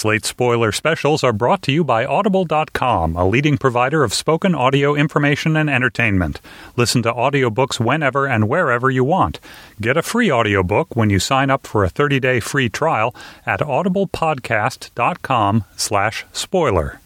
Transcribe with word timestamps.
Slate 0.00 0.24
Spoiler 0.24 0.72
Specials 0.72 1.22
are 1.22 1.30
brought 1.30 1.60
to 1.60 1.72
you 1.72 1.84
by 1.84 2.06
Audible.com, 2.06 3.16
a 3.16 3.28
leading 3.28 3.58
provider 3.58 4.02
of 4.02 4.14
spoken 4.14 4.54
audio 4.54 4.94
information 4.94 5.58
and 5.58 5.68
entertainment. 5.68 6.40
Listen 6.74 7.02
to 7.02 7.12
audiobooks 7.12 7.78
whenever 7.78 8.26
and 8.26 8.48
wherever 8.48 8.88
you 8.88 9.04
want. 9.04 9.40
Get 9.78 9.98
a 9.98 10.02
free 10.02 10.32
audiobook 10.32 10.96
when 10.96 11.10
you 11.10 11.18
sign 11.18 11.50
up 11.50 11.66
for 11.66 11.84
a 11.84 11.90
30-day 11.90 12.40
free 12.40 12.70
trial 12.70 13.14
at 13.44 13.60
audiblepodcast.com 13.60 15.64
slash 15.76 16.24
spoiler. 16.32 17.00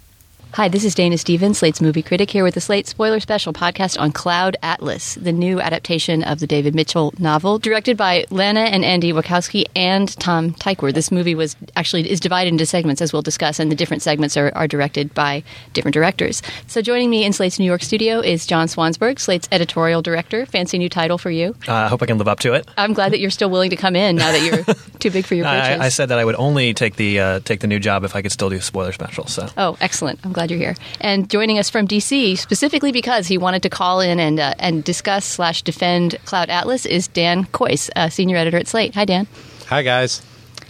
Hi, 0.55 0.69
this 0.69 0.85
is 0.85 0.95
Dana 0.95 1.19
Stevens, 1.19 1.59
Slate's 1.59 1.81
movie 1.81 2.01
critic, 2.01 2.31
here 2.31 2.45
with 2.45 2.55
the 2.55 2.61
Slate 2.61 2.87
Spoiler 2.87 3.19
Special 3.19 3.53
podcast 3.53 3.99
on 3.99 4.13
Cloud 4.13 4.57
Atlas, 4.63 5.17
the 5.17 5.33
new 5.33 5.61
adaptation 5.61 6.23
of 6.23 6.39
the 6.39 6.47
David 6.47 6.77
Mitchell 6.77 7.13
novel, 7.19 7.59
directed 7.59 7.97
by 7.97 8.25
Lana 8.31 8.61
and 8.61 8.85
Andy 8.85 9.13
Wachowski 9.13 9.65
and 9.75 10.17
Tom 10.21 10.53
Tykwer. 10.53 10.95
This 10.95 11.11
movie 11.11 11.35
was 11.35 11.57
actually 11.75 12.09
is 12.09 12.21
divided 12.21 12.53
into 12.53 12.67
segments, 12.67 13.03
as 13.03 13.13
we'll 13.13 13.21
discuss, 13.21 13.59
and 13.59 13.69
the 13.69 13.75
different 13.75 14.01
segments 14.05 14.37
are, 14.37 14.53
are 14.55 14.69
directed 14.69 15.13
by 15.13 15.43
different 15.73 15.93
directors. 15.93 16.41
So, 16.69 16.81
joining 16.81 17.11
me 17.11 17.25
in 17.25 17.33
Slate's 17.33 17.59
New 17.59 17.65
York 17.65 17.83
studio 17.83 18.21
is 18.21 18.47
John 18.47 18.69
Swansburg, 18.69 19.19
Slate's 19.19 19.49
editorial 19.51 20.03
director. 20.03 20.47
Fancy 20.47 20.79
new 20.79 20.89
title 20.89 21.19
for 21.19 21.33
you. 21.33 21.57
Uh, 21.67 21.73
I 21.73 21.89
hope 21.89 22.01
I 22.01 22.07
can 22.07 22.19
live 22.19 22.29
up 22.29 22.39
to 22.41 22.53
it. 22.53 22.65
I'm 22.79 22.93
glad 22.93 23.11
that 23.11 23.19
you're 23.19 23.31
still 23.31 23.51
willing 23.51 23.71
to 23.71 23.77
come 23.77 23.97
in 23.97 24.15
now 24.15 24.31
that 24.31 24.43
you're 24.45 24.75
too 25.01 25.11
big 25.11 25.27
for 25.27 25.35
your 25.35 25.47
britches. 25.47 25.81
I, 25.81 25.87
I 25.87 25.89
said 25.89 26.11
that 26.11 26.21
I 26.21 26.25
would 26.25 26.37
only 26.37 26.75
take 26.75 26.95
the 26.95 27.19
uh, 27.19 27.41
take 27.41 27.59
the 27.59 27.67
new 27.67 27.81
job 27.81 28.05
if 28.05 28.15
I 28.15 28.23
could 28.23 28.31
still 28.31 28.51
do 28.51 28.61
spoiler 28.61 28.93
specials. 28.93 29.33
So. 29.33 29.49
Oh, 29.57 29.77
excellent! 29.81 30.21
I'm 30.23 30.33
glad 30.33 30.44
you're 30.51 30.59
here. 30.59 30.77
And 31.01 31.29
joining 31.29 31.59
us 31.59 31.71
from 31.71 31.87
DC, 31.87 32.39
specifically 32.39 32.93
because 32.93 33.27
he 33.27 33.39
wanted 33.39 33.63
to 33.63 33.71
call 33.71 34.01
in 34.01 34.21
and 34.21 34.41
uh, 34.41 34.55
and 34.59 34.85
discuss 34.85 35.25
slash 35.25 35.63
defend 35.63 36.17
Cloud 36.25 36.51
Atlas, 36.51 36.87
is 36.87 37.09
Dan 37.09 37.45
Kois, 37.47 37.91
uh, 37.97 38.09
senior 38.09 38.37
editor 38.37 38.59
at 38.59 38.69
Slate. 38.69 38.95
Hi, 38.95 39.05
Dan. 39.05 39.27
Hi, 39.69 39.83
guys. 39.83 40.23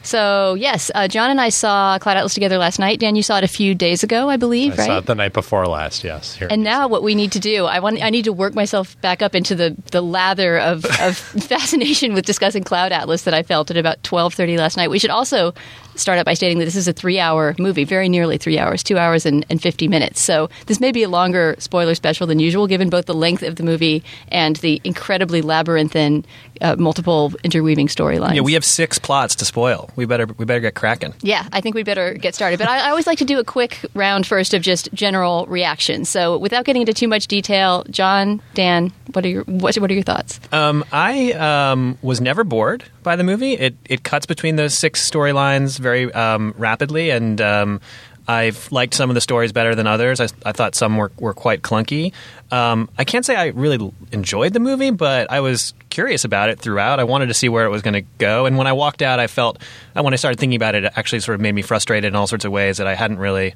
So 0.05 0.53
yes, 0.53 0.91
uh, 0.95 1.09
John 1.09 1.31
and 1.31 1.41
I 1.41 1.49
saw 1.49 1.99
Cloud 1.99 2.19
Atlas 2.19 2.35
together 2.35 2.59
last 2.59 2.79
night. 2.79 3.01
Dan, 3.01 3.17
you 3.17 3.23
saw 3.23 3.39
it 3.39 3.45
a 3.45 3.49
few 3.49 3.75
days 3.75 4.03
ago, 4.03 4.29
I 4.29 4.37
believe, 4.37 4.75
I 4.75 4.77
right? 4.77 4.87
saw 4.87 4.99
it 4.99 5.07
the 5.07 5.15
night 5.15 5.33
before 5.33 5.67
last. 5.67 6.05
Yes. 6.05 6.39
And 6.51 6.63
now, 6.63 6.87
what 6.89 7.03
we 7.03 7.15
need 7.15 7.33
to 7.33 7.41
do, 7.41 7.65
I 7.65 7.81
want, 7.81 8.03
I 8.03 8.11
need 8.11 8.27
to 8.27 8.33
work 8.33 8.55
myself 8.55 9.01
back 9.01 9.23
up 9.23 9.35
into 9.35 9.55
the, 9.55 9.75
the 9.93 10.03
lather 10.03 10.59
of, 10.59 10.85
of 11.01 11.17
fascination 11.49 12.13
with 12.13 12.27
discussing 12.27 12.65
Cloud 12.65 12.93
Atlas 12.93 13.23
that 13.23 13.33
I 13.33 13.43
felt 13.43 13.71
at 13.71 13.79
about 13.79 14.03
twelve 14.03 14.35
thirty 14.35 14.59
last 14.59 14.77
night. 14.77 14.91
We 14.91 14.99
should 14.99 15.11
also 15.11 15.55
start 15.97 16.19
out 16.19 16.25
by 16.25 16.35
stating 16.35 16.59
that 16.59 16.65
this 16.65 16.77
is 16.77 16.89
a 16.89 16.93
three 16.93 17.19
hour 17.19 17.55
movie, 17.59 17.85
very 17.85 18.09
nearly 18.09 18.39
three 18.39 18.59
hours, 18.59 18.83
two 18.83 18.99
hours 18.99 19.27
and, 19.27 19.45
and 19.51 19.61
50 19.61 19.89
minutes. 19.89 20.21
So 20.21 20.49
this 20.67 20.81
may 20.81 20.93
be 20.93 21.03
a 21.03 21.09
longer 21.09 21.57
spoiler 21.59 21.95
special 21.95 22.27
than 22.27 22.39
usual, 22.39 22.67
given 22.67 22.91
both 22.91 23.07
the 23.07 23.15
length 23.15 23.43
of 23.43 23.57
the 23.57 23.63
movie 23.63 24.03
and 24.29 24.57
the 24.57 24.81
incredibly 24.85 25.43
labyrinthine, 25.43 26.25
uh, 26.61 26.77
multiple 26.79 27.33
interweaving 27.43 27.89
storylines. 27.89 28.35
Yeah, 28.35 28.43
we 28.43 28.55
have 28.55 28.65
six 28.65 28.99
plots 28.99 29.35
to 29.37 29.45
spoil. 29.45 29.91
We 29.97 30.07
better 30.07 30.27
we 30.27 30.45
better 30.45 30.61
get 30.61 30.75
cracking. 30.75 31.15
Yeah, 31.21 31.47
I 31.53 31.61
think 31.61 31.75
we 31.75 31.83
better 31.83 32.15
get 32.15 32.35
started. 32.35 32.59
But 32.59 32.69
I, 32.69 32.87
I 32.87 32.91
always 32.91 33.07
like 33.07 33.19
to 33.19 33.25
do 33.25 33.39
a 33.39 33.45
quick 33.45 33.85
round 33.95 34.27
first 34.27 34.55
of 34.55 34.63
just 34.63 34.93
general 34.93 35.47
reactions. 35.47 36.09
So 36.09 36.39
without 36.39 36.65
getting 36.65 36.83
into 36.83 36.95
too 36.95 37.09
much 37.09 37.27
detail, 37.27 37.85
John, 37.91 38.41
Dan, 38.55 38.93
what 39.13 39.25
are 39.25 39.29
your 39.29 39.45
what, 39.45 39.75
what 39.77 39.91
are 39.91 39.95
your 39.95 40.03
thoughts? 40.03 40.41
Um, 40.53 40.85
I 40.93 41.33
um, 41.33 41.99
was 42.03 42.21
never 42.21 42.45
bored 42.45 42.85
by 43.03 43.17
the 43.17 43.25
movie. 43.25 43.55
It 43.55 43.77
it 43.85 44.03
cuts 44.03 44.27
between 44.27 44.57
those 44.57 44.75
six 44.75 45.09
storylines 45.09 45.79
very 45.79 46.13
um, 46.13 46.55
rapidly, 46.57 47.11
and 47.11 47.41
um, 47.41 47.81
I've 48.27 48.71
liked 48.73 48.95
some 48.95 49.11
of 49.11 49.15
the 49.15 49.21
stories 49.21 49.53
better 49.53 49.75
than 49.75 49.87
others. 49.87 50.21
I, 50.21 50.29
I 50.45 50.53
thought 50.53 50.75
some 50.75 50.97
were, 50.97 51.13
were 51.19 51.35
quite 51.35 51.63
clunky. 51.63 52.13
Um, 52.51 52.89
I 52.97 53.05
can't 53.05 53.25
say 53.25 53.37
I 53.37 53.47
really 53.49 53.93
enjoyed 54.13 54.53
the 54.53 54.61
movie, 54.61 54.91
but 54.91 55.31
I 55.31 55.41
was 55.41 55.75
curious 55.91 56.25
about 56.25 56.49
it 56.49 56.59
throughout. 56.59 57.01
I 57.01 57.05
wanted 57.05 57.27
to 57.27 57.35
see 57.35 57.49
where 57.49 57.65
it 57.67 57.71
was 57.71 57.83
going 57.83 57.95
to 57.95 58.05
go, 58.19 58.47
and 58.47 58.57
when 58.57 58.67
I 58.67 58.73
walked 58.73 59.03
out, 59.03 59.21
I 59.21 59.27
felt 59.27 59.59
uh, 59.95 60.03
when 60.03 60.13
I 60.13 60.17
started 60.17 60.39
thinking 60.39 60.57
about 60.57 60.75
it, 60.75 60.85
it 60.85 60.93
actually 60.97 61.21
sort 61.21 61.35
of 61.35 61.41
made 61.41 61.53
me 61.53 61.63
frustrated 61.63 62.09
in 62.09 62.17
all 62.17 62.27
sorts 62.27 62.45
of 62.45 62.53
ways 62.53 62.79
that 62.79 62.87
I 62.87 62.95
hadn't 62.95 63.19
really 63.19 63.55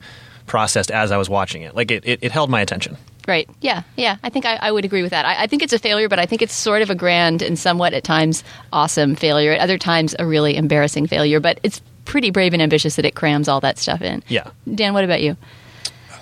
processed 0.49 0.91
as 0.91 1.13
I 1.13 1.17
was 1.17 1.31
watching 1.31 1.63
it. 1.63 1.77
Like 1.77 1.91
it, 1.91 2.05
it, 2.05 2.19
it 2.23 2.33
held 2.33 2.51
my 2.51 2.61
attention. 2.61 2.97
Right. 3.29 3.49
Yeah. 3.61 3.83
Yeah. 3.95 4.17
I 4.23 4.31
think 4.31 4.47
I, 4.47 4.57
I 4.57 4.73
would 4.73 4.87
agree 4.87 5.03
with 5.03 5.11
that. 5.11 5.27
I, 5.27 5.43
I, 5.43 5.47
think 5.47 5.63
it's 5.63 5.75
a 5.75 5.79
failure, 5.79 6.09
but 6.09 6.19
I 6.19 6.25
think 6.25 6.41
it's 6.41 6.55
sort 6.55 6.81
of 6.81 6.89
a 6.89 6.95
grand 6.95 7.43
and 7.43 7.59
somewhat 7.59 7.93
at 7.93 8.03
times 8.03 8.43
awesome 8.73 9.15
failure. 9.15 9.53
At 9.53 9.61
other 9.61 9.77
times, 9.77 10.17
a 10.19 10.25
really 10.25 10.57
embarrassing 10.57 11.07
failure. 11.07 11.39
But 11.39 11.61
it's 11.63 11.83
pretty 12.09 12.31
brave 12.31 12.53
and 12.55 12.61
ambitious 12.63 12.97
that 12.97 13.05
it 13.05 13.15
crams 13.15 13.47
all 13.49 13.61
that 13.61 13.79
stuff 13.79 14.03
in. 14.03 14.23
Yeah. 14.27 14.51
Dan, 14.75 14.95
what 14.95 15.05
about 15.05 15.21
you? 15.23 15.37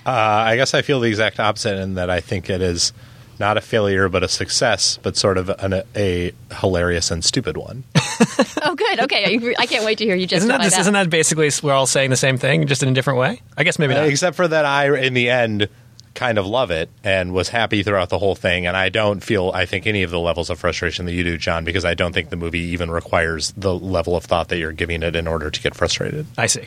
Uh, 0.04 0.10
I 0.10 0.56
guess 0.56 0.74
I 0.74 0.82
feel 0.82 1.00
the 1.00 1.08
exact 1.08 1.40
opposite 1.40 1.78
in 1.78 1.94
that 1.94 2.10
I 2.10 2.20
think 2.20 2.50
it 2.50 2.60
is 2.60 2.92
not 3.38 3.56
a 3.56 3.60
failure 3.60 4.08
but 4.08 4.22
a 4.22 4.28
success, 4.28 4.98
but 5.02 5.16
sort 5.16 5.38
of 5.38 5.48
an, 5.48 5.82
a 5.94 6.32
hilarious 6.60 7.10
and 7.10 7.24
stupid 7.24 7.56
one. 7.56 7.84
oh, 8.62 8.74
good. 8.74 9.00
Okay, 9.00 9.54
I 9.58 9.66
can't 9.66 9.84
wait 9.84 9.98
to 9.98 10.04
hear 10.04 10.16
you 10.16 10.26
just. 10.26 10.38
Isn't 10.38 10.48
that, 10.48 10.62
this, 10.62 10.78
isn't 10.78 10.92
that 10.92 11.10
basically 11.10 11.50
we're 11.62 11.72
all 11.72 11.86
saying 11.86 12.10
the 12.10 12.16
same 12.16 12.38
thing, 12.38 12.66
just 12.66 12.82
in 12.82 12.88
a 12.88 12.92
different 12.92 13.18
way? 13.18 13.40
I 13.56 13.64
guess 13.64 13.78
maybe 13.78 13.94
Uh, 13.94 14.02
not. 14.02 14.08
except 14.08 14.36
for 14.36 14.46
that, 14.48 14.64
I 14.64 14.94
in 14.96 15.14
the 15.14 15.28
end 15.30 15.68
kind 16.16 16.38
of 16.38 16.46
love 16.46 16.70
it 16.70 16.90
and 17.04 17.32
was 17.32 17.50
happy 17.50 17.82
throughout 17.82 18.08
the 18.08 18.18
whole 18.18 18.34
thing. 18.34 18.66
And 18.66 18.76
I 18.76 18.88
don't 18.88 19.22
feel, 19.22 19.52
I 19.54 19.66
think, 19.66 19.86
any 19.86 20.02
of 20.02 20.10
the 20.10 20.18
levels 20.18 20.50
of 20.50 20.58
frustration 20.58 21.06
that 21.06 21.12
you 21.12 21.22
do, 21.22 21.36
John, 21.38 21.64
because 21.64 21.84
I 21.84 21.94
don't 21.94 22.12
think 22.12 22.30
the 22.30 22.36
movie 22.36 22.58
even 22.58 22.90
requires 22.90 23.52
the 23.56 23.74
level 23.74 24.16
of 24.16 24.24
thought 24.24 24.48
that 24.48 24.58
you're 24.58 24.72
giving 24.72 25.02
it 25.02 25.14
in 25.14 25.28
order 25.28 25.50
to 25.50 25.62
get 25.62 25.74
frustrated. 25.74 26.26
I 26.36 26.46
see. 26.46 26.64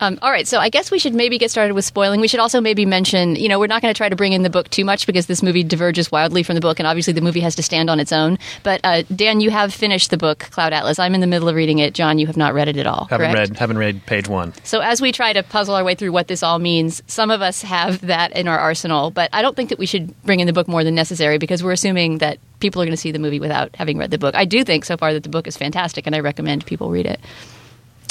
Um, 0.00 0.18
all 0.22 0.30
right, 0.30 0.46
so 0.46 0.58
I 0.58 0.68
guess 0.68 0.90
we 0.90 0.98
should 0.98 1.14
maybe 1.14 1.38
get 1.38 1.50
started 1.50 1.74
with 1.74 1.84
spoiling. 1.84 2.20
We 2.20 2.28
should 2.28 2.40
also 2.40 2.60
maybe 2.60 2.84
mention, 2.84 3.36
you 3.36 3.48
know, 3.48 3.58
we're 3.58 3.66
not 3.66 3.82
going 3.82 3.92
to 3.92 3.96
try 3.96 4.08
to 4.08 4.16
bring 4.16 4.32
in 4.32 4.42
the 4.42 4.50
book 4.50 4.68
too 4.70 4.84
much 4.84 5.06
because 5.06 5.26
this 5.26 5.42
movie 5.42 5.62
diverges 5.62 6.12
wildly 6.12 6.42
from 6.42 6.54
the 6.54 6.60
book, 6.60 6.78
and 6.78 6.86
obviously 6.86 7.12
the 7.12 7.20
movie 7.20 7.40
has 7.40 7.54
to 7.56 7.62
stand 7.62 7.88
on 7.88 8.00
its 8.00 8.12
own. 8.12 8.38
But 8.62 8.80
uh, 8.84 9.02
Dan, 9.14 9.40
you 9.40 9.50
have 9.50 9.72
finished 9.72 10.10
the 10.10 10.16
book 10.16 10.38
Cloud 10.50 10.72
Atlas. 10.72 10.98
I'm 10.98 11.14
in 11.14 11.20
the 11.20 11.26
middle 11.26 11.48
of 11.48 11.54
reading 11.54 11.78
it. 11.78 11.94
John, 11.94 12.18
you 12.18 12.26
have 12.26 12.36
not 12.36 12.54
read 12.54 12.68
it 12.68 12.76
at 12.76 12.86
all. 12.86 13.06
Haven't 13.10 13.32
correct? 13.32 13.50
read 13.50 13.58
haven't 13.58 13.78
read 13.78 14.04
page 14.06 14.28
one. 14.28 14.52
So 14.64 14.80
as 14.80 15.00
we 15.00 15.12
try 15.12 15.32
to 15.32 15.42
puzzle 15.42 15.74
our 15.74 15.84
way 15.84 15.94
through 15.94 16.12
what 16.12 16.28
this 16.28 16.42
all 16.42 16.58
means, 16.58 17.02
some 17.06 17.30
of 17.30 17.42
us 17.42 17.62
have 17.62 18.00
that 18.02 18.36
in 18.36 18.48
our 18.48 18.58
arsenal, 18.58 19.10
but 19.10 19.30
I 19.32 19.42
don't 19.42 19.56
think 19.56 19.70
that 19.70 19.78
we 19.78 19.86
should 19.86 20.20
bring 20.22 20.40
in 20.40 20.46
the 20.46 20.52
book 20.52 20.68
more 20.68 20.84
than 20.84 20.94
necessary 20.94 21.38
because 21.38 21.62
we're 21.62 21.72
assuming 21.72 22.18
that 22.18 22.38
people 22.60 22.82
are 22.82 22.84
going 22.84 22.92
to 22.92 22.96
see 22.96 23.12
the 23.12 23.18
movie 23.18 23.40
without 23.40 23.74
having 23.76 23.98
read 23.98 24.10
the 24.10 24.18
book. 24.18 24.34
I 24.34 24.44
do 24.44 24.64
think 24.64 24.84
so 24.84 24.96
far 24.96 25.12
that 25.12 25.22
the 25.22 25.28
book 25.28 25.46
is 25.46 25.56
fantastic, 25.56 26.06
and 26.06 26.14
I 26.14 26.20
recommend 26.20 26.66
people 26.66 26.90
read 26.90 27.06
it. 27.06 27.20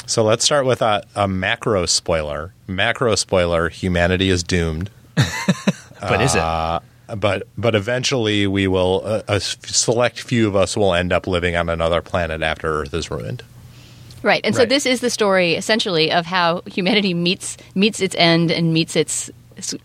So 0.07 0.23
let's 0.23 0.45
start 0.45 0.65
with 0.65 0.81
a, 0.81 1.03
a 1.15 1.27
macro 1.27 1.85
spoiler. 1.85 2.53
Macro 2.67 3.15
spoiler: 3.15 3.69
humanity 3.69 4.29
is 4.29 4.43
doomed. 4.43 4.89
But 6.01 6.21
is 6.21 6.35
it? 6.35 6.41
Uh, 6.41 6.79
but 7.17 7.47
but 7.57 7.75
eventually 7.75 8.47
we 8.47 8.67
will 8.67 9.03
a, 9.05 9.23
a 9.27 9.39
select 9.39 10.19
few 10.21 10.47
of 10.47 10.55
us 10.55 10.75
will 10.75 10.93
end 10.93 11.13
up 11.13 11.27
living 11.27 11.55
on 11.55 11.69
another 11.69 12.01
planet 12.01 12.41
after 12.41 12.81
Earth 12.81 12.93
is 12.93 13.09
ruined. 13.11 13.43
Right, 14.23 14.41
and 14.43 14.55
so 14.55 14.65
this 14.65 14.87
is 14.87 15.01
the 15.01 15.11
story 15.11 15.53
essentially 15.53 16.11
of 16.11 16.25
how 16.25 16.61
humanity 16.65 17.13
meets 17.13 17.57
meets 17.75 18.01
its 18.01 18.15
end 18.17 18.51
and 18.51 18.73
meets 18.73 18.95
its 18.95 19.29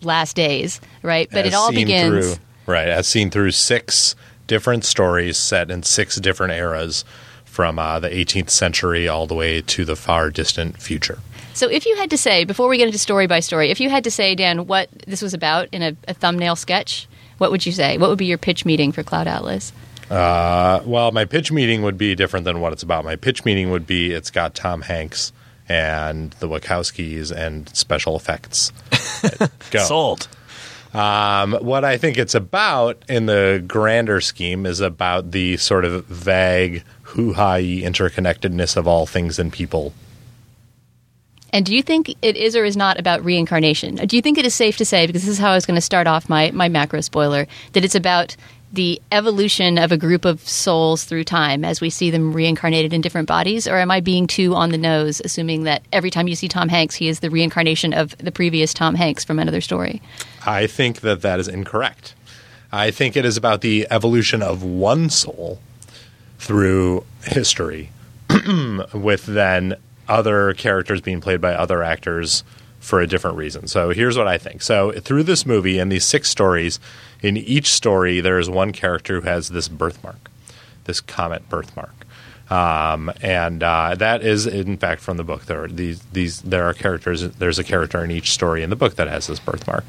last 0.01 0.35
days. 0.35 0.81
Right, 1.03 1.29
but 1.31 1.45
As 1.45 1.53
it 1.53 1.55
all 1.55 1.69
seen 1.69 1.85
begins. 1.85 2.35
through, 2.35 2.43
right 2.65 2.87
as 2.87 3.07
seen 3.07 3.29
through 3.29 3.51
six 3.51 4.15
different 4.47 4.83
stories 4.83 5.37
set 5.37 5.69
in 5.69 5.83
six 5.83 6.17
different 6.17 6.53
eras 6.53 7.05
from 7.51 7.77
uh, 7.77 7.99
the 7.99 8.09
18th 8.09 8.49
century 8.49 9.09
all 9.09 9.27
the 9.27 9.35
way 9.35 9.61
to 9.61 9.83
the 9.83 9.97
far 9.97 10.29
distant 10.29 10.81
future. 10.81 11.19
So, 11.53 11.67
if 11.69 11.85
you 11.85 11.97
had 11.97 12.09
to 12.11 12.17
say 12.17 12.45
before 12.45 12.69
we 12.69 12.77
get 12.77 12.87
into 12.87 12.97
story 12.97 13.27
by 13.27 13.41
story, 13.41 13.69
if 13.69 13.81
you 13.81 13.89
had 13.89 14.05
to 14.05 14.11
say, 14.11 14.35
Dan, 14.35 14.67
what 14.67 14.89
this 15.05 15.21
was 15.21 15.33
about 15.33 15.67
in 15.73 15.83
a, 15.83 15.95
a 16.07 16.13
thumbnail 16.13 16.55
sketch, 16.55 17.09
what 17.39 17.51
would 17.51 17.65
you 17.65 17.73
say? 17.73 17.97
What 17.97 18.09
would 18.09 18.17
be 18.17 18.25
your 18.25 18.37
pitch 18.37 18.63
meeting 18.63 18.93
for 18.93 19.03
Cloud 19.03 19.27
Atlas? 19.27 19.73
Uh, 20.09 20.81
well, 20.85 21.11
my 21.11 21.25
pitch 21.25 21.51
meeting 21.51 21.81
would 21.83 21.97
be 21.97 22.15
different 22.15 22.45
than 22.45 22.61
what 22.61 22.71
it's 22.71 22.83
about. 22.83 23.03
My 23.03 23.17
pitch 23.17 23.43
meeting 23.43 23.69
would 23.69 23.85
be 23.85 24.13
it's 24.13 24.31
got 24.31 24.55
Tom 24.55 24.81
Hanks 24.81 25.33
and 25.67 26.31
the 26.39 26.47
Wachowskis 26.47 27.31
and 27.31 27.67
special 27.75 28.15
effects. 28.15 28.71
Go. 29.71 29.83
Sold. 29.83 30.29
Um, 30.93 31.53
what 31.61 31.85
I 31.85 31.97
think 31.97 32.17
it's 32.17 32.35
about 32.35 33.03
in 33.07 33.25
the 33.25 33.63
grander 33.65 34.19
scheme 34.19 34.65
is 34.65 34.81
about 34.81 35.31
the 35.31 35.57
sort 35.57 35.85
of 35.85 36.05
vague, 36.05 36.83
hoo 37.11 37.33
ha 37.33 37.55
interconnectedness 37.55 38.77
of 38.77 38.87
all 38.87 39.05
things 39.05 39.39
and 39.39 39.51
people. 39.51 39.93
And 41.53 41.65
do 41.65 41.75
you 41.75 41.83
think 41.83 42.15
it 42.21 42.37
is 42.37 42.55
or 42.55 42.63
is 42.63 42.77
not 42.77 42.97
about 42.97 43.25
reincarnation? 43.25 43.95
Do 43.95 44.15
you 44.15 44.21
think 44.21 44.37
it 44.37 44.45
is 44.45 44.55
safe 44.55 44.77
to 44.77 44.85
say, 44.85 45.05
because 45.05 45.23
this 45.23 45.31
is 45.31 45.37
how 45.37 45.51
I 45.51 45.55
was 45.55 45.65
going 45.65 45.75
to 45.75 45.81
start 45.81 46.07
off 46.07 46.29
my, 46.29 46.51
my 46.51 46.69
macro 46.69 47.01
spoiler, 47.01 47.45
that 47.73 47.83
it's 47.83 47.95
about 47.95 48.37
the 48.71 49.01
evolution 49.11 49.77
of 49.77 49.91
a 49.91 49.97
group 49.97 50.23
of 50.23 50.47
souls 50.47 51.03
through 51.03 51.25
time 51.25 51.65
as 51.65 51.81
we 51.81 51.89
see 51.89 52.09
them 52.09 52.31
reincarnated 52.31 52.93
in 52.93 53.01
different 53.01 53.27
bodies? 53.27 53.67
Or 53.67 53.75
am 53.75 53.91
I 53.91 53.99
being 53.99 54.27
too 54.27 54.55
on 54.55 54.69
the 54.69 54.77
nose, 54.77 55.21
assuming 55.25 55.63
that 55.63 55.81
every 55.91 56.09
time 56.09 56.29
you 56.29 56.37
see 56.37 56.47
Tom 56.47 56.69
Hanks, 56.69 56.95
he 56.95 57.09
is 57.09 57.19
the 57.19 57.29
reincarnation 57.29 57.91
of 57.91 58.17
the 58.17 58.31
previous 58.31 58.73
Tom 58.73 58.95
Hanks 58.95 59.25
from 59.25 59.37
another 59.37 59.59
story? 59.59 60.01
I 60.45 60.67
think 60.67 61.01
that 61.01 61.21
that 61.21 61.41
is 61.41 61.49
incorrect. 61.49 62.15
I 62.71 62.91
think 62.91 63.17
it 63.17 63.25
is 63.25 63.35
about 63.35 63.59
the 63.59 63.85
evolution 63.91 64.41
of 64.41 64.63
one 64.63 65.09
soul 65.09 65.59
through 66.41 67.05
history, 67.23 67.91
with 68.95 69.27
then 69.27 69.75
other 70.09 70.53
characters 70.55 70.99
being 70.99 71.21
played 71.21 71.39
by 71.39 71.53
other 71.53 71.83
actors 71.83 72.43
for 72.79 72.99
a 72.99 73.05
different 73.05 73.37
reason. 73.37 73.67
So 73.67 73.91
here's 73.91 74.17
what 74.17 74.27
I 74.27 74.39
think. 74.39 74.63
So 74.63 74.91
through 74.91 75.21
this 75.23 75.45
movie 75.45 75.77
and 75.77 75.91
these 75.91 76.03
six 76.03 76.29
stories, 76.29 76.79
in 77.21 77.37
each 77.37 77.71
story 77.71 78.21
there 78.21 78.39
is 78.39 78.49
one 78.49 78.71
character 78.71 79.21
who 79.21 79.27
has 79.27 79.49
this 79.49 79.67
birthmark, 79.67 80.31
this 80.85 80.99
comet 80.99 81.47
birthmark. 81.47 81.93
Um, 82.49 83.11
and 83.21 83.61
uh, 83.61 83.93
that 83.95 84.23
is, 84.23 84.47
in 84.47 84.77
fact, 84.77 85.01
from 85.01 85.17
the 85.17 85.23
book. 85.23 85.45
There 85.45 85.65
are 85.65 85.67
these, 85.67 86.01
these, 86.11 86.41
there 86.41 86.65
are 86.65 86.73
characters. 86.73 87.21
There's 87.21 87.59
a 87.59 87.63
character 87.63 88.03
in 88.03 88.09
each 88.09 88.31
story 88.31 88.63
in 88.63 88.71
the 88.71 88.75
book 88.75 88.95
that 88.95 89.07
has 89.07 89.27
this 89.27 89.39
birthmark. 89.39 89.85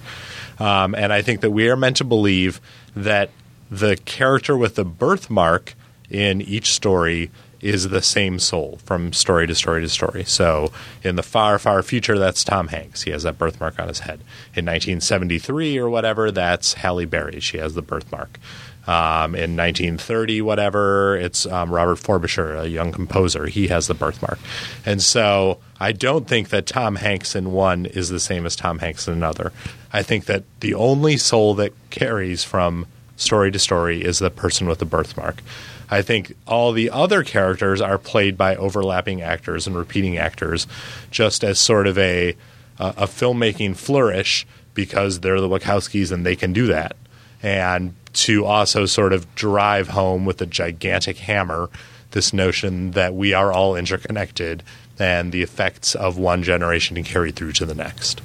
Um, 0.60 0.94
and 0.94 1.14
I 1.14 1.22
think 1.22 1.40
that 1.40 1.50
we 1.50 1.70
are 1.70 1.76
meant 1.76 1.96
to 1.96 2.04
believe 2.04 2.60
that 2.94 3.30
the 3.70 3.96
character 3.96 4.54
with 4.54 4.74
the 4.74 4.84
birthmark 4.84 5.74
in 6.12 6.42
each 6.42 6.72
story 6.72 7.30
is 7.62 7.88
the 7.88 8.02
same 8.02 8.40
soul 8.40 8.78
from 8.84 9.12
story 9.12 9.46
to 9.46 9.54
story 9.54 9.80
to 9.80 9.88
story. 9.88 10.24
So 10.24 10.72
in 11.04 11.14
the 11.16 11.22
far, 11.22 11.58
far 11.58 11.82
future, 11.82 12.18
that's 12.18 12.42
Tom 12.42 12.68
Hanks. 12.68 13.02
He 13.02 13.12
has 13.12 13.22
that 13.22 13.38
birthmark 13.38 13.78
on 13.78 13.88
his 13.88 14.00
head. 14.00 14.20
In 14.54 14.66
1973 14.66 15.78
or 15.78 15.88
whatever, 15.88 16.32
that's 16.32 16.74
Halle 16.74 17.04
Berry. 17.04 17.38
She 17.38 17.58
has 17.58 17.74
the 17.74 17.82
birthmark. 17.82 18.38
Um, 18.84 19.36
in 19.36 19.56
1930, 19.56 20.42
whatever, 20.42 21.16
it's 21.16 21.46
um, 21.46 21.70
Robert 21.70 22.00
Frobisher, 22.00 22.56
a 22.56 22.66
young 22.66 22.90
composer. 22.90 23.46
He 23.46 23.68
has 23.68 23.86
the 23.86 23.94
birthmark. 23.94 24.40
And 24.84 25.00
so 25.00 25.58
I 25.78 25.92
don't 25.92 26.26
think 26.26 26.48
that 26.48 26.66
Tom 26.66 26.96
Hanks 26.96 27.36
in 27.36 27.52
one 27.52 27.86
is 27.86 28.08
the 28.08 28.18
same 28.18 28.44
as 28.44 28.56
Tom 28.56 28.80
Hanks 28.80 29.06
in 29.06 29.14
another. 29.14 29.52
I 29.92 30.02
think 30.02 30.24
that 30.24 30.42
the 30.58 30.74
only 30.74 31.16
soul 31.16 31.54
that 31.54 31.72
carries 31.90 32.42
from 32.42 32.86
story 33.16 33.52
to 33.52 33.58
story 33.60 34.02
is 34.02 34.18
the 34.18 34.30
person 34.30 34.66
with 34.66 34.80
the 34.80 34.84
birthmark. 34.84 35.42
I 35.92 36.00
think 36.00 36.34
all 36.46 36.72
the 36.72 36.88
other 36.88 37.22
characters 37.22 37.82
are 37.82 37.98
played 37.98 38.38
by 38.38 38.56
overlapping 38.56 39.20
actors 39.20 39.66
and 39.66 39.76
repeating 39.76 40.16
actors, 40.16 40.66
just 41.10 41.44
as 41.44 41.58
sort 41.58 41.86
of 41.86 41.98
a 41.98 42.34
a, 42.78 42.88
a 42.96 43.06
filmmaking 43.06 43.76
flourish 43.76 44.46
because 44.72 45.20
they're 45.20 45.40
the 45.40 45.48
Wachowskis 45.50 46.10
and 46.10 46.24
they 46.24 46.34
can 46.34 46.54
do 46.54 46.68
that, 46.68 46.96
and 47.42 47.94
to 48.14 48.46
also 48.46 48.86
sort 48.86 49.12
of 49.12 49.34
drive 49.34 49.88
home 49.88 50.24
with 50.24 50.40
a 50.40 50.46
gigantic 50.46 51.18
hammer 51.18 51.68
this 52.12 52.32
notion 52.32 52.92
that 52.92 53.14
we 53.14 53.34
are 53.34 53.52
all 53.52 53.76
interconnected 53.76 54.62
and 54.98 55.30
the 55.30 55.42
effects 55.42 55.94
of 55.94 56.16
one 56.16 56.42
generation 56.42 56.96
can 56.96 57.04
carry 57.04 57.32
through 57.32 57.52
to 57.52 57.66
the 57.66 57.74
next. 57.74 58.22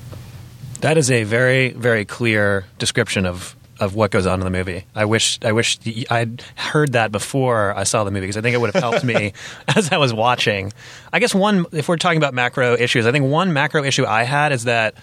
That 0.79 0.97
is 0.97 1.11
a 1.11 1.23
very, 1.23 1.71
very 1.71 2.05
clear 2.05 2.65
description 2.79 3.25
of 3.25 3.57
of 3.79 3.95
what 3.95 4.11
goes 4.11 4.25
on 4.25 4.39
in 4.39 4.45
the 4.45 4.51
movie. 4.51 4.85
I 4.95 5.05
wish 5.05 5.39
I 5.43 5.51
wish 5.51 5.79
I'd 6.09 6.41
heard 6.55 6.93
that 6.93 7.11
before 7.11 7.73
I 7.75 7.83
saw 7.83 8.03
the 8.03 8.11
movie 8.11 8.25
because 8.25 8.37
I 8.37 8.41
think 8.41 8.55
it 8.55 8.59
would 8.59 8.73
have 8.73 8.81
helped 8.81 9.03
me 9.03 9.33
as 9.75 9.91
I 9.91 9.97
was 9.97 10.13
watching. 10.13 10.73
I 11.11 11.19
guess 11.19 11.33
one, 11.33 11.65
if 11.71 11.87
we're 11.87 11.97
talking 11.97 12.17
about 12.17 12.33
macro 12.33 12.75
issues, 12.75 13.05
I 13.05 13.11
think 13.11 13.25
one 13.25 13.53
macro 13.53 13.83
issue 13.83 14.05
I 14.05 14.23
had 14.23 14.51
is 14.51 14.65
that 14.65 14.95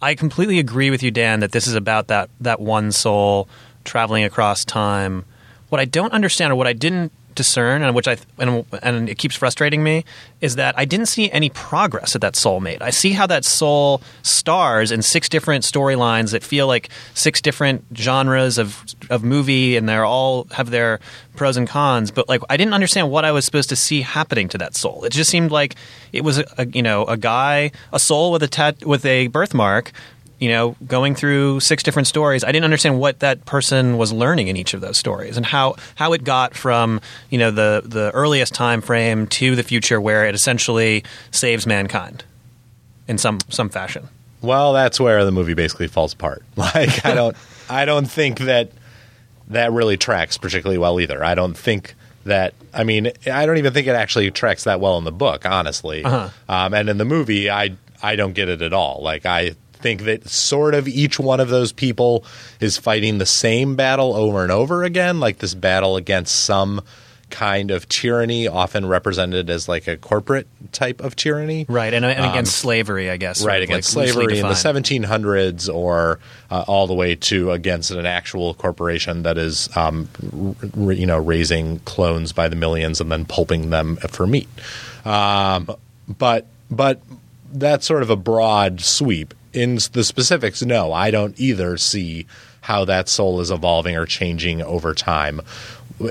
I 0.00 0.14
completely 0.14 0.58
agree 0.58 0.90
with 0.90 1.02
you, 1.02 1.10
Dan, 1.10 1.40
that 1.40 1.52
this 1.52 1.66
is 1.66 1.74
about 1.74 2.08
that 2.08 2.30
that 2.40 2.60
one 2.60 2.92
soul 2.92 3.48
traveling 3.84 4.24
across 4.24 4.64
time. 4.64 5.24
What 5.68 5.80
I 5.80 5.84
don't 5.84 6.12
understand, 6.12 6.52
or 6.52 6.56
what 6.56 6.66
I 6.66 6.72
didn't 6.72 7.12
discern, 7.36 7.82
and 7.82 7.94
which 7.94 8.08
I 8.08 8.16
and, 8.38 8.64
and 8.82 9.08
it 9.08 9.18
keeps 9.18 9.36
frustrating 9.36 9.84
me, 9.84 10.04
is 10.40 10.56
that 10.56 10.76
I 10.76 10.84
didn't 10.84 11.06
see 11.06 11.30
any 11.30 11.50
progress 11.50 12.12
that 12.14 12.20
that 12.20 12.34
soul 12.34 12.60
made. 12.60 12.82
I 12.82 12.90
see 12.90 13.12
how 13.12 13.26
that 13.28 13.44
soul 13.44 14.02
stars 14.22 14.90
in 14.90 15.02
six 15.02 15.28
different 15.28 15.64
storylines 15.64 16.32
that 16.32 16.42
feel 16.42 16.66
like 16.66 16.90
six 17.14 17.40
different 17.40 17.84
genres 17.94 18.58
of 18.58 18.84
of 19.08 19.22
movie, 19.22 19.76
and 19.76 19.88
they're 19.88 20.04
all 20.04 20.48
have 20.50 20.70
their 20.70 20.98
pros 21.36 21.56
and 21.56 21.68
cons. 21.68 22.10
But 22.10 22.28
like, 22.28 22.42
I 22.50 22.56
didn't 22.56 22.74
understand 22.74 23.10
what 23.10 23.24
I 23.24 23.32
was 23.32 23.44
supposed 23.44 23.68
to 23.68 23.76
see 23.76 24.02
happening 24.02 24.48
to 24.48 24.58
that 24.58 24.74
soul. 24.74 25.04
It 25.04 25.12
just 25.12 25.30
seemed 25.30 25.50
like 25.50 25.76
it 26.12 26.24
was 26.24 26.38
a, 26.38 26.44
a 26.58 26.66
you 26.66 26.82
know 26.82 27.04
a 27.04 27.16
guy, 27.16 27.70
a 27.92 27.98
soul 27.98 28.32
with 28.32 28.42
a 28.42 28.48
tat, 28.48 28.84
with 28.84 29.04
a 29.06 29.28
birthmark 29.28 29.92
you 30.38 30.48
know, 30.48 30.76
going 30.86 31.14
through 31.14 31.60
six 31.60 31.82
different 31.82 32.08
stories, 32.08 32.44
I 32.44 32.52
didn't 32.52 32.64
understand 32.64 32.98
what 32.98 33.20
that 33.20 33.44
person 33.46 33.96
was 33.96 34.12
learning 34.12 34.48
in 34.48 34.56
each 34.56 34.74
of 34.74 34.80
those 34.80 34.98
stories 34.98 35.36
and 35.36 35.46
how, 35.46 35.76
how 35.94 36.12
it 36.12 36.24
got 36.24 36.54
from, 36.54 37.00
you 37.30 37.38
know, 37.38 37.50
the, 37.50 37.82
the 37.84 38.10
earliest 38.12 38.54
time 38.54 38.80
frame 38.80 39.26
to 39.28 39.56
the 39.56 39.62
future 39.62 40.00
where 40.00 40.26
it 40.26 40.34
essentially 40.34 41.04
saves 41.30 41.66
mankind 41.66 42.24
in 43.08 43.18
some, 43.18 43.38
some 43.48 43.68
fashion. 43.68 44.08
Well, 44.42 44.72
that's 44.72 45.00
where 45.00 45.24
the 45.24 45.32
movie 45.32 45.54
basically 45.54 45.88
falls 45.88 46.12
apart. 46.12 46.42
Like 46.56 47.04
I 47.04 47.14
don't 47.14 47.36
I 47.68 47.84
don't 47.84 48.06
think 48.06 48.40
that 48.40 48.70
that 49.48 49.72
really 49.72 49.96
tracks 49.96 50.38
particularly 50.38 50.78
well 50.78 51.00
either. 51.00 51.22
I 51.24 51.34
don't 51.34 51.56
think 51.56 51.94
that 52.24 52.54
I 52.72 52.84
mean 52.84 53.12
I 53.30 53.46
don't 53.46 53.58
even 53.58 53.72
think 53.72 53.86
it 53.86 53.94
actually 53.94 54.30
tracks 54.30 54.64
that 54.64 54.80
well 54.80 54.98
in 54.98 55.04
the 55.04 55.12
book, 55.12 55.46
honestly. 55.46 56.04
Uh-huh. 56.04 56.28
Um, 56.48 56.74
and 56.74 56.88
in 56.88 56.98
the 56.98 57.04
movie, 57.04 57.50
I 57.50 57.76
I 58.02 58.16
don't 58.16 58.32
get 58.32 58.48
it 58.48 58.62
at 58.62 58.72
all. 58.72 59.00
Like 59.02 59.26
I 59.26 59.54
think 59.76 60.02
that 60.02 60.28
sort 60.28 60.74
of 60.74 60.88
each 60.88 61.18
one 61.18 61.40
of 61.40 61.48
those 61.48 61.72
people 61.72 62.24
is 62.60 62.76
fighting 62.76 63.18
the 63.18 63.26
same 63.26 63.76
battle 63.76 64.14
over 64.14 64.42
and 64.42 64.52
over 64.52 64.84
again, 64.84 65.20
like 65.20 65.38
this 65.38 65.54
battle 65.54 65.96
against 65.96 66.44
some 66.44 66.82
kind 67.28 67.70
of 67.70 67.88
tyranny, 67.88 68.46
often 68.46 68.86
represented 68.86 69.50
as 69.50 69.68
like 69.68 69.88
a 69.88 69.96
corporate 69.96 70.46
type 70.72 71.00
of 71.00 71.16
tyranny. 71.16 71.66
Right, 71.68 71.92
and, 71.92 72.04
and 72.04 72.24
against 72.24 72.56
slavery, 72.56 73.10
I 73.10 73.16
guess. 73.16 73.44
Right 73.44 73.62
against 73.62 73.96
like, 73.96 74.08
slavery 74.08 74.38
in 74.38 74.46
the 74.46 74.54
1700s, 74.54 75.72
or 75.72 76.20
uh, 76.50 76.64
all 76.68 76.86
the 76.86 76.94
way 76.94 77.16
to 77.16 77.50
against 77.50 77.90
an 77.90 78.06
actual 78.06 78.54
corporation 78.54 79.24
that 79.24 79.38
is, 79.38 79.74
um, 79.76 80.08
r- 80.78 80.92
you 80.92 81.06
know, 81.06 81.18
raising 81.18 81.80
clones 81.80 82.32
by 82.32 82.48
the 82.48 82.56
millions 82.56 83.00
and 83.00 83.10
then 83.10 83.24
pulping 83.24 83.70
them 83.70 83.96
for 83.96 84.26
meat. 84.26 84.48
Um, 85.04 85.68
but 86.08 86.46
but 86.70 87.00
that's 87.52 87.86
sort 87.86 88.02
of 88.02 88.10
a 88.10 88.16
broad 88.16 88.80
sweep. 88.80 89.34
In 89.56 89.76
the 89.92 90.04
specifics, 90.04 90.62
no, 90.62 90.92
I 90.92 91.10
don't 91.10 91.38
either 91.40 91.78
see 91.78 92.26
how 92.60 92.84
that 92.84 93.08
soul 93.08 93.40
is 93.40 93.50
evolving 93.50 93.96
or 93.96 94.04
changing 94.04 94.60
over 94.60 94.92
time. 94.92 95.40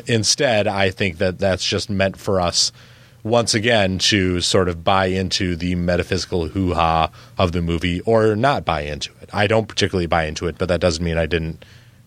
Instead, 0.08 0.68
I 0.68 0.90
think 0.90 1.20
that 1.20 1.38
that's 1.38 1.64
just 1.64 1.90
meant 1.90 2.18
for 2.18 2.42
us 2.42 2.72
once 3.22 3.54
again 3.54 4.00
to 4.00 4.42
sort 4.42 4.68
of 4.68 4.84
buy 4.84 5.08
into 5.08 5.56
the 5.56 5.76
metaphysical 5.76 6.48
hoo 6.48 6.74
ha 6.74 7.12
of 7.38 7.52
the 7.52 7.62
movie 7.62 8.02
or 8.02 8.36
not 8.36 8.66
buy 8.66 8.82
into 8.82 9.12
it. 9.22 9.30
I 9.32 9.46
don't 9.46 9.68
particularly 9.68 10.08
buy 10.08 10.26
into 10.26 10.48
it, 10.48 10.58
but 10.58 10.70
that 10.70 10.80
doesn't 10.80 11.04
mean 11.04 11.18
I 11.18 11.28
didn't 11.28 11.64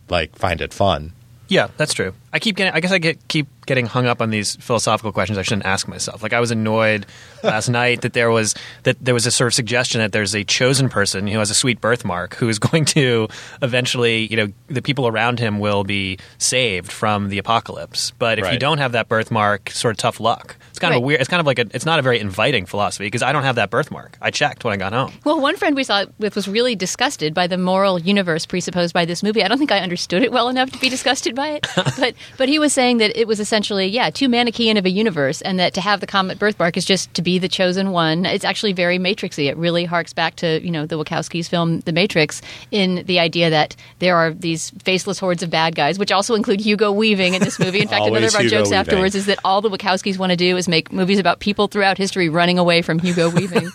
like 0.09 0.37
find 0.37 0.61
it 0.61 0.73
fun. 0.73 1.13
Yeah, 1.47 1.69
that's 1.77 1.95
true. 1.95 2.15
I 2.33 2.41
keep 2.41 2.57
getting. 2.57 2.73
I 2.75 2.81
guess 2.81 2.93
I 2.93 2.99
get 2.99 3.29
keep 3.29 3.47
getting 3.69 3.87
hung 3.87 4.07
up 4.07 4.21
on 4.21 4.31
these 4.31 4.57
philosophical 4.57 5.13
questions 5.13 5.39
I 5.39 5.43
shouldn't 5.43 5.67
ask 5.67 5.87
myself. 5.87 6.23
Like 6.23 6.33
I 6.33 6.41
was 6.41 6.51
annoyed 6.51 7.07
last 7.45 7.69
night 7.69 8.01
that 8.01 8.15
there 8.15 8.31
was 8.31 8.55
that 8.83 8.97
there 9.01 9.15
was 9.15 9.27
a 9.27 9.31
sort 9.31 9.47
of 9.49 9.55
suggestion 9.55 10.01
that 10.01 10.11
there's 10.11 10.35
a 10.35 10.43
chosen 10.43 10.89
person 10.89 11.27
who 11.29 11.39
has 11.39 11.51
a 11.51 11.55
sweet 11.55 11.81
birthmark 11.81 12.35
who 12.35 12.49
is 12.49 12.59
going 12.69 12.85
to 12.87 13.29
eventually, 13.63 14.27
you 14.27 14.37
know, 14.37 14.49
the 14.67 14.83
people 14.83 15.07
around 15.07 15.39
him 15.39 15.61
will 15.61 15.85
be 15.85 16.19
saved 16.39 16.91
from 16.91 17.29
the 17.29 17.39
apocalypse. 17.39 18.11
But 18.19 18.39
if 18.41 18.51
you 18.51 18.59
don't 18.59 18.79
have 18.79 18.93
that 18.93 19.09
birthmark, 19.09 19.71
sort 19.71 19.93
of 19.93 19.99
tough 19.99 20.19
luck. 20.19 20.57
It's 20.71 20.79
kind 20.79 20.95
of 20.95 21.03
a 21.03 21.05
weird. 21.05 21.21
It's 21.21 21.29
kind 21.29 21.41
of 21.41 21.47
like 21.47 21.59
a. 21.59 21.67
It's 21.73 21.85
not 21.85 21.99
a 21.99 22.03
very 22.03 22.21
inviting 22.21 22.65
philosophy 22.65 23.07
because 23.07 23.23
I 23.23 23.33
don't 23.33 23.43
have 23.43 23.57
that 23.57 23.69
birthmark. 23.69 24.17
I 24.23 24.31
checked 24.31 24.65
when 24.65 24.73
I 24.73 24.77
got 24.77 24.93
home. 24.93 25.13
Well, 25.25 25.41
one 25.41 25.57
friend 25.57 25.75
we 25.75 25.85
saw 25.85 26.07
with 26.19 26.37
was 26.37 26.49
really 26.49 26.75
disgusted 26.77 27.35
by 27.35 27.47
the 27.47 27.59
moral 27.59 27.99
universe 27.99 28.47
presupposed 28.47 28.95
by 28.95 29.05
this 29.05 29.23
movie. 29.23 29.43
I 29.43 29.49
don't 29.49 29.59
think 29.59 29.73
I 29.73 29.81
understood 29.81 30.23
it 30.23 30.33
well 30.33 30.49
enough 30.49 30.71
to 30.71 30.79
be 30.79 30.89
disgusted 30.89 31.35
by 31.35 31.49
it, 31.49 31.67
but 31.99 32.15
but 32.37 32.49
he 32.49 32.59
was 32.59 32.73
saying 32.73 32.99
that 32.99 33.17
it 33.19 33.27
was 33.27 33.41
essentially 33.41 33.58
yeah 33.67 34.11
too 34.11 34.29
Manichaean 34.29 34.77
of 34.77 34.85
a 34.87 34.91
universe, 34.91 35.41
and 35.43 35.59
that 35.59 35.75
to 35.75 35.81
have 35.81 36.01
the 36.01 36.07
comet 36.07 36.39
birthmark 36.39 36.77
is 36.77 36.85
just 36.85 37.13
to 37.15 37.23
be 37.23 37.39
the 37.39 37.49
chosen 37.49 37.91
one. 37.91 38.25
It's 38.25 38.45
actually 38.45 38.73
very 38.73 38.99
Matrixy. 38.99 39.49
It 39.49 39.57
really 39.57 39.85
harks 39.85 40.13
back 40.13 40.37
to 40.37 40.65
you 40.65 40.71
know 40.71 40.87
the 40.87 40.97
Wachowskis' 40.97 41.49
film 41.49 41.81
The 41.81 41.93
Matrix 41.93 42.43
in 42.71 43.05
the 43.07 43.19
idea 43.19 43.51
that 43.51 43.77
there 43.99 44.17
are 44.17 44.33
these 44.33 44.71
faceless 44.83 45.19
hordes 45.19 45.43
of 45.43 45.51
bad 45.51 45.75
guys, 45.75 45.99
which 45.99 46.13
also 46.13 46.35
include 46.35 46.61
Hugo 46.61 46.93
Weaving 46.93 47.35
in 47.35 47.43
this 47.43 47.59
movie. 47.61 47.81
In 47.81 47.89
fact, 47.89 48.07
another 48.07 48.27
of 48.27 48.35
our 48.35 48.43
Hugo 48.43 48.59
jokes 48.59 48.71
Weaving. 48.71 48.79
afterwards 48.79 49.15
is 49.15 49.27
that 49.27 49.39
all 49.45 49.61
the 49.61 49.71
Wachowskis 49.71 50.19
want 50.19 50.31
to 50.31 50.37
do 50.37 50.57
is 50.57 50.69
make 50.69 50.93
movies 50.93 51.19
about 51.19 51.41
people 51.41 51.69
throughout 51.69 51.99
history 51.99 52.29
running 52.29 52.59
away 52.59 52.83
from 52.83 52.99
Hugo 52.99 53.31
Weaving. 53.35 53.71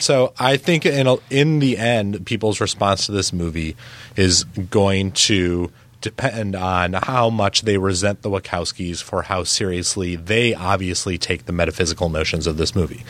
So 0.00 0.32
I 0.38 0.56
think 0.56 0.86
in 0.86 1.06
a, 1.06 1.16
in 1.30 1.60
the 1.60 1.78
end, 1.78 2.26
people's 2.26 2.60
response 2.60 3.06
to 3.06 3.12
this 3.12 3.32
movie 3.32 3.76
is 4.16 4.44
going 4.44 5.12
to 5.12 5.70
depend 6.04 6.54
on 6.54 6.92
how 6.92 7.30
much 7.30 7.62
they 7.62 7.78
resent 7.78 8.20
the 8.20 8.28
Wachowskis 8.28 9.02
for 9.02 9.22
how 9.22 9.42
seriously 9.42 10.16
they 10.16 10.54
obviously 10.54 11.16
take 11.16 11.46
the 11.46 11.52
metaphysical 11.52 12.10
notions 12.10 12.46
of 12.46 12.58
this 12.58 12.74
movie, 12.74 13.02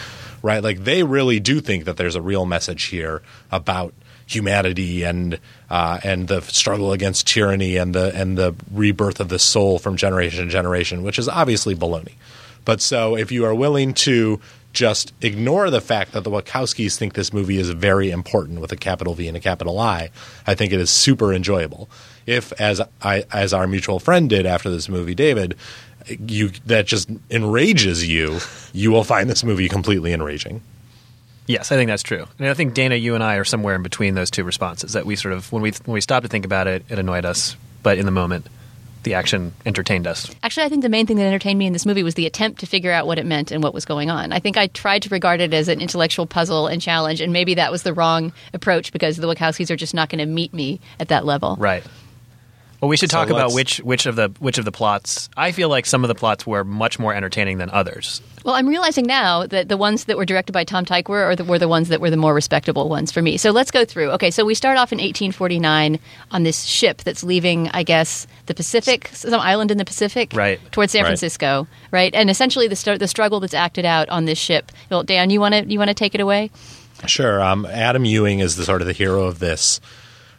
right? 0.42 0.62
Like 0.62 0.84
they 0.84 1.02
really 1.02 1.40
do 1.40 1.60
think 1.60 1.86
that 1.86 1.96
there's 1.96 2.14
a 2.14 2.22
real 2.22 2.46
message 2.46 2.84
here 2.84 3.20
about 3.50 3.92
humanity 4.26 5.02
and 5.02 5.40
uh, 5.68 5.98
and 6.04 6.28
the 6.28 6.40
struggle 6.42 6.92
against 6.92 7.26
tyranny 7.26 7.76
and 7.76 7.96
the 7.96 8.14
and 8.14 8.38
the 8.38 8.54
rebirth 8.70 9.18
of 9.18 9.28
the 9.28 9.40
soul 9.40 9.80
from 9.80 9.96
generation 9.96 10.44
to 10.44 10.50
generation, 10.50 11.02
which 11.02 11.18
is 11.18 11.28
obviously 11.28 11.74
baloney. 11.74 12.12
But 12.64 12.80
so 12.80 13.16
if 13.16 13.32
you 13.32 13.44
are 13.44 13.54
willing 13.54 13.92
to 13.94 14.40
just 14.72 15.12
ignore 15.20 15.68
the 15.68 15.80
fact 15.80 16.12
that 16.12 16.22
the 16.22 16.30
Wachowskis 16.30 16.96
think 16.96 17.14
this 17.14 17.32
movie 17.32 17.58
is 17.58 17.70
very 17.70 18.10
important 18.10 18.60
with 18.60 18.70
a 18.70 18.76
capital 18.76 19.14
V 19.14 19.26
and 19.26 19.36
a 19.36 19.40
capital 19.40 19.80
I, 19.80 20.10
I 20.46 20.54
think 20.54 20.72
it 20.72 20.80
is 20.80 20.90
super 20.90 21.32
enjoyable. 21.32 21.88
If, 22.26 22.52
as 22.60 22.80
I 23.02 23.24
as 23.32 23.52
our 23.52 23.66
mutual 23.66 23.98
friend 23.98 24.30
did 24.30 24.46
after 24.46 24.70
this 24.70 24.88
movie, 24.88 25.14
David, 25.14 25.56
you 26.08 26.50
that 26.66 26.86
just 26.86 27.10
enrages 27.30 28.06
you, 28.06 28.38
you 28.72 28.90
will 28.90 29.04
find 29.04 29.28
this 29.28 29.44
movie 29.44 29.68
completely 29.68 30.12
enraging. 30.12 30.62
Yes, 31.46 31.70
I 31.70 31.76
think 31.76 31.88
that's 31.88 32.02
true. 32.02 32.26
And 32.38 32.48
I 32.48 32.54
think 32.54 32.72
Dana, 32.72 32.94
you 32.94 33.14
and 33.14 33.22
I 33.22 33.36
are 33.36 33.44
somewhere 33.44 33.74
in 33.74 33.82
between 33.82 34.14
those 34.14 34.30
two 34.30 34.44
responses. 34.44 34.94
That 34.94 35.04
we 35.04 35.16
sort 35.16 35.34
of 35.34 35.52
when 35.52 35.62
we 35.62 35.72
when 35.84 35.94
we 35.94 36.00
stopped 36.00 36.24
to 36.24 36.28
think 36.28 36.44
about 36.44 36.66
it, 36.66 36.84
it 36.88 36.98
annoyed 36.98 37.24
us, 37.24 37.56
but 37.82 37.98
in 37.98 38.06
the 38.06 38.12
moment, 38.12 38.46
the 39.04 39.14
action 39.14 39.52
entertained 39.66 40.06
us. 40.06 40.34
Actually, 40.42 40.64
I 40.64 40.68
think 40.70 40.82
the 40.82 40.88
main 40.88 41.06
thing 41.06 41.18
that 41.18 41.24
entertained 41.24 41.58
me 41.58 41.66
in 41.66 41.74
this 41.74 41.84
movie 41.86 42.02
was 42.02 42.14
the 42.14 42.26
attempt 42.26 42.60
to 42.60 42.66
figure 42.66 42.90
out 42.90 43.06
what 43.06 43.18
it 43.18 43.26
meant 43.26 43.52
and 43.52 43.62
what 43.62 43.74
was 43.74 43.84
going 43.84 44.10
on. 44.10 44.32
I 44.32 44.40
think 44.40 44.56
I 44.56 44.66
tried 44.68 45.02
to 45.02 45.10
regard 45.10 45.40
it 45.40 45.52
as 45.52 45.68
an 45.68 45.80
intellectual 45.80 46.26
puzzle 46.26 46.66
and 46.66 46.80
challenge, 46.80 47.20
and 47.20 47.32
maybe 47.32 47.54
that 47.54 47.70
was 47.70 47.82
the 47.82 47.92
wrong 47.92 48.32
approach 48.54 48.92
because 48.92 49.18
the 49.18 49.26
Wachowskis 49.26 49.70
are 49.70 49.76
just 49.76 49.94
not 49.94 50.08
going 50.08 50.18
to 50.18 50.26
meet 50.26 50.54
me 50.54 50.80
at 50.98 51.08
that 51.08 51.26
level. 51.26 51.56
Right. 51.58 51.84
Well, 52.80 52.88
we 52.88 52.96
should 52.96 53.10
So 53.10 53.16
talk 53.16 53.30
about 53.30 53.52
which 53.52 53.78
which 53.78 54.04
of 54.06 54.16
the 54.16 54.28
which 54.40 54.58
of 54.58 54.64
the 54.64 54.72
plots. 54.72 55.30
I 55.36 55.52
feel 55.52 55.68
like 55.68 55.86
some 55.86 56.04
of 56.04 56.08
the 56.08 56.14
plots 56.14 56.46
were 56.46 56.64
much 56.64 56.98
more 56.98 57.14
entertaining 57.14 57.58
than 57.58 57.70
others. 57.70 58.20
Well, 58.44 58.54
I'm 58.54 58.68
realizing 58.68 59.06
now 59.06 59.46
that 59.46 59.68
the 59.70 59.76
ones 59.78 60.04
that 60.04 60.18
were 60.18 60.26
directed 60.26 60.52
by 60.52 60.64
Tom 60.64 60.84
Tykwer 60.84 61.22
are 61.24 61.34
the, 61.36 61.44
were 61.44 61.58
the 61.58 61.68
ones 61.68 61.88
that 61.88 62.02
were 62.02 62.10
the 62.10 62.18
more 62.18 62.34
respectable 62.34 62.90
ones 62.90 63.10
for 63.10 63.22
me. 63.22 63.38
So 63.38 63.52
let's 63.52 63.70
go 63.70 63.86
through. 63.86 64.10
Okay, 64.12 64.30
so 64.30 64.44
we 64.44 64.54
start 64.54 64.76
off 64.76 64.92
in 64.92 64.98
1849 64.98 65.98
on 66.30 66.42
this 66.42 66.64
ship 66.64 66.98
that's 66.98 67.24
leaving, 67.24 67.68
I 67.70 67.84
guess, 67.84 68.26
the 68.44 68.54
Pacific, 68.54 69.08
some 69.14 69.40
island 69.40 69.70
in 69.70 69.78
the 69.78 69.84
Pacific, 69.86 70.32
Right. 70.34 70.60
towards 70.72 70.92
San 70.92 71.04
Right. 71.04 71.08
Francisco, 71.08 71.66
right? 71.90 72.14
And 72.14 72.28
essentially, 72.28 72.68
the 72.68 72.76
st- 72.76 72.98
the 73.00 73.08
struggle 73.08 73.40
that's 73.40 73.54
acted 73.54 73.86
out 73.86 74.10
on 74.10 74.26
this 74.26 74.38
ship. 74.38 74.70
Well, 74.90 75.04
Dan, 75.04 75.30
you 75.30 75.40
want 75.40 75.54
to 75.54 75.64
you 75.64 75.78
want 75.78 75.88
to 75.88 75.94
take 75.94 76.14
it 76.14 76.20
away? 76.20 76.50
Sure. 77.06 77.42
Um, 77.42 77.64
Adam 77.64 78.04
Ewing 78.04 78.40
is 78.40 78.56
the 78.56 78.64
sort 78.64 78.82
of 78.82 78.86
the 78.86 78.92
hero 78.92 79.24
of 79.24 79.38
this 79.38 79.80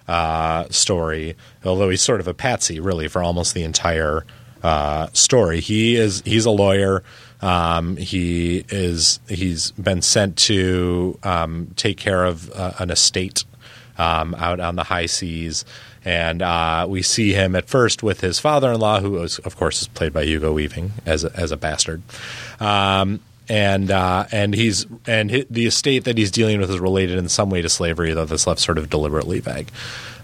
uh, 0.07 0.65
story, 0.69 1.35
although 1.63 1.89
he's 1.89 2.01
sort 2.01 2.19
of 2.19 2.27
a 2.27 2.33
patsy, 2.33 2.79
really, 2.79 3.07
for 3.07 3.23
almost 3.23 3.53
the 3.53 3.63
entire 3.63 4.25
uh, 4.63 5.07
story. 5.13 5.59
He 5.59 5.95
is 5.95 6.21
he's 6.25 6.45
a 6.45 6.51
lawyer. 6.51 7.03
Um, 7.41 7.97
he 7.97 8.65
is 8.69 9.19
he's 9.27 9.71
been 9.71 10.01
sent 10.01 10.37
to 10.37 11.19
um, 11.23 11.71
take 11.75 11.97
care 11.97 12.25
of 12.25 12.51
uh, 12.51 12.73
an 12.79 12.89
estate 12.89 13.43
um, 13.97 14.35
out 14.35 14.59
on 14.59 14.75
the 14.75 14.83
high 14.83 15.05
seas. 15.05 15.65
And 16.03 16.43
uh, 16.43 16.85
we 16.87 17.01
see 17.01 17.33
him 17.33 17.55
at 17.55 17.67
first 17.67 18.03
with 18.03 18.21
his 18.21 18.39
father-in-law, 18.39 18.99
who 18.99 19.21
is, 19.23 19.39
of 19.39 19.57
course, 19.57 19.81
is 19.81 19.87
played 19.87 20.13
by 20.13 20.23
Hugo 20.23 20.53
Weaving 20.53 20.91
as 21.03 21.23
a, 21.23 21.35
as 21.35 21.51
a 21.51 21.57
bastard. 21.57 22.03
Um, 22.59 23.21
and 23.49 23.91
uh, 23.91 24.25
and 24.31 24.53
he's 24.53 24.85
and 25.05 25.31
hi 25.31 25.45
the 25.49 25.65
estate 25.65 26.05
that 26.05 26.17
he's 26.17 26.31
dealing 26.31 26.59
with 26.59 26.69
is 26.69 26.79
related 26.79 27.17
in 27.17 27.29
some 27.29 27.49
way 27.49 27.61
to 27.61 27.69
slavery, 27.69 28.13
though 28.13 28.25
this 28.25 28.47
left 28.47 28.59
sort 28.59 28.77
of 28.77 28.89
deliberately 28.89 29.39
vague. 29.39 29.69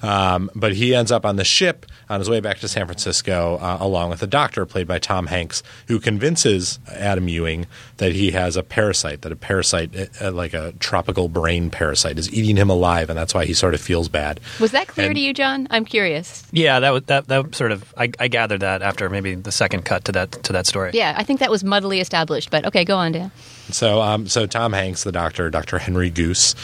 Um, 0.02 0.50
but 0.56 0.74
he 0.74 0.96
ends 0.96 1.12
up 1.12 1.26
on 1.26 1.36
the 1.36 1.44
ship 1.44 1.86
on 2.10 2.20
his 2.20 2.30
way 2.30 2.40
back 2.40 2.58
to 2.60 2.68
San 2.68 2.86
Francisco, 2.88 3.58
uh, 3.62 3.78
along 3.80 4.10
with 4.10 4.22
a 4.24 4.28
doctor 4.28 4.66
played 4.66 4.88
by 4.88 5.00
Tom 5.00 5.28
Hanks, 5.28 5.62
who 5.88 6.00
convinces 6.00 6.80
Adam 6.92 7.28
Ewing 7.30 7.68
that 7.98 8.14
he 8.14 8.32
has 8.32 8.58
a 8.58 8.64
parasite, 8.64 9.22
that 9.22 9.32
a 9.32 9.36
parasite, 9.36 10.10
uh, 10.22 10.32
like 10.32 10.54
a 10.54 10.74
tropical 10.80 11.30
brain 11.30 11.70
parasite, 11.70 12.18
is 12.18 12.34
eating 12.34 12.58
him 12.58 12.70
alive, 12.70 13.10
and 13.10 13.18
that's 13.18 13.34
why 13.34 13.46
he 13.46 13.54
sort 13.54 13.74
of 13.74 13.82
feels 13.82 14.10
bad. 14.10 14.40
Was 14.60 14.72
that 14.72 14.88
clear 14.88 15.08
And- 15.08 15.16
to 15.16 15.22
you, 15.22 15.34
John? 15.34 15.68
I'm 15.70 15.86
curious. 15.86 16.44
Yeah, 16.52 16.80
that 16.80 16.90
was 16.92 17.04
that 17.04 17.28
that 17.28 17.56
sort 17.56 17.72
of 17.72 17.94
I, 17.98 18.12
I 18.20 18.28
gathered 18.28 18.62
that 18.62 18.82
after 18.82 19.10
maybe 19.10 19.36
the 19.36 19.52
second 19.52 19.86
cut 19.86 20.06
to 20.06 20.12
that 20.14 20.32
to 20.44 20.54
that 20.54 20.66
story. 20.68 20.92
Yeah, 20.94 21.14
I 21.16 21.24
think 21.24 21.40
that 21.40 21.52
was 21.52 21.64
muddily 21.64 22.02
established. 22.02 22.50
But 22.50 22.66
okay, 22.66 22.84
go 22.84 22.98
on, 22.98 23.12
Dan. 23.12 23.32
So, 23.70 24.02
um, 24.02 24.28
so 24.28 24.48
Tom 24.48 24.74
Hanks, 24.74 25.04
the 25.04 25.12
doctor, 25.14 25.50
Dr. 25.50 25.78
Henry 25.78 26.10
Goose, 26.10 26.56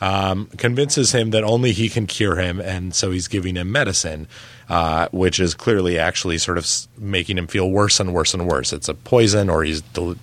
um, 0.00 0.46
convinces 0.56 1.12
him 1.12 1.30
that 1.30 1.44
only 1.44 1.72
he 1.72 1.88
can 1.88 2.06
cure 2.06 2.36
him, 2.36 2.60
and 2.60 2.94
so 2.94 3.10
he's 3.10 3.28
giving 3.28 3.56
him 3.56 3.72
medicine, 3.72 4.26
uh, 4.68 5.08
which 5.12 5.40
is 5.40 5.54
clearly 5.54 5.98
actually 5.98 6.38
sort 6.38 6.58
of 6.58 6.68
making 6.98 7.38
him 7.38 7.46
feel 7.46 7.70
worse 7.70 8.00
and 8.00 8.12
worse 8.12 8.34
and 8.34 8.46
worse. 8.46 8.72
It's 8.72 8.88
a 8.88 8.94
poison, 8.94 9.48
or 9.48 9.64
he's 9.64 9.80
del- 9.80 10.16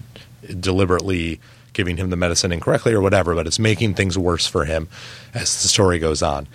deliberately 0.59 1.39
giving 1.73 1.97
him 1.97 2.09
the 2.09 2.17
medicine 2.17 2.51
incorrectly, 2.51 2.93
or 2.93 3.01
whatever. 3.01 3.35
But 3.35 3.47
it's 3.47 3.59
making 3.59 3.93
things 3.93 4.17
worse 4.17 4.45
for 4.45 4.65
him 4.65 4.87
as 5.33 5.61
the 5.61 5.67
story 5.67 5.99
goes 5.99 6.21
on. 6.21 6.47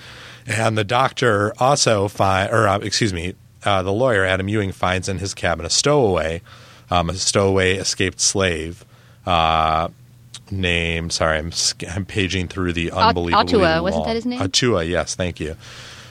And 0.47 0.79
the 0.79 0.85
doctor 0.85 1.53
also 1.59 2.09
find, 2.09 2.53
or 2.53 2.69
uh, 2.69 2.79
excuse 2.79 3.13
me, 3.13 3.35
uh, 3.65 3.83
the 3.83 3.93
lawyer 3.93 4.25
Adam 4.25 4.49
Ewing 4.49 4.73
finds 4.73 5.09
in 5.09 5.19
his 5.19 5.35
cabin 5.35 5.67
a 5.67 5.71
stowaway, 5.71 6.41
um, 6.91 7.11
a 7.11 7.15
stowaway 7.15 7.75
escaped 7.75 8.21
slave 8.21 8.85
uh, 9.27 9.89
named. 10.50 11.12
Sorry, 11.12 11.38
I'm 11.38 11.53
I'm 11.91 12.05
paging 12.05 12.49
through 12.49 12.73
the 12.73 12.91
unbelievable. 12.91 13.61
Autua, 13.61 13.83
wasn't 13.83 14.05
that 14.05 14.17
his 14.17 14.26
name? 14.26 14.41
Autua, 14.41 14.88
yes, 14.88 15.15
thank 15.15 15.41
you. 15.41 15.57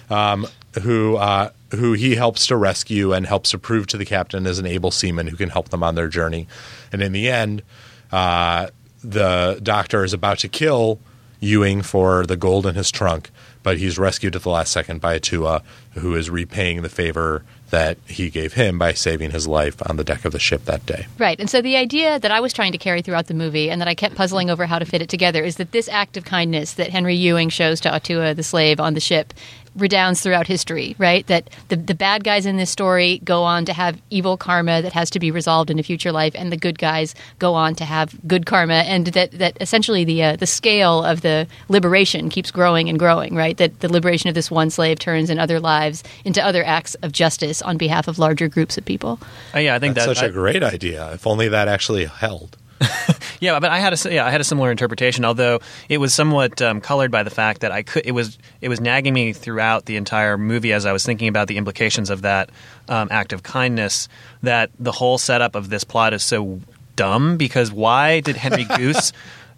Um, 0.09 0.47
who 0.81 1.15
uh, 1.17 1.51
who 1.71 1.93
he 1.93 2.15
helps 2.15 2.47
to 2.47 2.55
rescue 2.55 3.13
and 3.13 3.25
helps 3.25 3.51
to 3.51 3.57
prove 3.57 3.87
to 3.87 3.97
the 3.97 4.05
captain 4.05 4.45
as 4.47 4.59
an 4.59 4.65
able 4.65 4.91
seaman 4.91 5.27
who 5.27 5.37
can 5.37 5.49
help 5.49 5.69
them 5.69 5.83
on 5.83 5.95
their 5.95 6.07
journey. 6.07 6.47
And 6.91 7.01
in 7.01 7.11
the 7.11 7.29
end, 7.29 7.63
uh, 8.11 8.67
the 9.03 9.59
doctor 9.61 10.03
is 10.03 10.13
about 10.13 10.39
to 10.39 10.47
kill 10.47 10.99
Ewing 11.39 11.81
for 11.81 12.25
the 12.25 12.37
gold 12.37 12.65
in 12.65 12.75
his 12.75 12.91
trunk, 12.91 13.29
but 13.65 13.79
he's 13.79 13.97
rescued 13.97 14.35
at 14.35 14.43
the 14.43 14.49
last 14.49 14.71
second 14.71 15.01
by 15.01 15.17
Autua, 15.17 15.63
who 15.93 16.13
is 16.13 16.29
repaying 16.29 16.83
the 16.83 16.87
favor 16.87 17.43
that 17.71 17.97
he 18.05 18.29
gave 18.29 18.53
him 18.53 18.77
by 18.77 18.93
saving 18.93 19.31
his 19.31 19.47
life 19.47 19.81
on 19.89 19.97
the 19.97 20.03
deck 20.03 20.23
of 20.23 20.31
the 20.31 20.37
ship 20.37 20.65
that 20.65 20.85
day. 20.85 21.07
Right. 21.17 21.39
And 21.39 21.49
so 21.49 21.63
the 21.63 21.75
idea 21.75 22.19
that 22.19 22.29
I 22.29 22.39
was 22.41 22.53
trying 22.53 22.73
to 22.73 22.77
carry 22.77 23.01
throughout 23.01 23.25
the 23.25 23.33
movie 23.33 23.71
and 23.71 23.81
that 23.81 23.87
I 23.87 23.95
kept 23.95 24.13
puzzling 24.13 24.51
over 24.51 24.67
how 24.67 24.77
to 24.77 24.85
fit 24.85 25.01
it 25.01 25.09
together 25.09 25.43
is 25.43 25.55
that 25.55 25.71
this 25.71 25.89
act 25.89 26.15
of 26.15 26.25
kindness 26.25 26.73
that 26.75 26.91
Henry 26.91 27.15
Ewing 27.15 27.49
shows 27.49 27.81
to 27.81 27.89
Autua, 27.89 28.35
the 28.35 28.43
slave 28.43 28.79
on 28.79 28.93
the 28.93 28.99
ship, 28.99 29.33
redounds 29.75 30.21
throughout 30.21 30.47
history, 30.47 30.95
right? 30.97 31.25
That 31.27 31.49
the, 31.67 31.75
the 31.75 31.93
bad 31.95 32.23
guys 32.23 32.45
in 32.45 32.57
this 32.57 32.69
story 32.69 33.19
go 33.23 33.43
on 33.43 33.65
to 33.65 33.73
have 33.73 34.01
evil 34.09 34.37
karma 34.37 34.81
that 34.81 34.93
has 34.93 35.09
to 35.11 35.19
be 35.19 35.31
resolved 35.31 35.69
in 35.69 35.79
a 35.79 35.83
future 35.83 36.11
life, 36.11 36.33
and 36.35 36.51
the 36.51 36.57
good 36.57 36.79
guys 36.79 37.13
go 37.39 37.53
on 37.53 37.75
to 37.75 37.85
have 37.85 38.15
good 38.27 38.45
karma, 38.45 38.75
and 38.75 39.07
that, 39.07 39.31
that 39.31 39.57
essentially 39.61 40.03
the, 40.03 40.23
uh, 40.23 40.35
the 40.37 40.47
scale 40.47 41.03
of 41.03 41.21
the 41.21 41.47
liberation 41.69 42.29
keeps 42.29 42.51
growing 42.51 42.89
and 42.89 42.97
growing, 42.99 43.35
right? 43.35 43.57
That 43.57 43.79
the 43.81 43.91
liberation 43.91 44.29
of 44.29 44.35
this 44.35 44.49
one 44.49 44.69
slave 44.69 44.99
turns 44.99 45.29
in 45.29 45.39
other 45.39 45.59
lives 45.59 46.03
into 46.23 46.43
other 46.43 46.63
acts 46.63 46.95
of 46.95 47.11
justice 47.11 47.61
on 47.61 47.77
behalf 47.77 48.07
of 48.07 48.17
larger 48.17 48.47
groups 48.47 48.77
of 48.77 48.85
people. 48.85 49.19
Uh, 49.53 49.59
yeah, 49.59 49.75
I 49.75 49.79
think 49.79 49.95
That's 49.95 50.07
that 50.07 50.15
such 50.17 50.23
I- 50.23 50.27
a 50.27 50.31
great 50.31 50.63
idea. 50.63 51.11
If 51.13 51.27
only 51.27 51.47
that 51.49 51.67
actually 51.67 52.05
held. 52.05 52.57
Yeah, 53.39 53.59
but 53.59 53.69
I 53.69 53.79
had 53.79 53.93
a 53.93 54.13
yeah 54.13 54.25
I 54.25 54.31
had 54.31 54.41
a 54.41 54.43
similar 54.43 54.71
interpretation, 54.71 55.25
although 55.25 55.59
it 55.89 55.97
was 55.97 56.13
somewhat 56.13 56.61
um, 56.61 56.81
colored 56.81 57.11
by 57.11 57.23
the 57.23 57.29
fact 57.29 57.61
that 57.61 57.71
I 57.71 57.83
could 57.83 58.05
it 58.05 58.11
was 58.11 58.37
it 58.61 58.69
was 58.69 58.79
nagging 58.79 59.13
me 59.13 59.33
throughout 59.33 59.85
the 59.85 59.97
entire 59.97 60.37
movie 60.37 60.73
as 60.73 60.85
I 60.85 60.93
was 60.93 61.05
thinking 61.05 61.27
about 61.27 61.47
the 61.47 61.57
implications 61.57 62.09
of 62.09 62.21
that 62.21 62.49
um, 62.87 63.07
act 63.11 63.33
of 63.33 63.43
kindness. 63.43 64.07
That 64.41 64.71
the 64.79 64.91
whole 64.91 65.17
setup 65.17 65.55
of 65.55 65.69
this 65.69 65.83
plot 65.83 66.13
is 66.13 66.23
so 66.23 66.61
dumb 66.95 67.37
because 67.37 67.71
why 67.71 68.21
did 68.21 68.35
Henry 68.37 68.63
Goose 68.77 69.11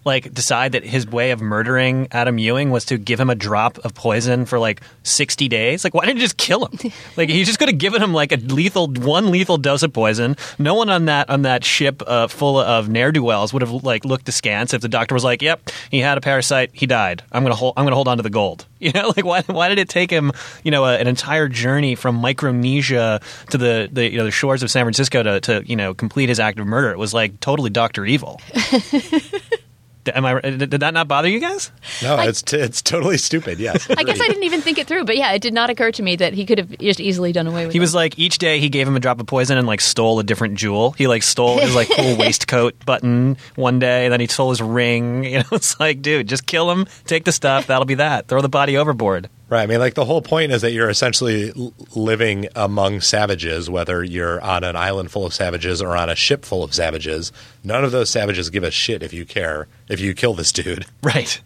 like 0.07 0.33
decide 0.33 0.71
that 0.71 0.83
his 0.83 1.05
way 1.05 1.29
of 1.29 1.41
murdering 1.41 2.07
Adam 2.11 2.39
Ewing 2.39 2.71
was 2.71 2.85
to 2.85 2.97
give 2.97 3.19
him 3.19 3.29
a 3.29 3.35
drop 3.35 3.77
of 3.79 3.93
poison 3.93 4.45
for 4.45 4.57
like 4.57 4.81
sixty 5.03 5.47
days? 5.47 5.83
Like, 5.83 5.93
why 5.93 6.05
didn't 6.05 6.17
he 6.17 6.23
just 6.23 6.37
kill 6.37 6.65
him? 6.65 6.91
like, 7.17 7.29
he 7.29 7.43
just 7.43 7.59
could 7.59 7.67
have 7.67 7.77
given 7.77 8.01
him 8.01 8.13
like 8.13 8.31
a 8.31 8.37
lethal 8.37 8.87
one 8.87 9.29
lethal 9.29 9.57
dose 9.57 9.83
of 9.83 9.93
poison. 9.93 10.35
No 10.57 10.73
one 10.73 10.89
on 10.89 11.05
that 11.05 11.29
on 11.29 11.43
that 11.43 11.63
ship 11.63 12.01
uh, 12.07 12.27
full 12.27 12.57
of 12.59 12.89
ne'er 12.89 13.11
do 13.11 13.21
wells 13.21 13.53
would 13.53 13.61
have 13.61 13.71
like 13.83 14.05
looked 14.05 14.27
askance 14.27 14.73
if 14.73 14.81
the 14.81 14.89
doctor 14.89 15.13
was 15.13 15.23
like, 15.23 15.43
"Yep, 15.43 15.69
he 15.91 15.99
had 15.99 16.17
a 16.17 16.21
parasite, 16.21 16.71
he 16.73 16.87
died. 16.87 17.21
I'm 17.31 17.43
gonna 17.43 17.55
hold 17.55 17.75
I'm 17.77 17.85
gonna 17.85 17.95
hold 17.95 18.07
on 18.07 18.17
to 18.17 18.23
the 18.23 18.31
gold." 18.31 18.65
You 18.79 18.91
know, 18.91 19.11
like 19.17 19.25
why 19.25 19.41
why 19.47 19.69
did 19.69 19.79
it 19.79 19.89
take 19.89 20.11
him 20.11 20.31
you 20.63 20.69
know 20.69 20.85
a, 20.85 20.97
an 20.99 21.07
entire 21.07 21.47
journey 21.47 21.95
from 21.95 22.15
Micronesia 22.15 23.19
to 23.49 23.57
the 23.57 23.89
the 23.91 24.09
you 24.09 24.19
know 24.19 24.23
the 24.23 24.31
shores 24.31 24.61
of 24.61 24.69
San 24.69 24.85
Francisco 24.85 25.23
to 25.23 25.39
to 25.41 25.63
you 25.65 25.75
know 25.75 25.95
complete 25.95 26.29
his 26.29 26.39
act 26.39 26.59
of 26.59 26.67
murder? 26.67 26.91
It 26.91 26.99
was 26.99 27.11
like 27.11 27.39
totally 27.39 27.71
Doctor 27.71 28.05
Evil. 28.05 28.39
Am 30.15 30.25
I? 30.25 30.35
Uh, 30.35 30.41
did 30.41 30.69
did 30.69 30.79
that 30.81 30.93
not 30.93 31.07
bother 31.07 31.27
you 31.27 31.39
guys? 31.39 31.71
No, 32.01 32.19
it's 32.19 32.41
t- 32.41 32.57
it's 32.57 32.81
totally 32.81 33.17
stupid. 33.17 33.59
Yes, 33.59 33.89
I 33.89 34.03
guess 34.03 34.19
I 34.21 34.27
didn't 34.27 34.43
even 34.43 34.61
think 34.61 34.77
it 34.77 34.87
through, 34.87 35.05
but 35.05 35.17
yeah, 35.17 35.31
it 35.33 35.41
did 35.41 35.53
not 35.53 35.69
occur 35.69 35.91
to 35.91 36.03
me 36.03 36.15
that 36.17 36.33
he 36.33 36.45
could 36.45 36.57
have 36.57 36.77
just 36.77 36.99
easily 36.99 37.31
done 37.31 37.47
away 37.47 37.65
with 37.65 37.71
it. 37.71 37.73
He 37.73 37.77
it. 37.77 37.81
was 37.81 37.95
like 37.95 38.17
each 38.17 38.37
day 38.37 38.59
he 38.59 38.69
gave 38.69 38.87
him 38.87 38.95
a 38.95 38.99
drop 38.99 39.19
of 39.19 39.27
poison 39.27 39.57
and 39.57 39.67
like 39.67 39.81
stole 39.81 40.19
a 40.19 40.23
different 40.23 40.55
jewel. 40.55 40.91
He 40.91 41.07
like 41.07 41.23
stole 41.23 41.59
his 41.59 41.75
like 41.75 41.89
cool 41.89 42.15
waistcoat 42.19 42.85
button 42.85 43.37
one 43.55 43.79
day, 43.79 44.05
and 44.05 44.13
then 44.13 44.19
he 44.19 44.27
stole 44.27 44.49
his 44.49 44.61
ring. 44.61 45.25
You 45.37 45.39
know, 45.39 45.45
it's 45.51 45.79
like, 45.79 46.01
dude, 46.01 46.27
just 46.27 46.45
kill 46.45 46.71
him, 46.71 46.87
take 47.05 47.25
the 47.25 47.31
stuff, 47.31 47.67
that'll 47.67 47.85
be 47.85 47.95
that. 47.95 48.27
Throw 48.27 48.41
the 48.41 48.49
body 48.49 48.77
overboard. 48.77 49.29
Right. 49.50 49.63
I 49.63 49.66
mean, 49.66 49.80
like 49.80 49.94
the 49.94 50.04
whole 50.04 50.22
point 50.22 50.51
is 50.51 50.62
that 50.62 50.74
you're 50.74 50.89
essentially 50.89 51.54
living 51.96 52.48
among 52.54 53.00
savages, 53.00 53.70
whether 53.70 54.04
you're 54.04 54.42
on 54.42 54.66
an 54.66 54.75
island 54.75 55.10
full 55.10 55.25
of 55.25 55.34
savages 55.34 55.82
or 55.82 55.96
on 55.96 56.10
a 56.10 56.16
ship 56.16 56.44
full 56.44 56.66
of 56.66 56.74
savages. 56.74 57.32
None 57.63 57.86
of 57.86 57.92
those 57.92 58.10
savages 58.10 58.50
give 58.50 58.63
a 58.63 58.72
shit 58.72 59.04
if 59.04 59.13
you 59.13 59.25
care 59.25 59.68
if 59.88 60.01
you 60.01 60.13
kill 60.13 60.34
this 60.34 60.51
dude. 60.51 60.86
Right. 61.01 61.39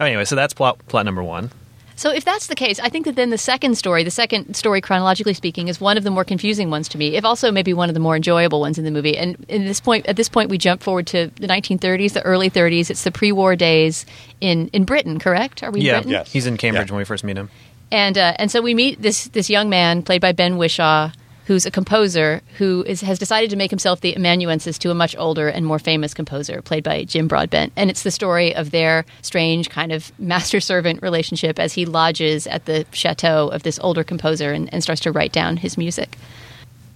Anyway, 0.00 0.24
so 0.24 0.36
that's 0.36 0.54
plot 0.54 0.78
plot 0.88 1.04
number 1.04 1.22
one. 1.22 1.50
So 1.96 2.10
if 2.10 2.24
that's 2.24 2.48
the 2.48 2.54
case, 2.56 2.80
I 2.80 2.88
think 2.88 3.04
that 3.06 3.14
then 3.16 3.30
the 3.30 3.38
second 3.38 3.76
story, 3.78 4.02
the 4.04 4.10
second 4.10 4.54
story 4.56 4.80
chronologically 4.80 5.34
speaking, 5.34 5.68
is 5.68 5.80
one 5.80 5.96
of 5.96 6.04
the 6.04 6.10
more 6.10 6.24
confusing 6.24 6.68
ones 6.70 6.88
to 6.88 6.98
me, 6.98 7.16
if 7.16 7.24
also 7.24 7.52
maybe 7.52 7.72
one 7.72 7.88
of 7.88 7.94
the 7.94 8.00
more 8.00 8.16
enjoyable 8.16 8.60
ones 8.60 8.78
in 8.78 8.84
the 8.84 8.90
movie. 8.90 9.16
And 9.16 9.44
in 9.48 9.64
this 9.64 9.80
point, 9.80 10.06
at 10.06 10.16
this 10.16 10.28
point, 10.28 10.50
we 10.50 10.58
jump 10.58 10.82
forward 10.82 11.06
to 11.08 11.30
the 11.36 11.46
1930s, 11.46 12.12
the 12.12 12.22
early 12.22 12.50
30s. 12.50 12.90
It's 12.90 13.04
the 13.04 13.12
pre-war 13.12 13.54
days 13.56 14.06
in 14.40 14.68
in 14.72 14.84
Britain, 14.84 15.18
correct? 15.18 15.62
Are 15.62 15.70
we 15.70 15.80
in 15.80 15.86
Yeah, 15.86 15.92
Britain? 15.94 16.10
Yes. 16.10 16.32
he's 16.32 16.46
in 16.46 16.56
Cambridge 16.56 16.88
Yeah. 16.88 16.94
when 16.94 16.98
we 16.98 17.04
first 17.04 17.22
meet 17.24 17.36
him. 17.36 17.48
And 17.92 18.18
uh, 18.18 18.34
and 18.38 18.50
so 18.50 18.60
we 18.60 18.74
meet 18.74 19.00
this 19.00 19.28
this 19.28 19.48
young 19.48 19.68
man 19.68 20.02
played 20.02 20.20
by 20.20 20.32
Ben 20.32 20.56
Whishaw, 20.58 21.12
who's 21.46 21.66
a 21.66 21.70
composer 21.70 22.40
who 22.58 22.84
is, 22.86 23.00
has 23.00 23.18
decided 23.18 23.50
to 23.50 23.56
make 23.56 23.70
himself 23.70 24.00
the 24.00 24.14
amanuensis 24.16 24.78
to 24.78 24.90
a 24.90 24.94
much 24.94 25.14
older 25.16 25.48
and 25.48 25.66
more 25.66 25.78
famous 25.78 26.14
composer, 26.14 26.62
played 26.62 26.84
by 26.84 27.04
Jim 27.04 27.28
Broadbent. 27.28 27.72
And 27.76 27.90
it's 27.90 28.02
the 28.02 28.10
story 28.10 28.54
of 28.54 28.70
their 28.70 29.04
strange 29.22 29.68
kind 29.70 29.92
of 29.92 30.12
master 30.18 30.60
servant 30.60 31.02
relationship 31.02 31.58
as 31.58 31.72
he 31.72 31.86
lodges 31.86 32.46
at 32.46 32.64
the 32.64 32.86
chateau 32.92 33.48
of 33.48 33.62
this 33.62 33.78
older 33.82 34.04
composer 34.04 34.52
and, 34.52 34.72
and 34.72 34.82
starts 34.82 35.02
to 35.02 35.12
write 35.12 35.32
down 35.32 35.56
his 35.58 35.76
music. 35.76 36.16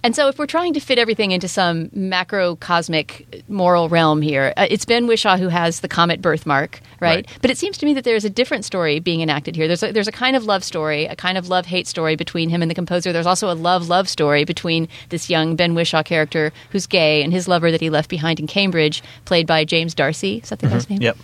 And 0.01 0.15
so, 0.15 0.29
if 0.29 0.39
we're 0.39 0.45
trying 0.45 0.73
to 0.73 0.79
fit 0.79 0.97
everything 0.97 1.31
into 1.31 1.47
some 1.49 1.89
macrocosmic 1.89 3.43
moral 3.49 3.89
realm 3.89 4.21
here, 4.21 4.53
uh, 4.55 4.65
it's 4.69 4.85
Ben 4.85 5.07
Whishaw 5.07 5.37
who 5.37 5.49
has 5.49 5.81
the 5.81 5.89
comet 5.89 6.21
birthmark, 6.21 6.79
right? 7.01 7.27
Right. 7.27 7.37
But 7.41 7.51
it 7.51 7.57
seems 7.57 7.77
to 7.79 7.85
me 7.85 7.93
that 7.95 8.05
there's 8.05 8.23
a 8.23 8.29
different 8.29 8.63
story 8.63 8.99
being 8.99 9.19
enacted 9.21 9.57
here. 9.57 9.67
There's 9.67 9.83
a, 9.83 9.91
there's 9.91 10.07
a 10.07 10.13
kind 10.13 10.37
of 10.37 10.45
love 10.45 10.63
story, 10.63 11.05
a 11.05 11.15
kind 11.15 11.37
of 11.37 11.49
love 11.49 11.65
hate 11.65 11.85
story 11.85 12.15
between 12.15 12.49
him 12.49 12.61
and 12.61 12.71
the 12.71 12.75
composer. 12.75 13.11
There's 13.11 13.25
also 13.25 13.51
a 13.51 13.55
love 13.55 13.89
love 13.89 14.07
story 14.07 14.45
between 14.45 14.87
this 15.09 15.29
young 15.29 15.57
Ben 15.57 15.73
Whishaw 15.73 16.03
character 16.05 16.53
who's 16.71 16.87
gay 16.87 17.21
and 17.21 17.33
his 17.33 17.47
lover 17.47 17.69
that 17.69 17.81
he 17.81 17.89
left 17.89 18.09
behind 18.09 18.39
in 18.39 18.47
Cambridge, 18.47 19.03
played 19.25 19.47
by 19.47 19.65
James 19.65 19.93
D'Arcy. 19.93 20.39
Is 20.43 20.49
that 20.49 20.59
the 20.59 20.67
guy's 20.67 20.89
name? 20.89 21.01
Yep. 21.01 21.17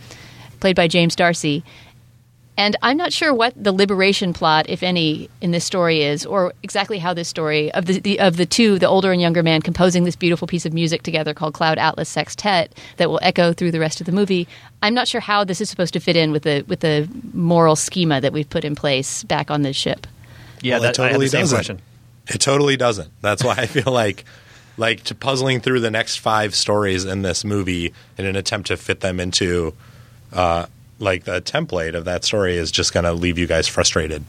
played 0.59 0.75
by 0.75 0.87
James 0.87 1.15
D'Arcy. 1.15 1.63
And 2.57 2.77
I'm 2.81 2.95
not 2.95 3.11
sure 3.11 3.33
what 3.33 3.53
the 3.61 3.73
liberation 3.73 4.31
plot, 4.31 4.69
if 4.69 4.81
any, 4.81 5.29
in 5.41 5.51
this 5.51 5.65
story 5.65 6.03
is, 6.03 6.25
or 6.25 6.53
exactly 6.63 6.99
how 6.99 7.13
this 7.13 7.27
story 7.27 7.69
of 7.73 7.85
the, 7.85 7.99
the 7.99 8.19
of 8.19 8.37
the 8.37 8.45
two, 8.45 8.79
the 8.79 8.87
older 8.87 9.11
and 9.11 9.19
younger 9.21 9.43
man, 9.43 9.61
composing 9.61 10.05
this 10.05 10.15
beautiful 10.15 10.47
piece 10.47 10.65
of 10.65 10.71
music 10.73 11.03
together 11.03 11.33
called 11.33 11.53
Cloud 11.53 11.77
Atlas 11.77 12.07
Sextet 12.07 12.73
that 12.95 13.09
will 13.09 13.19
echo 13.21 13.51
through 13.51 13.71
the 13.71 13.79
rest 13.79 13.99
of 13.99 14.05
the 14.05 14.13
movie. 14.13 14.47
I'm 14.81 14.93
not 14.93 15.07
sure 15.07 15.19
how 15.21 15.43
this 15.43 15.59
is 15.59 15.69
supposed 15.69 15.93
to 15.93 15.99
fit 15.99 16.15
in 16.15 16.31
with 16.31 16.43
the 16.43 16.63
with 16.67 16.79
the 16.79 17.09
moral 17.33 17.75
schema 17.75 18.21
that 18.21 18.31
we've 18.31 18.49
put 18.49 18.63
in 18.63 18.73
place 18.75 19.23
back 19.23 19.51
on 19.51 19.63
this 19.63 19.75
ship. 19.75 20.07
Yeah, 20.61 20.75
Well, 20.75 20.83
it 20.91 20.95
that, 20.95 21.03
I 21.03 21.07
totally 21.09 21.25
the 21.25 21.29
same 21.31 21.41
doesn't. 21.41 21.57
question. 21.57 21.81
It 22.27 22.39
totally 22.39 22.77
doesn't. 22.77 23.11
That's 23.21 23.43
why 23.43 23.55
I 23.57 23.65
feel 23.65 23.91
like 23.91 24.23
like 24.77 25.03
to 25.05 25.15
puzzling 25.15 25.59
through 25.59 25.81
the 25.81 25.91
next 25.91 26.17
five 26.17 26.55
stories 26.55 27.03
in 27.05 27.21
this 27.21 27.43
movie 27.43 27.93
in 28.17 28.25
an 28.25 28.35
attempt 28.37 28.67
to 28.67 28.77
fit 28.77 29.01
them 29.01 29.19
into 29.19 29.73
uh, 30.33 30.65
like 30.99 31.25
the 31.25 31.41
template 31.41 31.95
of 31.95 32.05
that 32.05 32.23
story 32.23 32.57
is 32.57 32.71
just 32.71 32.93
going 32.93 33.03
to 33.03 33.13
leave 33.13 33.37
you 33.37 33.47
guys 33.47 33.67
frustrated. 33.67 34.23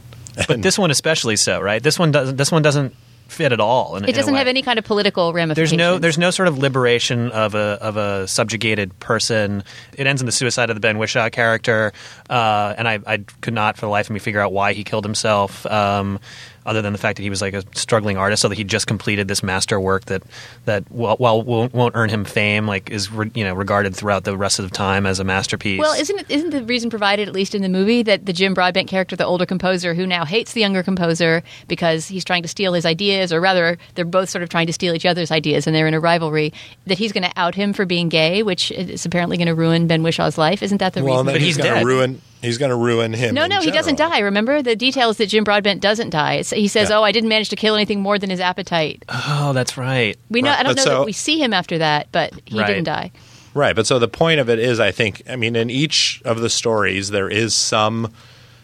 But 0.49 0.63
this 0.63 0.79
one 0.79 0.91
especially 0.91 1.37
so, 1.37 1.61
right? 1.61 1.83
This 1.83 1.99
one 1.99 2.13
doesn't. 2.13 2.37
This 2.37 2.53
one 2.53 2.63
doesn't 2.63 2.95
fit 3.29 3.53
at 3.53 3.61
all. 3.61 3.97
In, 3.97 4.05
It 4.05 4.15
doesn't 4.15 4.35
have 4.35 4.47
any 4.47 4.63
kind 4.63 4.79
of 4.79 4.85
political 4.85 5.33
ramifications. 5.33 5.71
There's 5.71 5.79
no 5.79 5.99
there's 5.99 6.19
no 6.19 6.31
sort 6.31 6.49
of 6.49 6.59
liberation 6.59 7.31
of 7.33 7.55
a 7.55 7.79
of 7.81 7.97
a 7.97 8.29
subjugated 8.29 8.99
person. 9.01 9.65
It 9.97 10.07
ends 10.07 10.23
in 10.23 10.27
the 10.27 10.33
suicide 10.33 10.71
of 10.71 10.77
the 10.77 10.81
Ben 10.81 10.97
Whishaw 10.99 11.31
character, 11.31 11.93
uh, 12.31 12.75
and 12.77 12.89
I, 12.89 13.01
I 13.07 13.19
could 13.41 13.55
not 13.55 13.77
for 13.77 13.87
the 13.87 13.91
life 13.91 14.07
of 14.07 14.15
me 14.15 14.21
figure 14.21 14.41
out 14.41 14.53
why 14.53 14.75
he 14.75 14.85
killed 14.85 15.05
himself. 15.05 15.67
Um, 15.67 16.21
other 16.67 16.83
than 16.83 16.93
the 16.93 16.99
fact 16.99 17.17
that 17.17 17.23
he 17.23 17.31
was 17.31 17.41
like 17.41 17.55
a 17.55 17.63
struggling 17.75 18.17
artist, 18.19 18.43
so 18.43 18.49
that 18.49 18.59
he 18.59 18.65
just 18.65 18.87
completed 18.87 19.29
this 19.29 19.43
master 19.43 19.81
work 19.81 20.05
that 20.07 20.23
that 20.67 20.85
while, 20.91 21.17
while 21.17 21.41
won't, 21.43 21.73
won't 21.73 21.95
earn 21.97 22.11
him 22.11 22.25
fame, 22.25 22.67
like 22.67 22.91
is 22.91 23.11
re, 23.11 23.31
you 23.35 23.45
know 23.45 23.55
regarded 23.55 23.95
throughout 23.97 24.25
the 24.25 24.37
rest 24.37 24.59
of 24.59 24.69
the 24.69 24.75
time 24.77 25.07
as 25.07 25.21
a 25.21 25.25
masterpiece. 25.25 25.79
Well, 25.79 25.99
isn't 25.99 26.19
it, 26.19 26.31
isn't 26.31 26.51
the 26.51 26.65
reason 26.65 26.91
provided, 26.91 27.29
at 27.29 27.35
least 27.35 27.55
in 27.55 27.63
the 27.63 27.69
movie, 27.69 28.03
that 28.03 28.27
the 28.27 28.33
Jim 28.33 28.53
Broadbent 28.55 28.89
character, 28.89 29.17
the 29.17 29.25
older 29.25 29.47
composer, 29.47 29.95
who 29.95 30.07
now 30.07 30.25
hates 30.25 30.53
the 30.53 30.61
younger 30.61 30.83
composer 30.83 31.43
because 31.69 32.09
he's 32.09 32.25
trying 32.25 32.43
to 32.43 32.49
steal 32.49 32.73
his 32.73 32.85
ideas, 32.85 33.33
or 33.33 33.41
rather, 33.41 33.79
they're 33.95 34.05
both 34.05 34.29
sort 34.29 34.43
of 34.43 34.49
trying 34.49 34.67
to 34.67 34.73
steal 34.73 34.95
each 34.95 35.07
other's 35.07 35.31
ideas, 35.31 35.67
and 35.67 35.75
they're 35.77 35.87
in 35.87 35.95
a 35.95 36.01
rivalry, 36.01 36.53
that 36.87 36.99
he's 36.99 37.13
going 37.13 37.23
to 37.25 37.33
out 37.37 37.55
him 37.55 37.73
for 37.73 37.85
being 37.87 38.09
gay, 38.09 38.43
which 38.43 38.71
is 38.73 39.07
apparently 39.07 39.37
going 39.37 39.47
to 39.49 39.55
ruin 39.55 39.87
Ben 39.87 40.03
Whishaw's 40.03 40.37
life. 40.37 40.63
Isn't 40.63 40.79
that 40.79 40.93
the 40.95 41.03
Well, 41.05 41.15
reason? 41.15 41.27
then 41.27 41.35
But 41.35 41.41
he's, 41.41 41.57
he's 41.57 41.65
going 41.65 41.71
to 41.71 41.81
dead. 41.81 41.87
ruin. 41.87 42.21
He's 42.43 42.59
going 42.59 42.71
to 42.71 42.76
ruin 42.76 43.12
him. 43.12 43.35
no, 43.35 43.45
in 43.45 43.50
no, 43.50 43.61
he 43.61 43.71
doesn't 43.71 43.97
die. 43.97 44.19
Remember 44.21 44.62
the 44.62 44.76
detail 44.76 45.11
is 45.11 45.16
that 45.16 45.26
Jim 45.26 45.43
Broadbent 45.45 45.81
doesn't 45.81 46.11
die. 46.11 46.35
It's, 46.35 46.50
he 46.50 46.69
says, 46.69 46.90
Yeah. 46.90 46.99
"Oh, 46.99 47.02
I 47.02 47.11
didn't 47.12 47.28
manage 47.28 47.49
to 47.49 47.57
kill 47.57 47.75
anything 47.75 48.00
more 48.00 48.19
than 48.19 48.31
his 48.31 48.40
appetite." 48.40 49.05
oh, 49.09 49.52
that's 49.52 49.76
right. 49.76 50.16
We 50.28 50.43
know. 50.43 50.50
Right, 50.50 50.61
I 50.61 50.62
don't 50.62 50.71
but 50.76 50.76
know 50.78 50.85
so- 50.85 50.99
that 51.00 51.07
we 51.07 51.12
see 51.12 51.43
him 51.43 51.52
after 51.52 51.78
that, 51.78 52.09
but 52.12 52.33
he 52.45 52.59
Right. 52.59 52.66
didn't 52.66 52.85
die. 52.85 53.11
Right, 53.55 53.75
but 53.75 53.87
so 53.87 53.99
the 53.99 54.07
point 54.09 54.38
of 54.38 54.50
it 54.50 54.59
is, 54.59 54.78
I 54.81 54.90
think, 54.93 55.23
I 55.31 55.37
mean, 55.37 55.57
in 55.57 55.71
each 55.71 56.21
of 56.26 56.40
the 56.40 56.50
stories, 56.50 57.09
there 57.11 57.28
is 57.28 57.55
some 57.55 58.12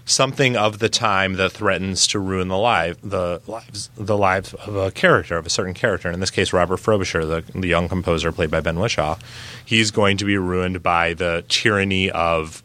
something 0.05 0.57
of 0.57 0.81
the 0.81 0.89
time 0.89 1.35
that 1.35 1.53
threatens 1.53 2.09
to 2.09 2.19
ruin 2.19 2.49
the 2.49 2.59
life, 2.59 2.97
the 3.03 3.41
lives, 3.47 3.89
the 3.97 4.17
lives 4.19 4.53
of 4.55 4.75
a 4.75 4.91
character, 4.91 5.37
of 5.39 5.47
a 5.47 5.51
certain 5.51 5.73
character. 5.75 6.11
In 6.11 6.19
this 6.21 6.31
case, 6.31 6.53
Robert 6.53 6.79
Frobisher, 6.79 7.25
the, 7.25 7.45
the 7.55 7.69
young 7.69 7.89
composer 7.89 8.33
played 8.33 8.51
by 8.51 8.61
Ben 8.61 8.77
Whishaw, 8.79 9.17
he's 9.65 9.91
going 9.93 10.17
to 10.17 10.25
be 10.25 10.37
ruined 10.37 10.83
by 10.83 11.15
the 11.15 11.45
tyranny 11.49 12.11
of 12.11 12.63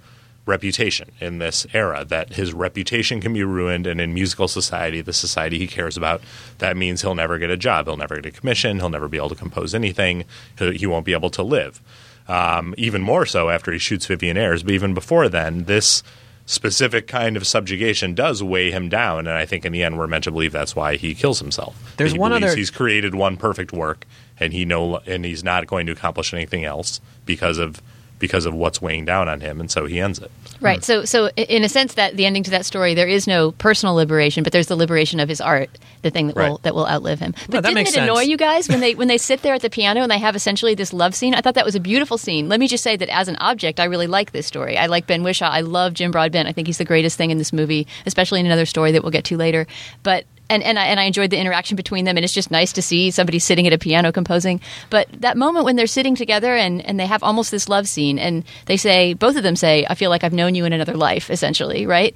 reputation 0.47 1.11
in 1.19 1.39
this 1.39 1.67
era. 1.73 2.05
That 2.05 2.33
his 2.33 2.53
reputation 2.53 3.21
can 3.21 3.33
be 3.33 3.43
ruined, 3.43 3.85
and 3.85 4.01
in 4.01 4.13
musical 4.13 4.47
society, 4.47 5.01
the 5.01 5.13
society 5.13 5.59
he 5.59 5.67
cares 5.67 5.97
about, 5.97 6.21
that 6.57 6.77
means 6.77 7.01
he'll 7.01 7.15
never 7.15 7.37
get 7.37 7.49
a 7.49 7.57
job, 7.57 7.85
he'll 7.85 7.97
never 7.97 8.15
get 8.15 8.25
a 8.25 8.31
commission, 8.31 8.79
he'll 8.79 8.89
never 8.89 9.07
be 9.07 9.17
able 9.17 9.29
to 9.29 9.35
compose 9.35 9.75
anything, 9.75 10.25
he 10.57 10.87
won't 10.87 11.05
be 11.05 11.13
able 11.13 11.29
to 11.31 11.43
live. 11.43 11.81
Um, 12.27 12.73
even 12.77 13.01
more 13.01 13.25
so 13.25 13.49
after 13.49 13.71
he 13.71 13.79
shoots 13.79 14.07
Vyvyan 14.07 14.35
Ayrs, 14.35 14.63
but 14.63 14.73
even 14.73 14.93
before 14.93 15.29
then, 15.29 15.63
this 15.65 16.03
specific 16.45 17.07
kind 17.07 17.35
of 17.37 17.45
subjugation 17.45 18.15
does 18.15 18.41
weigh 18.41 18.71
him 18.71 18.89
down, 18.89 19.19
and 19.27 19.37
I 19.37 19.45
think 19.45 19.65
in 19.65 19.73
the 19.73 19.83
end 19.83 19.97
we're 19.97 20.07
meant 20.07 20.23
to 20.25 20.31
believe 20.31 20.53
that's 20.53 20.75
why 20.75 20.95
he 20.95 21.13
kills 21.13 21.39
himself. 21.39 21.93
There's 21.97 22.13
he 22.13 22.17
one 22.17 22.31
other- 22.31 22.55
he's 22.55 22.71
created 22.71 23.13
one 23.15 23.35
perfect 23.37 23.73
work, 23.73 24.05
and 24.39 24.53
he 24.53 24.65
no 24.65 24.97
and 25.05 25.25
he's 25.25 25.43
not 25.43 25.67
going 25.67 25.85
to 25.87 25.91
accomplish 25.91 26.33
anything 26.33 26.63
else 26.63 27.01
because 27.25 27.57
of 27.57 27.81
because 28.19 28.45
of 28.45 28.53
what's 28.53 28.81
weighing 28.81 29.05
down 29.05 29.27
on 29.29 29.41
him, 29.41 29.59
and 29.59 29.69
so 29.69 29.85
he 29.85 29.99
ends 29.99 30.19
it. 30.19 30.31
Right. 30.59 30.83
So, 30.83 31.05
so 31.05 31.29
in 31.35 31.63
a 31.63 31.69
sense, 31.69 31.93
that 31.95 32.15
the 32.15 32.25
ending 32.25 32.43
to 32.43 32.51
that 32.51 32.65
story, 32.65 32.93
there 32.93 33.07
is 33.07 33.27
no 33.27 33.51
personal 33.51 33.95
liberation, 33.95 34.43
but 34.43 34.53
there's 34.53 34.67
the 34.67 34.75
liberation 34.75 35.19
of 35.19 35.29
his 35.29 35.39
art, 35.39 35.69
the 36.01 36.09
thing 36.09 36.27
that 36.27 36.35
will 36.35 36.59
that 36.63 36.73
will 36.73 36.87
outlive 36.87 37.19
him. 37.19 37.33
But 37.47 37.51
that 37.51 37.63
didn't 37.63 37.75
makes 37.75 37.95
it 37.95 38.03
annoy 38.03 38.19
sense. 38.19 38.29
you 38.29 38.37
guys 38.37 38.69
when 38.69 38.79
they 38.79 38.95
when 38.95 39.07
they 39.07 39.17
sit 39.17 39.41
there 39.41 39.53
at 39.53 39.61
the 39.61 39.69
piano 39.69 40.01
and 40.01 40.11
they 40.11 40.19
have 40.19 40.35
essentially 40.35 40.73
this 40.73 40.93
love 40.93 41.13
scene? 41.13 41.35
I 41.35 41.41
thought 41.41 41.55
that 41.55 41.65
was 41.65 41.75
a 41.75 41.79
beautiful 41.79 42.17
scene. 42.17 42.49
Let 42.49 42.59
me 42.59 42.67
just 42.67 42.83
say 42.83 42.95
that 42.95 43.09
as 43.09 43.27
an 43.27 43.35
object, 43.37 43.79
I 43.79 43.85
really 43.85 44.07
like 44.07 44.31
this 44.31 44.47
story. 44.47 44.77
I 44.77 44.87
like 44.87 45.07
Ben 45.07 45.23
Whishaw. 45.23 45.49
I 45.49 45.61
love 45.61 45.93
Jim 45.93 46.11
Broadbent. 46.11 46.47
I 46.47 46.51
think 46.51 46.67
he's 46.67 46.79
the 46.79 46.85
greatest 46.85 47.17
thing 47.17 47.31
in 47.31 47.37
this 47.37 47.53
movie, 47.53 47.87
especially 48.05 48.39
in 48.39 48.45
another 48.45 48.65
story 48.65 48.91
that 48.93 49.03
we'll 49.03 49.11
get 49.11 49.25
to 49.25 49.37
later. 49.37 49.67
But 50.03 50.25
and 50.49 50.63
and 50.63 50.77
I, 50.79 50.85
and 50.85 50.99
I 50.99 51.03
enjoyed 51.03 51.29
the 51.29 51.37
interaction 51.37 51.75
between 51.75 52.05
them, 52.05 52.17
and 52.17 52.23
it's 52.23 52.33
just 52.33 52.51
nice 52.51 52.73
to 52.73 52.81
see 52.81 53.11
somebody 53.11 53.39
sitting 53.39 53.67
at 53.67 53.73
a 53.73 53.77
piano 53.77 54.11
composing. 54.11 54.61
But 54.89 55.07
that 55.21 55.37
moment 55.37 55.65
when 55.65 55.75
they're 55.75 55.87
sitting 55.87 56.15
together 56.15 56.55
and, 56.55 56.85
and 56.85 56.99
they 56.99 57.05
have 57.05 57.23
almost 57.23 57.51
this 57.51 57.69
love 57.69 57.87
scene, 57.87 58.19
and 58.19 58.43
they 58.65 58.77
say, 58.77 59.13
both 59.13 59.35
of 59.35 59.43
them 59.43 59.55
say, 59.55 59.85
"I 59.89 59.95
feel 59.95 60.09
like 60.09 60.23
I've 60.23 60.33
known 60.33 60.55
you 60.55 60.65
in 60.65 60.73
another 60.73 60.95
life," 60.95 61.29
essentially, 61.29 61.85
right? 61.85 62.15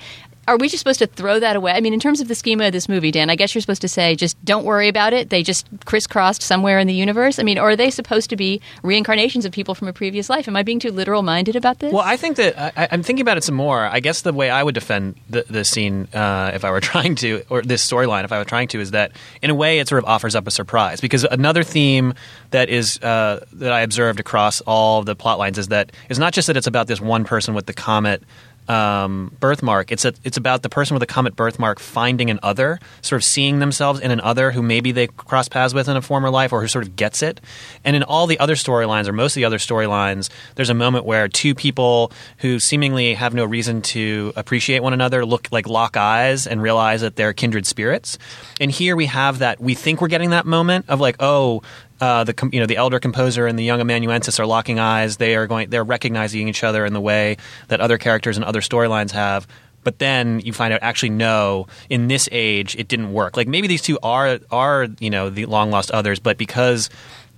Are 0.51 0.57
we 0.57 0.67
just 0.67 0.79
supposed 0.79 0.99
to 0.99 1.07
throw 1.07 1.39
that 1.39 1.55
away? 1.55 1.71
I 1.71 1.79
mean, 1.79 1.93
in 1.93 2.01
terms 2.01 2.19
of 2.19 2.27
the 2.27 2.35
schema 2.35 2.65
of 2.65 2.73
this 2.73 2.89
movie, 2.89 3.09
Dan, 3.09 3.29
I 3.29 3.37
guess 3.37 3.55
you're 3.55 3.61
supposed 3.61 3.83
to 3.83 3.87
say, 3.87 4.17
just 4.17 4.43
don't 4.43 4.65
worry 4.65 4.89
about 4.89 5.13
it. 5.13 5.29
They 5.29 5.43
just 5.43 5.65
crisscrossed 5.85 6.41
somewhere 6.41 6.77
in 6.77 6.87
the 6.87 6.93
universe. 6.93 7.39
I 7.39 7.43
mean, 7.43 7.57
or 7.57 7.69
are 7.69 7.75
they 7.77 7.89
supposed 7.89 8.29
to 8.31 8.35
be 8.35 8.59
reincarnations 8.83 9.45
of 9.45 9.53
people 9.53 9.75
from 9.75 9.87
a 9.87 9.93
previous 9.93 10.29
life? 10.29 10.49
Am 10.49 10.57
I 10.57 10.63
being 10.63 10.79
too 10.79 10.91
literal 10.91 11.23
minded 11.23 11.55
about 11.55 11.79
this? 11.79 11.93
Well, 11.93 12.03
I 12.03 12.17
think 12.17 12.35
that 12.35 12.59
I, 12.77 12.89
I'm 12.91 13.01
thinking 13.01 13.21
about 13.21 13.37
it 13.37 13.45
some 13.45 13.55
more. 13.55 13.85
I 13.85 14.01
guess 14.01 14.23
the 14.23 14.33
way 14.33 14.49
I 14.49 14.61
would 14.61 14.75
defend 14.75 15.15
the, 15.29 15.45
the 15.49 15.63
scene, 15.63 16.09
uh, 16.13 16.51
if 16.53 16.65
I 16.65 16.71
were 16.71 16.81
trying 16.81 17.15
to, 17.15 17.45
or 17.47 17.61
this 17.61 17.89
storyline, 17.89 18.25
if 18.25 18.33
I 18.33 18.37
were 18.37 18.43
trying 18.43 18.67
to, 18.69 18.81
is 18.81 18.91
that 18.91 19.13
in 19.41 19.51
a 19.51 19.55
way 19.55 19.79
it 19.79 19.87
sort 19.87 20.03
of 20.03 20.09
offers 20.09 20.35
up 20.35 20.47
a 20.47 20.51
surprise. 20.51 20.99
Because 20.99 21.23
another 21.23 21.63
theme 21.63 22.13
that 22.49 22.67
is 22.67 22.99
uh, 23.01 23.45
that 23.53 23.71
I 23.71 23.81
observed 23.81 24.19
across 24.19 24.59
all 24.59 25.01
the 25.01 25.15
plot 25.15 25.39
lines 25.39 25.57
is 25.57 25.69
that 25.69 25.93
it's 26.09 26.19
not 26.19 26.33
just 26.33 26.47
that 26.47 26.57
it's 26.57 26.67
about 26.67 26.87
this 26.87 26.99
one 26.99 27.23
person 27.23 27.53
with 27.53 27.67
the 27.67 27.73
comet 27.73 28.21
um, 28.67 29.35
birthmark. 29.39 29.91
It's 29.91 30.05
a, 30.05 30.13
it's 30.23 30.37
about 30.37 30.61
the 30.61 30.69
person 30.69 30.95
with 30.95 31.03
a 31.03 31.07
comet 31.07 31.35
birthmark 31.35 31.79
finding 31.79 32.29
an 32.29 32.39
other, 32.43 32.79
sort 33.01 33.21
of 33.21 33.23
seeing 33.23 33.59
themselves 33.59 33.99
in 33.99 34.11
an 34.11 34.21
other 34.21 34.51
who 34.51 34.61
maybe 34.61 34.91
they 34.91 35.07
cross 35.07 35.49
paths 35.49 35.73
with 35.73 35.87
in 35.89 35.97
a 35.97 36.01
former 36.01 36.29
life, 36.29 36.53
or 36.53 36.61
who 36.61 36.67
sort 36.67 36.85
of 36.85 36.95
gets 36.95 37.21
it. 37.21 37.41
And 37.83 37.95
in 37.95 38.03
all 38.03 38.27
the 38.27 38.39
other 38.39 38.55
storylines, 38.55 39.07
or 39.07 39.13
most 39.13 39.33
of 39.33 39.35
the 39.35 39.45
other 39.45 39.57
storylines, 39.57 40.29
there's 40.55 40.69
a 40.69 40.73
moment 40.73 41.05
where 41.05 41.27
two 41.27 41.55
people 41.55 42.11
who 42.37 42.59
seemingly 42.59 43.13
have 43.13 43.33
no 43.33 43.45
reason 43.45 43.81
to 43.81 44.33
appreciate 44.35 44.81
one 44.81 44.93
another 44.93 45.25
look 45.25 45.47
like 45.51 45.67
lock 45.67 45.97
eyes 45.97 46.47
and 46.47 46.61
realize 46.61 47.01
that 47.01 47.15
they're 47.15 47.33
kindred 47.33 47.65
spirits. 47.65 48.17
And 48.59 48.71
here 48.71 48.95
we 48.95 49.07
have 49.07 49.39
that. 49.39 49.59
We 49.59 49.75
think 49.75 50.01
we're 50.01 50.07
getting 50.07 50.31
that 50.31 50.45
moment 50.45 50.85
of 50.87 50.99
like, 50.99 51.15
oh, 51.19 51.61
uh, 52.01 52.23
the 52.23 52.49
you 52.51 52.59
know 52.59 52.65
the 52.65 52.77
elder 52.77 52.99
composer 52.99 53.45
and 53.45 53.57
the 53.57 53.63
young 53.63 53.79
amanuensis 53.79 54.39
are 54.39 54.45
locking 54.47 54.79
eyes. 54.79 55.17
They 55.17 55.35
are 55.35 55.45
going. 55.45 55.69
They're 55.69 55.83
recognizing 55.83 56.47
each 56.47 56.63
other 56.63 56.83
in 56.83 56.93
the 56.93 57.01
way 57.01 57.37
that 57.67 57.79
other 57.79 57.97
characters 57.99 58.37
and 58.37 58.43
other 58.43 58.61
storylines 58.61 59.11
have. 59.11 59.47
But 59.83 59.99
then 59.99 60.39
you 60.41 60.51
find 60.51 60.73
out 60.73 60.79
actually 60.81 61.11
no, 61.11 61.67
in 61.89 62.07
this 62.07 62.27
age 62.31 62.75
it 62.75 62.87
didn't 62.87 63.13
work. 63.13 63.37
Like 63.37 63.47
maybe 63.47 63.67
these 63.67 63.83
two 63.83 63.99
are 64.01 64.39
are 64.49 64.87
you 64.99 65.11
know 65.11 65.29
the 65.29 65.45
long 65.45 65.69
lost 65.69 65.91
others, 65.91 66.19
but 66.19 66.39
because 66.39 66.89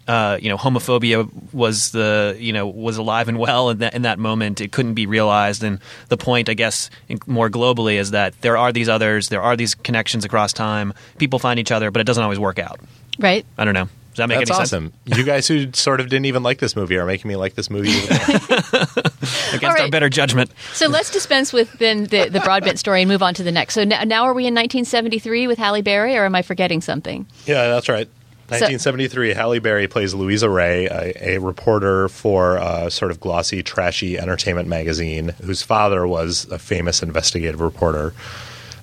uh, 0.08 0.38
you 0.41 0.47
know 0.47 0.58
homophobia 0.58 1.30
was 1.54 1.91
the 1.91 2.36
you 2.39 2.54
know 2.54 2.65
was 2.65 2.95
alive 2.97 3.28
and 3.28 3.38
well 3.38 3.69
in 3.69 3.80
that 3.80 3.93
in 3.93 4.04
that 4.04 4.17
moment, 4.17 4.62
it 4.62 4.71
couldn't 4.71 4.93
be 4.93 5.08
realized. 5.08 5.62
And 5.62 5.80
the 6.08 6.17
point, 6.17 6.47
I 6.47 6.54
guess, 6.54 6.89
in, 7.10 7.19
more 7.28 7.49
globally, 7.49 7.95
is 7.95 8.12
that 8.12 8.39
there 8.41 8.58
are 8.58 8.71
these 8.71 8.88
others, 8.88 9.28
there 9.28 9.41
are 9.41 9.58
these 9.58 9.76
connections 9.76 10.23
across 10.23 10.54
time. 10.54 10.93
People 11.17 11.39
find 11.39 11.60
each 11.60 11.71
other, 11.71 11.91
but 11.91 11.99
it 11.99 12.06
doesn't 12.06 12.23
always 12.23 12.39
work 12.39 12.60
out. 12.60 12.80
right? 13.19 13.45
I 13.58 13.65
don't 13.65 13.73
know. 13.73 13.89
Does 14.13 14.17
that 14.17 14.30
make 14.30 14.38
That's 14.39 14.52
any 14.52 14.60
awesome. 14.60 14.93
you 15.06 15.23
guys 15.23 15.47
who 15.47 15.71
sort 15.73 15.99
of 15.99 16.08
didn't 16.08 16.26
even 16.26 16.43
like 16.43 16.60
this 16.60 16.76
movie 16.76 16.97
are 16.97 17.06
making 17.06 17.30
me 17.30 17.36
like 17.36 17.56
this 17.56 17.71
movie. 17.71 17.89
even 17.89 18.10
more. 18.10 18.19
sense? 18.19 18.58
Against 19.54 19.63
All 19.63 19.82
our 19.82 19.89
better 19.89 20.10
judgment. 20.10 20.52
So 20.73 20.88
let's 20.88 21.10
dispense 21.10 21.52
with 21.52 21.73
then 21.80 22.06
the, 22.06 22.30
the 22.30 22.39
Broadbent 22.41 22.78
story 22.78 23.02
and 23.02 23.10
move 23.10 23.23
on 23.23 23.34
to 23.34 23.43
the 23.43 23.52
next. 23.52 23.73
So 23.73 23.84
now, 23.84 24.04
now 24.04 24.23
are 24.26 24.34
we 24.34 24.43
in 24.43 24.54
1973 24.54 25.47
with 25.47 25.58
Halle 25.58 25.82
Berry, 25.82 26.15
or 26.15 26.26
am 26.26 26.36
I 26.36 26.43
forgetting 26.43 26.82
something? 26.82 27.26
yeah, 27.47 27.67
that's 27.69 27.89
right. 27.89 28.08
1973, 28.49 29.34
Halle 29.34 29.60
Berry 29.60 29.88
plays 29.88 30.13
Luisa 30.13 30.49
Rey, 30.49 30.86
a, 30.86 31.36
a 31.36 31.39
reporter 31.39 32.08
for 32.10 32.58
a 32.58 32.91
sort 32.91 33.10
of 33.10 33.19
glossy, 33.19 33.63
trashy 33.63 34.19
entertainment 34.19 34.67
magazine, 34.67 35.30
whose 35.43 35.63
father 35.63 36.06
was 36.06 36.45
a 36.52 36.60
famous 36.60 37.02
investigative 37.02 37.62
reporter. 37.62 38.13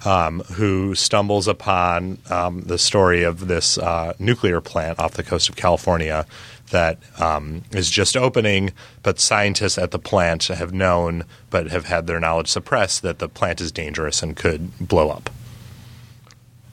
Um, 0.05 0.41
who 0.41 0.95
stumbles 0.95 1.49
upon 1.49 2.19
um, 2.31 2.63
the 2.63 2.79
story 2.79 3.23
of 3.23 3.49
this 3.49 3.79
uh, 3.79 4.15
nuclear 4.19 4.61
plant 4.61 4.99
off 4.99 5.15
the 5.15 5.23
coast 5.23 5.49
of 5.49 5.57
California 5.57 6.27
that 6.71 6.99
um, 7.21 7.63
is 7.73 7.91
just 7.91 8.17
opening, 8.17 8.73
but 9.03 9.21
scientists 9.21 9.77
at 9.77 9.91
the 9.91 9.99
plant 9.99 10.45
have 10.47 10.73
known, 10.73 11.25
but 11.51 11.69
have 11.69 11.87
had 11.87 12.07
their 12.07 12.21
knowledge 12.21 12.49
suppressed, 12.49 13.03
that 13.03 13.19
the 13.19 13.29
plant 13.29 13.61
is 13.61 13.71
dangerous 13.71 14.23
and 14.23 14.37
could 14.37 14.79
blow 14.79 15.11
up. 15.11 15.31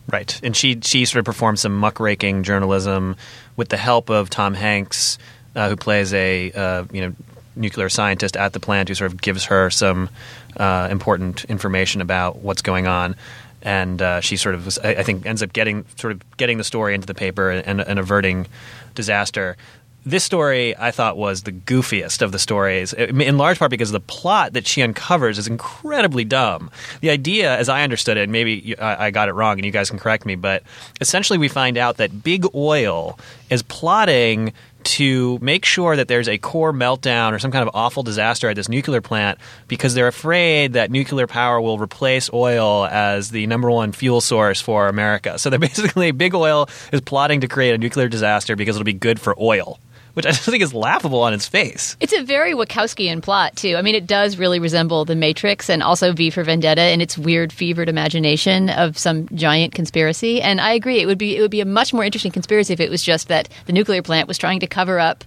Right, 0.10 0.40
and 0.42 0.56
she 0.56 0.80
she 0.84 1.04
sort 1.04 1.20
of 1.20 1.26
performs 1.26 1.62
some 1.62 1.78
muckraking 1.78 2.44
journalism 2.44 3.18
with 3.58 3.68
the 3.68 3.78
help 3.78 4.10
of 4.10 4.30
Tom 4.30 4.54
Hanks, 4.54 5.18
uh, 5.54 5.68
who 5.68 5.76
plays 5.76 6.13
a 6.13 6.52
uh, 6.52 6.86
you 6.94 7.02
know 7.02 7.13
nuclear 7.58 7.90
scientist 7.90 8.38
at 8.38 8.54
the 8.54 8.60
plant, 8.62 8.88
who 8.88 8.96
sort 8.96 9.12
of 9.12 9.22
gives 9.22 9.46
her 9.46 9.70
some 9.70 10.10
uh, 10.56 10.88
important 10.90 11.44
information 11.46 12.02
about 12.02 12.38
what's 12.38 12.62
going 12.62 12.88
on, 12.88 13.16
and 13.62 14.02
uh, 14.02 14.22
she 14.22 14.38
sort 14.38 14.56
of 14.56 14.66
was- 14.66 14.80
I, 14.80 14.90
I 14.96 15.04
think 15.04 15.26
ends 15.26 15.44
up 15.44 15.52
getting 15.54 15.86
sort 15.98 16.14
of 16.14 16.38
getting 16.38 16.58
the 16.58 16.64
story 16.64 16.94
into 16.96 17.08
the 17.08 17.14
paper 17.16 17.50
and, 17.50 17.82
and 17.82 18.00
averting 18.00 18.48
disaster. 18.96 19.58
This 20.06 20.24
story 20.24 20.74
I 20.78 20.92
thought 20.92 21.18
was 21.18 21.44
the 21.44 21.52
goofiest 21.52 22.22
of 22.22 22.32
the 22.32 22.40
stories, 22.40 22.94
in 22.94 23.38
large 23.38 23.60
part 23.60 23.70
because 23.72 23.92
the 23.92 24.00
plot 24.00 24.54
that 24.54 24.66
she 24.66 24.82
uncovers 24.82 25.38
is 25.38 25.48
incredibly 25.48 26.24
dumb. 26.24 26.72
The 27.02 27.10
idea, 27.10 27.58
as 27.58 27.68
I 27.68 27.84
understood 27.84 28.16
it, 28.16 28.30
maybe 28.30 28.74
I 28.80 29.12
got 29.12 29.28
it 29.28 29.34
wrong 29.34 29.58
and 29.58 29.66
you 29.66 29.72
guys 29.72 29.90
can 29.90 30.00
correct 30.00 30.26
me, 30.26 30.36
but 30.36 30.64
essentially 31.02 31.38
we 31.38 31.50
find 31.50 31.78
out 31.78 31.98
that 31.98 32.24
Big 32.24 32.46
Oil 32.56 33.20
is 33.50 33.64
plotting 33.64 34.54
to 34.88 35.38
make 35.41 35.65
sure 35.65 35.97
that 35.97 36.08
there's 36.08 36.30
a 36.30 36.38
core 36.38 36.71
meltdown 36.71 37.34
or 37.34 37.39
some 37.39 37.52
kind 37.52 37.67
of 37.67 37.76
awful 37.76 38.04
disaster 38.04 38.50
at 38.50 38.56
this 38.56 38.69
nuclear 38.69 39.02
plant 39.02 39.38
because 39.67 39.93
they're 39.93 40.08
afraid 40.08 40.73
that 40.73 40.89
nuclear 40.89 41.28
power 41.28 41.60
will 41.60 41.78
replace 41.78 42.30
oil 42.32 42.86
as 42.86 43.30
the 43.32 43.45
number 43.47 43.69
one 43.69 43.91
fuel 43.91 44.21
source 44.21 44.62
for 44.62 44.88
America. 44.88 45.38
So 45.39 45.50
they're 45.50 45.60
basically 45.67 46.12
Big 46.12 46.34
Oil 46.34 46.69
is 46.93 47.02
plotting 47.02 47.41
to 47.41 47.47
create 47.47 47.73
a 47.73 47.78
nuclear 47.78 48.08
disaster 48.08 48.56
because 48.56 48.78
it'll 48.78 48.86
be 48.86 48.93
good 48.93 49.19
for 49.19 49.36
oil, 49.39 49.78
which 50.17 50.25
I 50.25 50.32
just 50.32 50.43
think 50.49 50.62
is 50.63 50.73
laughable 50.73 51.21
on 51.21 51.34
its 51.34 51.47
face. 51.47 51.95
It's 52.01 52.12
a 52.12 52.23
very 52.23 52.53
Wachowskian 52.53 53.21
plot 53.21 53.56
too. 53.56 53.75
I 53.77 53.82
mean, 53.84 53.95
it 53.95 54.08
does 54.08 54.38
really 54.38 54.60
resemble 54.60 55.06
The 55.06 55.15
Matrix 55.15 55.69
and 55.69 55.82
also 55.84 56.12
V 56.12 56.30
for 56.32 56.43
Vendetta 56.43 56.91
in 56.91 56.99
its 56.99 57.17
weird, 57.17 57.53
fevered 57.53 57.88
imagination 57.88 58.69
of 58.71 58.97
some 58.97 59.30
giant 59.36 59.73
conspiracy. 59.75 60.41
And 60.41 60.60
I 60.60 60.73
agree, 60.73 60.99
it 60.99 61.06
would 61.06 61.17
be 61.19 61.38
it 61.38 61.41
would 61.41 61.51
be 61.51 61.62
a 61.62 61.65
much 61.65 61.93
more 61.93 62.03
interesting 62.03 62.32
conspiracy 62.32 62.73
if 62.73 62.80
it 62.80 62.89
was 62.89 63.03
just 63.03 63.27
that 63.30 63.47
the 63.67 63.73
nuclear 63.73 64.01
plant 64.01 64.27
was 64.27 64.38
trying 64.38 64.60
to 64.62 64.67
cover 64.67 64.99
up 64.99 65.23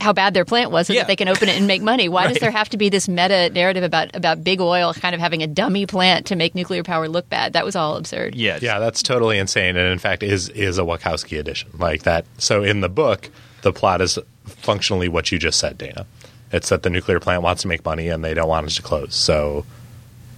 how 0.00 0.12
bad 0.12 0.32
their 0.32 0.44
plant 0.44 0.70
was 0.70 0.86
so 0.86 0.92
Yeah. 0.92 1.00
that 1.00 1.08
they 1.08 1.16
can 1.16 1.26
open 1.26 1.48
it 1.48 1.56
and 1.58 1.66
make 1.66 1.82
money. 1.82 2.08
Why 2.08 2.28
does 2.32 2.38
there 2.38 2.52
have 2.52 2.68
to 2.68 2.76
be 2.76 2.88
this 2.88 3.08
meta 3.08 3.50
narrative 3.50 3.82
about 3.82 4.14
about 4.14 4.44
big 4.44 4.60
oil 4.60 4.94
kind 4.94 5.12
of 5.16 5.20
having 5.20 5.42
a 5.42 5.48
dummy 5.48 5.86
plant 5.86 6.26
to 6.26 6.36
make 6.36 6.54
nuclear 6.54 6.84
power 6.84 7.08
look 7.08 7.28
bad? 7.28 7.54
That 7.54 7.64
was 7.64 7.74
all 7.74 7.96
absurd. 7.96 8.36
Yeah, 8.36 8.60
Yeah, 8.62 8.78
that's 8.78 9.02
totally 9.02 9.38
insane, 9.38 9.76
and 9.76 9.90
in 9.90 9.98
fact, 9.98 10.22
is 10.22 10.48
is 10.50 10.78
a 10.78 10.82
Wachowski 10.82 11.36
edition 11.40 11.70
like 11.76 12.04
that. 12.04 12.26
So 12.38 12.62
in 12.62 12.80
the 12.80 12.88
book, 12.88 13.28
the 13.62 13.72
plot 13.72 14.00
is 14.00 14.18
functionally 14.46 15.08
what 15.08 15.30
you 15.32 15.38
just 15.38 15.58
said, 15.58 15.78
Dana. 15.78 16.06
It's 16.52 16.70
that 16.70 16.82
the 16.82 16.90
nuclear 16.90 17.20
plant 17.20 17.42
wants 17.42 17.62
to 17.62 17.68
make 17.68 17.84
money 17.84 18.08
and 18.08 18.24
they 18.24 18.34
don't 18.34 18.48
want 18.48 18.70
it 18.70 18.74
to 18.74 18.82
close, 18.82 19.14
so 19.14 19.66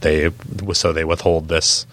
they 0.01 0.31
so 0.73 0.93
they 0.93 1.05
withhold 1.05 1.49
this 1.49 1.87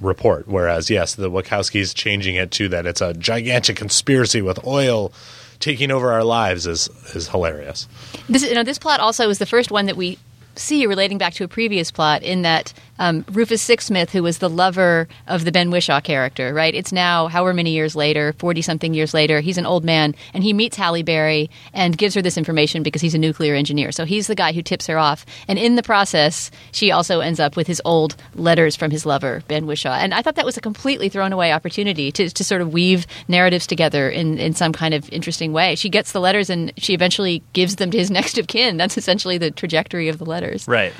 report. 0.00 0.46
Whereas, 0.46 0.90
yes, 0.90 1.14
the 1.14 1.30
Wachowskis 1.30 1.94
changing 1.94 2.36
it 2.36 2.50
to 2.52 2.68
that 2.68 2.86
it's 2.86 3.00
a 3.00 3.14
gigantic 3.14 3.76
conspiracy 3.76 4.42
with 4.42 4.64
oil 4.66 5.12
taking 5.58 5.90
over 5.90 6.12
our 6.12 6.24
lives 6.24 6.66
is 6.66 6.88
is 7.14 7.28
hilarious. 7.28 7.88
This, 8.28 8.44
you 8.44 8.54
know, 8.54 8.62
this 8.62 8.78
plot 8.78 9.00
also 9.00 9.28
is 9.30 9.38
the 9.38 9.46
first 9.46 9.70
one 9.70 9.86
that 9.86 9.96
we 9.96 10.18
see 10.54 10.86
relating 10.86 11.18
back 11.18 11.34
to 11.34 11.44
a 11.44 11.48
previous 11.48 11.90
plot 11.90 12.22
in 12.22 12.42
that 12.42 12.72
um, 12.98 13.24
Rufus 13.30 13.66
Sixsmith, 13.66 14.10
who 14.10 14.22
was 14.22 14.38
the 14.38 14.48
lover 14.48 15.08
of 15.26 15.44
the 15.44 15.52
Ben 15.52 15.70
Whishaw 15.70 16.02
character, 16.02 16.52
right? 16.54 16.74
It's 16.74 16.92
now 16.92 17.28
however 17.28 17.54
many 17.54 17.70
years 17.70 17.96
later, 17.96 18.34
40 18.38 18.62
something 18.62 18.94
years 18.94 19.14
later, 19.14 19.40
he's 19.40 19.58
an 19.58 19.66
old 19.66 19.84
man 19.84 20.14
and 20.32 20.42
he 20.42 20.52
meets 20.52 20.76
Halle 20.76 21.02
Berry 21.02 21.50
and 21.72 21.96
gives 21.96 22.14
her 22.14 22.22
this 22.22 22.38
information 22.38 22.82
because 22.82 23.02
he's 23.02 23.14
a 23.14 23.18
nuclear 23.18 23.54
engineer. 23.54 23.92
So 23.92 24.04
he's 24.04 24.26
the 24.26 24.34
guy 24.34 24.52
who 24.52 24.62
tips 24.62 24.86
her 24.86 24.98
off. 24.98 25.26
And 25.48 25.58
in 25.58 25.76
the 25.76 25.82
process, 25.82 26.50
she 26.72 26.90
also 26.90 27.20
ends 27.20 27.40
up 27.40 27.56
with 27.56 27.66
his 27.66 27.82
old 27.84 28.16
letters 28.34 28.76
from 28.76 28.90
his 28.90 29.06
lover, 29.06 29.42
Ben 29.48 29.66
Whishaw. 29.66 29.96
And 29.96 30.14
I 30.14 30.22
thought 30.22 30.36
that 30.36 30.46
was 30.46 30.56
a 30.56 30.60
completely 30.60 31.08
thrown 31.08 31.32
away 31.32 31.52
opportunity 31.52 32.12
to, 32.12 32.30
to 32.30 32.44
sort 32.44 32.60
of 32.60 32.72
weave 32.72 33.06
narratives 33.28 33.66
together 33.66 34.08
in, 34.08 34.38
in 34.38 34.54
some 34.54 34.72
kind 34.72 34.94
of 34.94 35.10
interesting 35.12 35.52
way. 35.52 35.74
She 35.74 35.88
gets 35.88 36.12
the 36.12 36.20
letters 36.20 36.50
and 36.50 36.72
she 36.76 36.94
eventually 36.94 37.42
gives 37.52 37.76
them 37.76 37.90
to 37.90 37.98
his 37.98 38.10
next 38.16 38.38
of 38.38 38.46
kin. 38.46 38.76
That's 38.76 38.96
essentially 38.96 39.38
the 39.38 39.50
trajectory 39.50 40.08
of 40.08 40.18
the 40.18 40.24
letters. 40.24 40.66
right. 40.68 40.92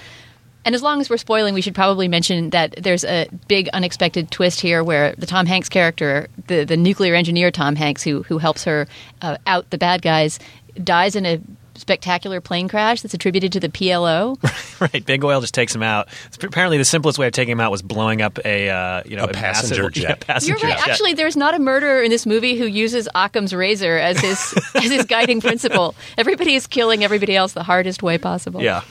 And 0.66 0.74
as 0.74 0.82
long 0.82 1.00
as 1.00 1.08
we're 1.08 1.16
spoiling, 1.16 1.54
we 1.54 1.62
should 1.62 1.74
probably 1.74 2.08
mention 2.08 2.50
that 2.50 2.74
there's 2.76 3.04
a 3.04 3.28
big 3.46 3.68
unexpected 3.68 4.30
twist 4.30 4.60
here 4.60 4.82
where 4.84 5.14
the 5.16 5.24
Tom 5.24 5.46
Hanks 5.46 5.68
character, 5.68 6.26
the, 6.48 6.64
the 6.64 6.76
nuclear 6.76 7.14
engineer 7.14 7.50
Tom 7.52 7.76
Hanks, 7.76 8.02
who, 8.02 8.24
who 8.24 8.38
helps 8.38 8.64
her 8.64 8.88
uh, 9.22 9.38
out 9.46 9.70
the 9.70 9.78
bad 9.78 10.02
guys, 10.02 10.38
dies 10.82 11.14
in 11.16 11.24
a 11.24 11.40
spectacular 11.76 12.40
plane 12.40 12.68
crash 12.68 13.02
that's 13.02 13.14
attributed 13.14 13.52
to 13.52 13.60
the 13.60 13.68
PLO. 13.68 14.36
Right, 14.78 15.06
Big 15.06 15.24
Oil 15.24 15.40
just 15.40 15.54
takes 15.54 15.74
him 15.74 15.82
out. 15.82 16.08
Apparently, 16.42 16.76
the 16.76 16.84
simplest 16.84 17.18
way 17.18 17.26
of 17.26 17.32
taking 17.32 17.52
him 17.52 17.60
out 17.60 17.70
was 17.70 17.80
blowing 17.80 18.20
up 18.20 18.38
a 18.44 18.68
uh, 18.68 19.02
you 19.06 19.16
know 19.16 19.24
A 19.24 19.28
passenger 19.28 19.84
massive, 19.84 19.94
jet. 19.94 20.02
Yeah, 20.08 20.14
passenger 20.34 20.58
You're 20.60 20.68
right. 20.70 20.78
jet. 20.78 20.88
Actually, 20.88 21.14
there's 21.14 21.34
not 21.34 21.54
a 21.54 21.58
murderer 21.58 22.02
in 22.02 22.10
this 22.10 22.26
movie 22.26 22.58
who 22.58 22.66
uses 22.66 23.08
Occam's 23.14 23.54
razor 23.54 23.96
as 23.96 24.20
his 24.20 24.54
as 24.74 24.90
his 24.90 25.06
guiding 25.06 25.40
principle. 25.40 25.94
Everybody 26.18 26.56
is 26.56 26.66
killing 26.66 27.04
everybody 27.04 27.34
else 27.36 27.54
the 27.54 27.62
hardest 27.62 28.02
way 28.02 28.18
possible. 28.18 28.60
yeah. 28.60 28.82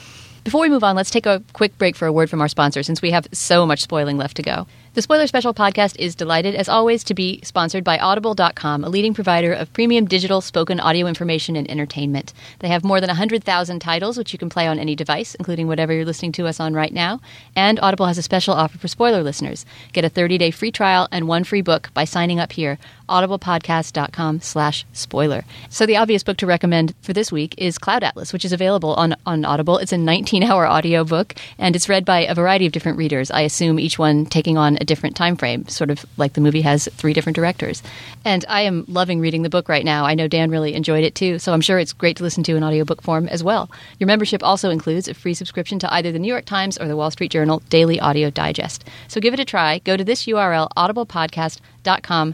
Before 0.46 0.60
we 0.60 0.68
move 0.68 0.84
on, 0.84 0.94
let's 0.94 1.10
take 1.10 1.26
a 1.26 1.42
quick 1.54 1.76
break 1.76 1.96
for 1.96 2.06
a 2.06 2.12
word 2.12 2.30
from 2.30 2.40
our 2.40 2.46
sponsor 2.46 2.84
since 2.84 3.02
we 3.02 3.10
have 3.10 3.26
so 3.32 3.66
much 3.66 3.82
spoiling 3.82 4.16
left 4.16 4.36
to 4.36 4.44
go. 4.44 4.68
The 4.94 5.02
Spoiler 5.02 5.26
Special 5.26 5.52
podcast 5.52 5.98
is 5.98 6.14
delighted, 6.14 6.54
as 6.54 6.68
always, 6.68 7.02
to 7.04 7.14
be 7.14 7.40
sponsored 7.42 7.82
by 7.82 7.98
Audible.com, 7.98 8.84
a 8.84 8.88
leading 8.88 9.12
provider 9.12 9.52
of 9.52 9.72
premium 9.72 10.06
digital 10.06 10.40
spoken 10.40 10.78
audio 10.78 11.08
information 11.08 11.56
and 11.56 11.68
entertainment. 11.68 12.32
They 12.60 12.68
have 12.68 12.84
more 12.84 13.00
than 13.00 13.08
100,000 13.08 13.80
titles, 13.80 14.16
which 14.16 14.32
you 14.32 14.38
can 14.38 14.48
play 14.48 14.68
on 14.68 14.78
any 14.78 14.94
device, 14.94 15.34
including 15.34 15.66
whatever 15.66 15.92
you're 15.92 16.04
listening 16.04 16.32
to 16.32 16.46
us 16.46 16.60
on 16.60 16.74
right 16.74 16.92
now. 16.92 17.20
And 17.56 17.80
Audible 17.80 18.06
has 18.06 18.16
a 18.16 18.22
special 18.22 18.54
offer 18.54 18.78
for 18.78 18.88
spoiler 18.88 19.24
listeners. 19.24 19.66
Get 19.92 20.04
a 20.04 20.10
30-day 20.10 20.52
free 20.52 20.70
trial 20.70 21.08
and 21.10 21.26
one 21.26 21.42
free 21.42 21.60
book 21.60 21.90
by 21.92 22.04
signing 22.04 22.38
up 22.38 22.52
here, 22.52 22.78
audiblepodcast.com 23.08 24.40
slash 24.40 24.84
spoiler. 24.92 25.44
So 25.70 25.86
the 25.86 25.96
obvious 25.96 26.22
book 26.22 26.36
to 26.38 26.46
recommend 26.46 26.94
for 27.02 27.12
this 27.12 27.30
week 27.30 27.54
is 27.58 27.78
Cloud 27.78 28.02
Atlas, 28.02 28.32
which 28.32 28.44
is 28.44 28.52
available 28.52 28.94
on, 28.94 29.14
on 29.24 29.44
Audible. 29.44 29.78
It's 29.78 29.92
a 29.92 29.96
19-hour 29.96 30.68
audiobook, 30.68 31.34
and 31.58 31.76
it's 31.76 31.88
read 31.88 32.04
by 32.04 32.20
a 32.20 32.34
variety 32.34 32.66
of 32.66 32.72
different 32.72 32.98
readers. 32.98 33.30
I 33.30 33.42
assume 33.42 33.78
each 33.78 33.98
one 33.98 34.26
taking 34.26 34.58
on 34.58 34.76
a 34.80 34.84
different 34.84 35.16
time 35.16 35.36
frame, 35.36 35.66
sort 35.68 35.90
of 35.90 36.04
like 36.16 36.34
the 36.34 36.40
movie 36.40 36.62
has 36.62 36.88
three 36.92 37.12
different 37.12 37.36
directors. 37.36 37.82
And 38.24 38.44
I 38.48 38.62
am 38.62 38.84
loving 38.88 39.20
reading 39.20 39.42
the 39.42 39.50
book 39.50 39.68
right 39.68 39.84
now. 39.84 40.04
I 40.04 40.14
know 40.14 40.28
Dan 40.28 40.50
really 40.50 40.74
enjoyed 40.74 41.04
it 41.04 41.14
too, 41.14 41.38
so 41.38 41.52
I'm 41.52 41.60
sure 41.60 41.78
it's 41.78 41.92
great 41.92 42.16
to 42.16 42.22
listen 42.22 42.42
to 42.44 42.56
in 42.56 42.64
audiobook 42.64 43.02
form 43.02 43.28
as 43.28 43.42
well. 43.44 43.70
Your 43.98 44.06
membership 44.06 44.42
also 44.42 44.70
includes 44.70 45.08
a 45.08 45.14
free 45.14 45.34
subscription 45.34 45.78
to 45.80 45.92
either 45.94 46.12
the 46.12 46.18
New 46.18 46.28
York 46.28 46.44
Times 46.44 46.78
or 46.78 46.88
the 46.88 46.96
Wall 46.96 47.10
Street 47.10 47.30
Journal 47.30 47.62
Daily 47.68 48.00
Audio 48.00 48.30
Digest. 48.30 48.84
So 49.08 49.20
give 49.20 49.34
it 49.34 49.40
a 49.40 49.44
try. 49.44 49.78
Go 49.80 49.96
to 49.96 50.04
this 50.04 50.26
URL, 50.26 50.68
audiblepodcast.com 50.76 51.75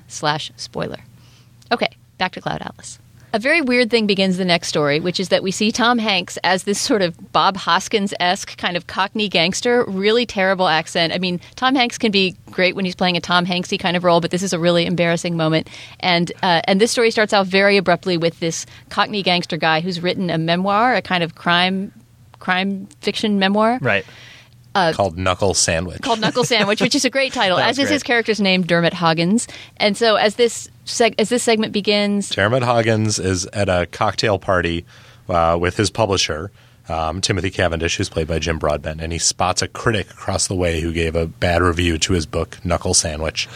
slash 0.08 0.52
spoiler. 0.56 1.00
Okay, 1.70 1.90
back 2.18 2.32
to 2.32 2.40
Cloud 2.40 2.62
Atlas. 2.62 2.98
A 3.34 3.38
very 3.38 3.62
weird 3.62 3.90
thing 3.90 4.06
begins 4.06 4.36
the 4.36 4.44
next 4.44 4.68
story, 4.68 5.00
which 5.00 5.18
is 5.18 5.30
that 5.30 5.42
we 5.42 5.50
see 5.50 5.72
Tom 5.72 5.96
Hanks 5.96 6.36
as 6.44 6.64
this 6.64 6.78
sort 6.78 7.00
of 7.00 7.32
Bob 7.32 7.56
Hoskins 7.56 8.12
esque 8.20 8.58
kind 8.58 8.76
of 8.76 8.86
Cockney 8.86 9.26
gangster, 9.26 9.86
really 9.86 10.26
terrible 10.26 10.68
accent. 10.68 11.14
I 11.14 11.18
mean, 11.18 11.40
Tom 11.56 11.74
Hanks 11.74 11.96
can 11.96 12.12
be 12.12 12.36
great 12.50 12.76
when 12.76 12.84
he's 12.84 12.94
playing 12.94 13.16
a 13.16 13.22
Tom 13.22 13.46
Hanksy 13.46 13.80
kind 13.80 13.96
of 13.96 14.04
role, 14.04 14.20
but 14.20 14.30
this 14.30 14.42
is 14.42 14.52
a 14.52 14.58
really 14.58 14.84
embarrassing 14.84 15.34
moment. 15.34 15.70
And 16.00 16.30
uh, 16.42 16.60
and 16.64 16.78
this 16.78 16.90
story 16.90 17.10
starts 17.10 17.32
out 17.32 17.46
very 17.46 17.78
abruptly 17.78 18.18
with 18.18 18.38
this 18.40 18.66
Cockney 18.90 19.22
gangster 19.22 19.56
guy 19.56 19.80
who's 19.80 20.02
written 20.02 20.28
a 20.28 20.36
memoir, 20.36 20.94
a 20.94 21.00
kind 21.00 21.24
of 21.24 21.34
crime 21.34 21.90
crime 22.38 22.86
fiction 23.00 23.38
memoir 23.38 23.78
Right. 23.80 24.04
Called 24.72 25.18
Knuckle 25.18 25.54
Sandwich. 25.54 26.00
called 26.02 26.20
Knuckle 26.20 26.44
Sandwich, 26.44 26.80
which 26.80 26.94
is 26.94 27.04
a 27.04 27.10
great 27.10 27.32
title, 27.32 27.58
as 27.60 27.78
is 27.78 27.88
his 27.88 28.02
character's 28.02 28.40
name, 28.40 28.62
Dermot 28.62 28.92
Hoggins. 28.92 29.46
And 29.76 29.96
so 29.96 30.16
as 30.16 30.36
this 30.36 30.68
seg- 30.86 31.14
as 31.18 31.28
this 31.28 31.42
segment 31.42 31.72
begins, 31.72 32.30
Dermot 32.30 32.62
Hoggins 32.62 33.18
is 33.18 33.46
at 33.46 33.68
a 33.68 33.86
cocktail 33.86 34.38
party 34.38 34.84
uh, 35.28 35.56
with 35.60 35.76
his 35.76 35.90
publisher, 35.90 36.50
um, 36.88 37.20
Timothy 37.20 37.50
Cavendish, 37.50 37.96
who's 37.96 38.08
played 38.08 38.26
by 38.26 38.38
Jim 38.38 38.58
Broadbent, 38.58 39.00
and 39.00 39.12
he 39.12 39.18
spots 39.18 39.62
a 39.62 39.68
critic 39.68 40.10
across 40.10 40.48
the 40.48 40.54
way 40.54 40.80
who 40.80 40.92
gave 40.92 41.14
a 41.14 41.26
bad 41.26 41.62
review 41.62 41.98
to 41.98 42.12
his 42.12 42.26
book, 42.26 42.58
Knuckle 42.64 42.94
Sandwich. 42.94 43.48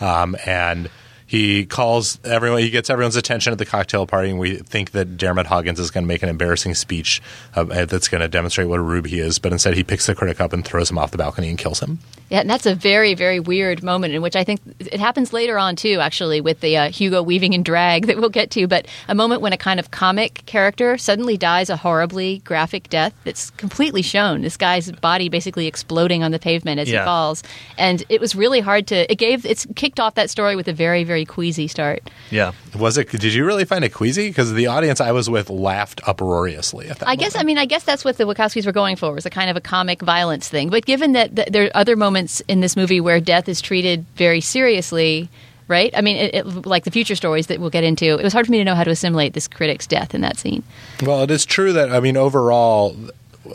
Um, 0.00 0.36
and 0.44 0.90
he 1.26 1.64
calls 1.66 2.18
everyone. 2.24 2.60
He 2.60 2.70
gets 2.70 2.90
everyone's 2.90 3.16
attention 3.16 3.52
at 3.52 3.58
the 3.58 3.64
cocktail 3.64 4.06
party, 4.06 4.30
and 4.30 4.38
we 4.38 4.56
think 4.56 4.90
that 4.92 5.16
Dermot 5.16 5.46
Hoggins 5.46 5.80
is 5.80 5.90
going 5.90 6.04
to 6.04 6.08
make 6.08 6.22
an 6.22 6.28
embarrassing 6.28 6.74
speech 6.74 7.22
uh, 7.54 7.64
that's 7.64 8.08
going 8.08 8.20
to 8.20 8.28
demonstrate 8.28 8.68
what 8.68 8.78
a 8.78 8.82
rube 8.82 9.06
he 9.06 9.18
is. 9.20 9.38
But 9.38 9.52
instead, 9.52 9.74
he 9.74 9.84
picks 9.84 10.06
the 10.06 10.14
critic 10.14 10.40
up 10.40 10.52
and 10.52 10.64
throws 10.64 10.90
him 10.90 10.98
off 10.98 11.10
the 11.10 11.18
balcony 11.18 11.48
and 11.48 11.58
kills 11.58 11.80
him. 11.80 11.98
Yeah, 12.30 12.40
and 12.40 12.48
that's 12.50 12.66
a 12.66 12.74
very, 12.74 13.14
very 13.14 13.38
weird 13.40 13.82
moment 13.82 14.14
in 14.14 14.22
which 14.22 14.34
I 14.36 14.44
think 14.44 14.60
it 14.78 14.98
happens 15.00 15.32
later 15.32 15.58
on 15.58 15.76
too, 15.76 15.98
actually, 16.00 16.40
with 16.40 16.60
the 16.60 16.76
uh, 16.76 16.90
Hugo 16.90 17.22
weaving 17.22 17.52
in 17.52 17.62
drag 17.62 18.06
that 18.06 18.16
we'll 18.18 18.28
get 18.28 18.50
to. 18.52 18.66
But 18.66 18.86
a 19.08 19.14
moment 19.14 19.40
when 19.40 19.52
a 19.52 19.58
kind 19.58 19.78
of 19.80 19.90
comic 19.90 20.42
character 20.46 20.98
suddenly 20.98 21.36
dies 21.36 21.70
a 21.70 21.76
horribly 21.76 22.38
graphic 22.38 22.88
death 22.88 23.14
that's 23.24 23.50
completely 23.50 24.02
shown. 24.02 24.42
This 24.42 24.56
guy's 24.56 24.90
body 24.92 25.28
basically 25.28 25.66
exploding 25.66 26.22
on 26.22 26.30
the 26.32 26.38
pavement 26.38 26.80
as 26.80 26.90
Yeah. 26.90 27.00
he 27.00 27.04
falls, 27.04 27.42
and 27.78 28.02
it 28.08 28.20
was 28.20 28.34
really 28.34 28.60
hard 28.60 28.86
to. 28.88 29.10
It 29.10 29.16
gave 29.16 29.44
it's 29.46 29.66
kicked 29.76 30.00
off 30.00 30.14
that 30.16 30.30
story 30.30 30.56
with 30.56 30.68
a 30.68 30.72
very, 30.72 31.04
very 31.04 31.13
queasy 31.22 31.68
start. 31.68 32.02
Yeah. 32.30 32.52
Was 32.76 32.98
it? 32.98 33.10
Did 33.10 33.34
you 33.34 33.44
really 33.44 33.64
find 33.64 33.84
it 33.84 33.90
queasy? 33.90 34.28
Because 34.28 34.52
the 34.52 34.66
audience 34.66 35.00
I 35.00 35.12
was 35.12 35.30
with 35.30 35.50
laughed 35.50 36.00
uproariously 36.08 36.88
at 36.88 36.98
that. 36.98 37.08
I 37.08 37.14
guess 37.14 37.36
I 37.36 37.44
mean 37.44 37.58
I 37.58 37.66
guess 37.66 37.84
that's 37.84 38.04
what 38.04 38.16
the 38.16 38.24
Wachowskis 38.24 38.66
were 38.66 38.72
going 38.72 38.96
for 38.96 39.12
was 39.12 39.26
a 39.26 39.30
kind 39.30 39.50
of 39.50 39.56
a 39.56 39.60
comic 39.60 40.02
violence 40.02 40.48
thing. 40.48 40.70
But 40.70 40.84
given 40.86 41.12
that 41.12 41.36
th- 41.36 41.48
there 41.48 41.66
are 41.66 41.70
other 41.76 41.94
moments 41.94 42.40
in 42.48 42.60
this 42.60 42.76
movie 42.76 43.00
where 43.00 43.20
death 43.20 43.48
is 43.48 43.60
treated 43.60 44.04
very 44.16 44.40
seriously, 44.40 45.28
right? 45.68 45.92
I 45.96 46.00
mean, 46.00 46.16
it, 46.16 46.34
it, 46.34 46.66
like 46.66 46.84
the 46.84 46.90
future 46.90 47.14
stories 47.14 47.46
that 47.46 47.60
we'll 47.60 47.70
get 47.70 47.84
into, 47.84 48.18
it 48.18 48.24
was 48.24 48.32
hard 48.32 48.46
for 48.46 48.52
me 48.52 48.58
to 48.58 48.64
know 48.64 48.74
how 48.74 48.84
to 48.84 48.90
assimilate 48.90 49.34
this 49.34 49.46
critic's 49.46 49.86
death 49.86 50.14
in 50.14 50.22
that 50.22 50.36
scene. 50.36 50.64
Well, 51.02 51.22
it 51.22 51.30
is 51.30 51.44
true 51.44 51.72
that 51.74 51.92
I 51.92 52.00
mean 52.00 52.16
overall 52.16 52.96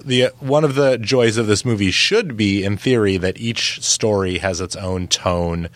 the 0.06 0.32
one 0.40 0.64
of 0.64 0.76
the 0.76 0.98
joys 0.98 1.38
of 1.38 1.48
this 1.48 1.66
movie 1.66 1.92
should 1.92 2.38
be 2.38 2.64
in 2.64 2.78
theory 2.78 3.18
that 3.18 3.40
each 3.40 3.82
story 3.82 4.38
has 4.40 4.62
its 4.62 4.76
own 4.76 5.08
tone 5.08 5.70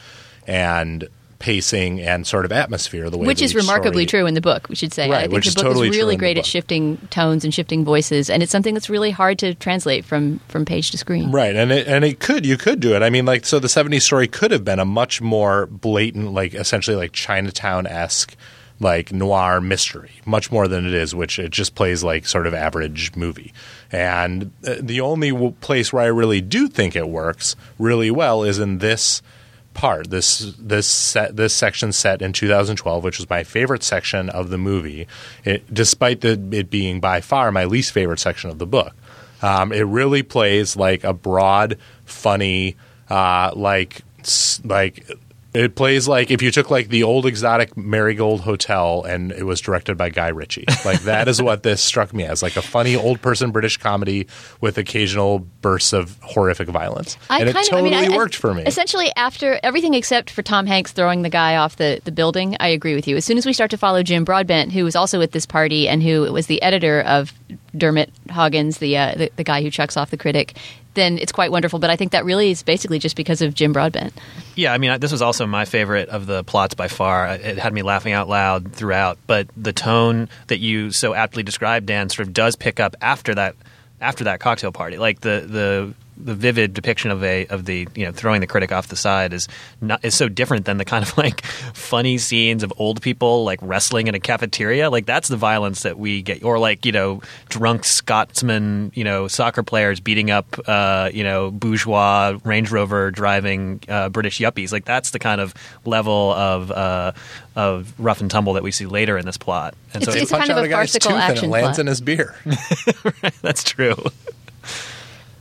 and 0.47 1.07
pacing 1.43 1.99
and 1.99 2.25
sort 2.25 2.45
of 2.45 2.53
atmosphere 2.53 3.09
the 3.09 3.17
way 3.17 3.27
Which 3.27 3.41
is 3.41 3.53
remarkably 3.53 4.07
story- 4.07 4.21
true 4.21 4.27
in 4.27 4.33
the 4.33 4.39
book, 4.39 4.69
we 4.69 4.75
should 4.75 4.93
say. 4.93 5.09
Right, 5.09 5.17
I 5.17 5.21
think 5.23 5.33
which 5.33 5.43
the 5.43 5.49
is 5.49 5.55
book 5.55 5.63
totally 5.65 5.89
is 5.89 5.97
really 5.97 6.15
great 6.15 6.37
at 6.37 6.45
shifting 6.45 6.97
tones 7.09 7.43
and 7.43 7.53
shifting 7.53 7.83
voices, 7.83 8.29
and 8.29 8.41
it's 8.41 8.49
something 8.51 8.73
that's 8.73 8.89
really 8.89 9.11
hard 9.11 9.39
to 9.39 9.53
translate 9.53 10.05
from 10.05 10.39
from 10.47 10.63
page 10.63 10.91
to 10.91 10.97
screen. 10.97 11.31
Right, 11.31 11.53
and 11.53 11.69
it, 11.73 11.85
and 11.85 12.05
it 12.05 12.21
could 12.21 12.45
you 12.45 12.55
could 12.55 12.79
do 12.79 12.95
it. 12.95 13.03
I 13.03 13.09
mean, 13.09 13.25
like 13.25 13.45
so, 13.45 13.59
the 13.59 13.67
'70s 13.67 14.03
story 14.03 14.27
could 14.29 14.51
have 14.51 14.63
been 14.63 14.79
a 14.79 14.85
much 14.85 15.19
more 15.21 15.65
blatant, 15.65 16.31
like 16.33 16.53
essentially 16.53 16.95
like 16.95 17.11
Chinatown 17.11 17.87
esque, 17.87 18.37
like 18.79 19.11
noir 19.11 19.59
mystery, 19.59 20.11
much 20.25 20.49
more 20.49 20.69
than 20.69 20.87
it 20.87 20.93
is, 20.93 21.13
which 21.13 21.39
it 21.39 21.51
just 21.51 21.75
plays 21.75 22.05
like 22.05 22.25
sort 22.25 22.47
of 22.47 22.53
average 22.53 23.13
movie. 23.17 23.51
And 23.91 24.51
uh, 24.65 24.75
the 24.79 25.01
only 25.01 25.31
w- 25.31 25.53
place 25.59 25.91
where 25.91 26.03
I 26.03 26.07
really 26.07 26.39
do 26.39 26.69
think 26.69 26.95
it 26.95 27.09
works 27.09 27.57
really 27.77 28.11
well 28.11 28.43
is 28.43 28.59
in 28.59 28.77
this 28.77 29.21
part 29.73 30.09
this 30.09 30.53
this 30.59 30.87
set 30.87 31.35
this 31.35 31.53
section 31.53 31.91
set 31.91 32.21
in 32.21 32.31
2012 32.31 33.03
which 33.03 33.17
was 33.17 33.29
my 33.29 33.43
favorite 33.43 33.83
section 33.83 34.29
of 34.29 34.49
the 34.49 34.57
movie 34.57 35.07
it, 35.43 35.71
despite 35.73 36.21
the, 36.21 36.31
it 36.51 36.69
being 36.69 36.99
by 36.99 37.21
far 37.21 37.51
my 37.51 37.65
least 37.65 37.91
favorite 37.91 38.19
section 38.19 38.49
of 38.49 38.59
the 38.59 38.65
book. 38.67 38.93
Um, 39.41 39.73
it 39.73 39.81
really 39.81 40.23
plays 40.23 40.75
like 40.75 41.03
a 41.03 41.13
broad 41.13 41.77
funny 42.05 42.77
uh, 43.09 43.51
like 43.55 44.01
like 44.63 45.09
it 45.53 45.75
plays 45.75 46.07
like 46.07 46.31
if 46.31 46.41
you 46.41 46.49
took 46.51 46.71
like 46.71 46.89
the 46.89 47.03
old 47.03 47.25
exotic 47.25 47.77
marigold 47.77 48.41
hotel 48.41 49.03
and 49.03 49.31
it 49.31 49.43
was 49.43 49.61
directed 49.61 49.97
by 49.97 50.09
guy 50.09 50.29
ritchie. 50.29 50.65
Like 50.83 51.01
that 51.03 51.27
is 51.27 51.41
what 51.41 51.63
this 51.63 51.81
struck 51.81 52.13
me 52.13 52.23
as 52.23 52.41
like 52.41 52.55
a 52.55 52.61
funny 52.61 52.95
old 52.95 53.21
person 53.21 53.51
british 53.51 53.77
comedy 53.77 54.27
with 54.61 54.77
occasional 54.77 55.39
bursts 55.39 55.93
of 55.93 56.17
horrific 56.21 56.67
violence. 56.69 57.17
And 57.29 57.47
it 57.49 57.55
of- 57.55 57.61
totally 57.67 57.93
I 57.95 58.01
mean, 58.01 58.11
I- 58.11 58.13
I- 58.13 58.17
worked 58.17 58.35
for 58.35 58.53
me. 58.53 58.63
Essentially, 58.63 59.11
after 59.15 59.59
everything 59.63 59.93
except 59.93 60.29
for 60.29 60.41
Tom 60.41 60.65
Hanks 60.65 60.91
throwing 60.91 61.21
the 61.21 61.29
guy 61.29 61.55
off 61.55 61.75
the, 61.75 62.01
the 62.03 62.11
building, 62.11 62.57
I 62.59 62.67
agree 62.69 62.95
with 62.95 63.07
you. 63.07 63.15
As 63.17 63.25
soon 63.25 63.37
as 63.37 63.45
we 63.45 63.53
start 63.53 63.71
to 63.71 63.77
follow 63.77 64.01
Jim 64.03 64.23
Broadbent, 64.23 64.71
who 64.71 64.83
was 64.83 64.95
also 64.95 65.21
at 65.21 65.31
this 65.31 65.45
party 65.45 65.87
and 65.87 66.01
who 66.01 66.31
was 66.31 66.47
the 66.47 66.61
editor 66.61 67.01
of 67.01 67.31
Dermot 67.77 68.11
Hoggins, 68.29 68.77
the, 68.79 68.97
uh, 68.97 69.15
the 69.15 69.31
the 69.35 69.43
guy 69.43 69.61
who 69.61 69.69
chucks 69.69 69.97
off 69.97 70.09
the 70.11 70.17
critic, 70.17 70.55
then 70.93 71.17
it's 71.17 71.31
quite 71.31 71.51
wonderful. 71.51 71.79
But 71.79 71.89
I 71.89 71.95
think 71.95 72.11
that 72.11 72.25
really 72.25 72.51
is 72.51 72.63
basically 72.63 72.99
just 72.99 73.15
because 73.15 73.41
of 73.41 73.53
Jim 73.53 73.73
Broadbent. 73.73 74.13
Yeah, 74.55 74.73
I 74.73 74.77
mean, 74.77 74.99
this 74.99 75.11
was 75.11 75.21
also 75.21 75.45
my 75.45 75.65
favorite 75.65 76.09
of 76.09 76.25
the 76.25 76.43
plots 76.43 76.75
by 76.75 76.87
far. 76.87 77.27
It 77.27 77.57
had 77.57 77.73
me 77.73 77.81
laughing 77.81 78.13
out 78.13 78.29
loud 78.29 78.73
throughout, 78.73 79.17
but 79.27 79.47
the 79.57 79.73
tone 79.73 80.29
that 80.47 80.59
you 80.59 80.91
so 80.91 81.13
aptly 81.13 81.43
described, 81.43 81.85
Dan, 81.85 82.09
sort 82.09 82.27
of 82.27 82.33
does 82.33 82.55
pick 82.55 82.79
up 82.79 82.95
after 83.01 83.35
that 83.35 83.55
after 84.01 84.25
that 84.25 84.39
cocktail 84.39 84.71
party. 84.71 84.97
Like 84.97 85.21
the 85.21 85.45
the 85.47 85.93
the 86.17 86.35
vivid 86.35 86.73
depiction 86.73 87.11
of 87.11 87.23
a 87.23 87.45
of 87.47 87.65
the 87.65 87.87
you 87.95 88.05
know 88.05 88.11
throwing 88.11 88.41
the 88.41 88.47
critic 88.47 88.71
off 88.71 88.87
the 88.87 88.95
side 88.95 89.33
is 89.33 89.47
not 89.81 90.03
is 90.05 90.13
so 90.15 90.29
different 90.29 90.65
than 90.65 90.77
the 90.77 90.85
kind 90.85 91.03
of 91.03 91.17
like 91.17 91.43
funny 91.73 92.17
scenes 92.17 92.63
of 92.63 92.71
old 92.77 93.01
people 93.01 93.43
like 93.43 93.59
wrestling 93.61 94.07
in 94.07 94.15
a 94.15 94.19
cafeteria. 94.19 94.89
Like 94.89 95.05
that's 95.05 95.27
the 95.27 95.37
violence 95.37 95.83
that 95.83 95.97
we 95.97 96.21
get, 96.21 96.43
or 96.43 96.59
like 96.59 96.85
you 96.85 96.91
know 96.91 97.21
drunk 97.49 97.83
Scotsman 97.85 98.91
you 98.93 99.03
know 99.03 99.27
soccer 99.27 99.63
players 99.63 99.99
beating 99.99 100.31
up 100.31 100.45
uh, 100.67 101.09
you 101.13 101.23
know 101.23 101.51
bourgeois 101.51 102.37
Range 102.43 102.69
Rover 102.71 103.11
driving 103.11 103.79
uh, 103.89 104.09
British 104.09 104.39
yuppies. 104.39 104.71
Like 104.71 104.85
that's 104.85 105.11
the 105.11 105.19
kind 105.19 105.41
of 105.41 105.53
level 105.85 106.31
of 106.33 106.71
uh, 106.71 107.11
of 107.55 107.93
rough 107.99 108.21
and 108.21 108.29
tumble 108.31 108.53
that 108.53 108.63
we 108.63 108.71
see 108.71 108.85
later 108.85 109.17
in 109.17 109.25
this 109.25 109.37
plot. 109.37 109.73
And 109.93 110.03
so 110.03 110.11
It's- 110.11 110.15
They 110.15 110.21
it's 110.23 110.31
punch 110.31 110.41
kind 110.47 110.51
of 110.51 110.57
out 110.57 110.63
a 110.65 110.67
guy's 110.67 110.91
farcical 110.91 111.11
tooth 111.11 111.19
and 111.21 111.29
it 111.29 111.31
action 111.37 111.49
lands 111.49 111.67
plot. 111.77 111.79
in 111.79 111.87
his 111.87 112.01
beer. 112.01 112.35
that's 113.41 113.63
true. 113.63 113.95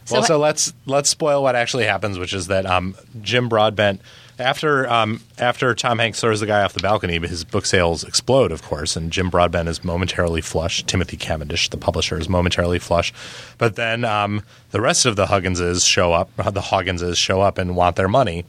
So 0.04 0.16
well, 0.16 0.24
so 0.24 0.38
let's 0.38 0.72
let's 0.86 1.08
spoil 1.08 1.42
what 1.42 1.54
actually 1.54 1.84
happens, 1.84 2.18
which 2.18 2.32
is 2.32 2.48
that 2.48 2.66
um, 2.66 2.96
Jim 3.20 3.48
Broadbent, 3.48 4.00
after 4.38 4.88
um, 4.90 5.20
after 5.38 5.74
Tom 5.74 5.98
Hanks 5.98 6.20
throws 6.20 6.40
the 6.40 6.46
guy 6.46 6.62
off 6.62 6.72
the 6.72 6.80
balcony, 6.80 7.18
his 7.20 7.44
book 7.44 7.66
sales 7.66 8.02
explode, 8.02 8.50
of 8.50 8.62
course, 8.62 8.96
and 8.96 9.12
Jim 9.12 9.30
Broadbent 9.30 9.68
is 9.68 9.84
momentarily 9.84 10.40
flush. 10.40 10.82
Timothy 10.84 11.16
Cavendish, 11.16 11.68
the 11.68 11.76
publisher, 11.76 12.18
is 12.18 12.28
momentarily 12.28 12.78
flush, 12.78 13.12
but 13.58 13.76
then 13.76 14.04
um, 14.04 14.42
the 14.70 14.80
rest 14.80 15.06
of 15.06 15.16
the 15.16 15.26
Hugginses 15.26 15.86
show 15.86 16.12
up. 16.12 16.30
The 16.52 16.60
Hogginses 16.60 17.16
show 17.16 17.40
up 17.40 17.56
and 17.56 17.74
want 17.74 17.96
their 17.96 18.08
money. 18.08 18.44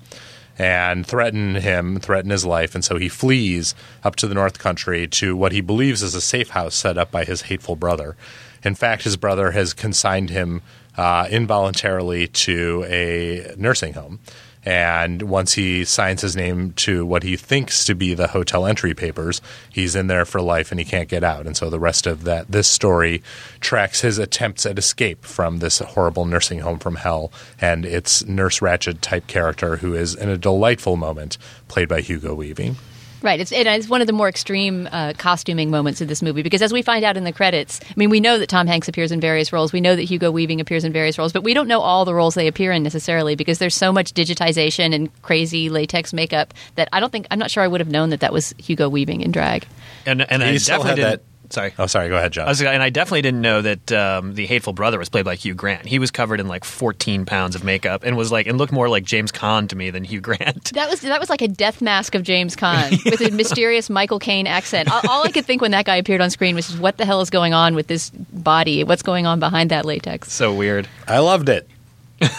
And 0.56 1.04
threaten 1.08 1.56
him, 1.56 2.00
threaten 2.00 2.30
his 2.30 2.46
life, 2.46 2.76
and 2.76 2.86
so 2.86 2.98
he 2.98 3.10
flees 3.10 3.74
up 4.04 4.16
to 4.18 4.28
the 4.28 4.36
North 4.36 4.60
Country 4.60 5.08
to 5.08 5.36
what 5.36 5.52
he 5.52 5.62
believes 5.62 6.04
is 6.04 6.14
a 6.14 6.22
safe 6.22 6.50
house 6.50 6.76
set 6.76 6.96
up 6.96 7.10
by 7.10 7.24
his 7.24 7.44
hateful 7.44 7.76
brother. 7.76 8.16
In 8.64 8.76
fact, 8.76 9.04
his 9.04 9.18
brother 9.18 9.52
has 9.52 9.74
consigned 9.74 10.30
him 10.30 10.62
uh, 10.98 11.28
involuntarily 11.30 12.28
to 12.28 12.86
a 12.88 13.54
nursing 13.58 13.94
home. 13.94 14.20
And 14.66 15.24
once 15.24 15.54
he 15.54 15.84
signs 15.84 16.22
his 16.22 16.36
name 16.36 16.72
to 16.74 17.06
what 17.06 17.24
he 17.24 17.36
thinks 17.36 17.84
to 17.86 17.96
be 17.96 18.14
the 18.14 18.28
hotel 18.28 18.66
entry 18.66 18.94
papers, 18.94 19.42
he's 19.70 19.96
in 19.96 20.08
there 20.08 20.24
for 20.24 20.42
life 20.42 20.72
and 20.72 20.80
he 20.80 20.86
can't 20.86 21.10
get 21.10 21.24
out. 21.24 21.46
And 21.46 21.58
so 21.58 21.70
the 21.70 21.80
rest 21.80 22.08
of 22.08 22.24
that 22.24 22.50
this 22.50 22.68
story 22.68 23.22
tracks 23.60 24.02
his 24.02 24.18
attempts 24.18 24.66
at 24.66 24.80
escape 24.80 25.26
from 25.26 25.60
this 25.60 25.80
horrible 25.80 26.26
nursing 26.26 26.60
home 26.60 26.80
from 26.80 26.96
hell 26.96 27.32
and 27.60 27.86
its 27.86 28.26
Nurse 28.26 28.60
Ratched 28.60 29.02
type 29.02 29.28
character 29.28 29.78
who 29.78 29.94
is 29.96 30.16
in 30.16 30.30
a 30.30 30.38
delightful 30.38 30.96
moment 30.96 31.38
played 31.68 31.90
by 31.90 32.00
Hugo 32.00 32.34
Weaving. 32.34 32.78
Right. 33.24 33.40
It's, 33.40 33.54
it 33.54 33.66
is 33.66 33.88
one 33.88 34.02
of 34.02 34.08
the 34.08 34.12
more 34.14 34.28
extreme 34.28 34.88
uh, 34.92 35.14
costuming 35.18 35.72
moments 35.72 36.02
of 36.02 36.10
this 36.10 36.22
movie 36.22 36.44
because, 36.44 36.62
as 36.62 36.74
we 36.74 36.82
find 36.82 37.06
out 37.06 37.16
in 37.16 37.24
the 37.24 37.32
credits, 37.32 37.80
I 37.82 37.94
mean, 37.96 38.10
we 38.10 38.20
know 38.20 38.38
that 38.38 38.50
Tom 38.50 38.68
Hanks 38.68 38.90
appears 38.90 39.14
in 39.14 39.22
various 39.22 39.54
roles. 39.54 39.72
We 39.72 39.80
know 39.80 39.96
that 39.96 40.04
Hugo 40.04 40.30
Weaving 40.30 40.60
appears 40.60 40.84
in 40.84 40.92
various 40.92 41.18
roles, 41.18 41.32
but 41.32 41.42
we 41.42 41.54
don't 41.54 41.70
know 41.70 41.80
all 41.80 42.04
the 42.04 42.14
roles 42.14 42.36
they 42.36 42.48
appear 42.48 42.74
in 42.74 42.84
necessarily 42.84 43.36
because 43.36 43.60
there's 43.60 43.76
so 43.76 43.94
much 43.94 44.14
digitization 44.14 44.94
and 44.94 45.10
crazy 45.22 45.70
latex 45.70 46.12
makeup 46.12 46.54
that 46.76 46.90
I 46.92 47.00
don't 47.00 47.12
think 47.12 47.28
I'm 47.32 47.40
not 47.40 47.50
sure 47.50 47.64
I 47.64 47.68
would 47.68 47.80
have 47.80 47.90
known 47.90 48.10
that 48.10 48.20
that 48.20 48.34
was 48.34 48.54
Hugo 48.58 48.90
Weaving 48.90 49.22
in 49.22 49.32
drag. 49.32 49.66
And 50.06 50.22
and 50.30 50.44
I 50.44 50.52
He 50.52 50.60
still 50.60 50.80
definitely 50.80 51.04
had 51.04 51.10
didn't. 51.12 51.33
Sorry. 51.54 51.72
Oh, 51.78 51.86
sorry. 51.86 52.10
Go 52.10 52.18
ahead, 52.18 52.34
John. 52.34 52.48
I 52.48 52.50
was, 52.50 52.64
and 52.64 52.82
I 52.82 52.90
definitely 52.90 53.22
didn't 53.22 53.42
know 53.42 53.62
that 53.62 53.92
um, 53.92 54.34
the 54.34 54.48
hateful 54.48 54.74
brother 54.74 54.98
was 54.98 55.08
played 55.08 55.24
by 55.24 55.36
Hugh 55.36 55.54
Grant. 55.54 55.86
He 55.86 56.00
was 56.00 56.10
covered 56.10 56.40
in 56.40 56.48
like 56.48 56.64
14 56.64 57.28
pounds 57.28 57.56
of 57.56 57.64
makeup 57.64 58.04
and 58.04 58.18
was 58.18 58.32
like, 58.32 58.48
and 58.48 58.58
looked 58.58 58.74
more 58.74 58.90
like 58.90 59.04
James 59.04 59.32
Caan 59.32 59.70
to 59.70 59.76
me 59.76 59.92
than 59.92 60.04
Hugh 60.04 60.20
Grant. 60.20 60.74
That 60.74 60.90
was 60.90 61.02
that 61.02 61.20
was 61.20 61.30
like 61.30 61.44
a 61.44 61.48
death 61.48 61.80
mask 61.80 62.16
of 62.16 62.24
James 62.24 62.56
Caan 62.56 62.92
with 63.06 63.22
a 63.22 63.30
mysterious 63.30 63.88
Michael 63.88 64.18
Caine 64.18 64.48
accent. 64.48 64.92
All, 64.92 65.02
all 65.08 65.24
I 65.24 65.32
could 65.32 65.46
think 65.46 65.62
when 65.62 65.72
that 65.72 65.86
guy 65.86 65.98
appeared 65.98 66.22
on 66.22 66.32
screen 66.32 66.56
was, 66.56 66.76
"What 66.76 66.98
the 66.98 67.06
hell 67.06 67.22
is 67.22 67.30
going 67.30 67.54
on 67.54 67.76
with 67.76 67.86
this 67.86 68.10
body? 68.10 68.84
What's 68.84 69.04
going 69.04 69.28
on 69.28 69.40
behind 69.40 69.70
that 69.70 69.86
latex?" 69.86 70.32
So 70.34 70.52
weird. 70.52 70.88
I 71.08 71.20
loved 71.20 71.50
it. 71.50 71.70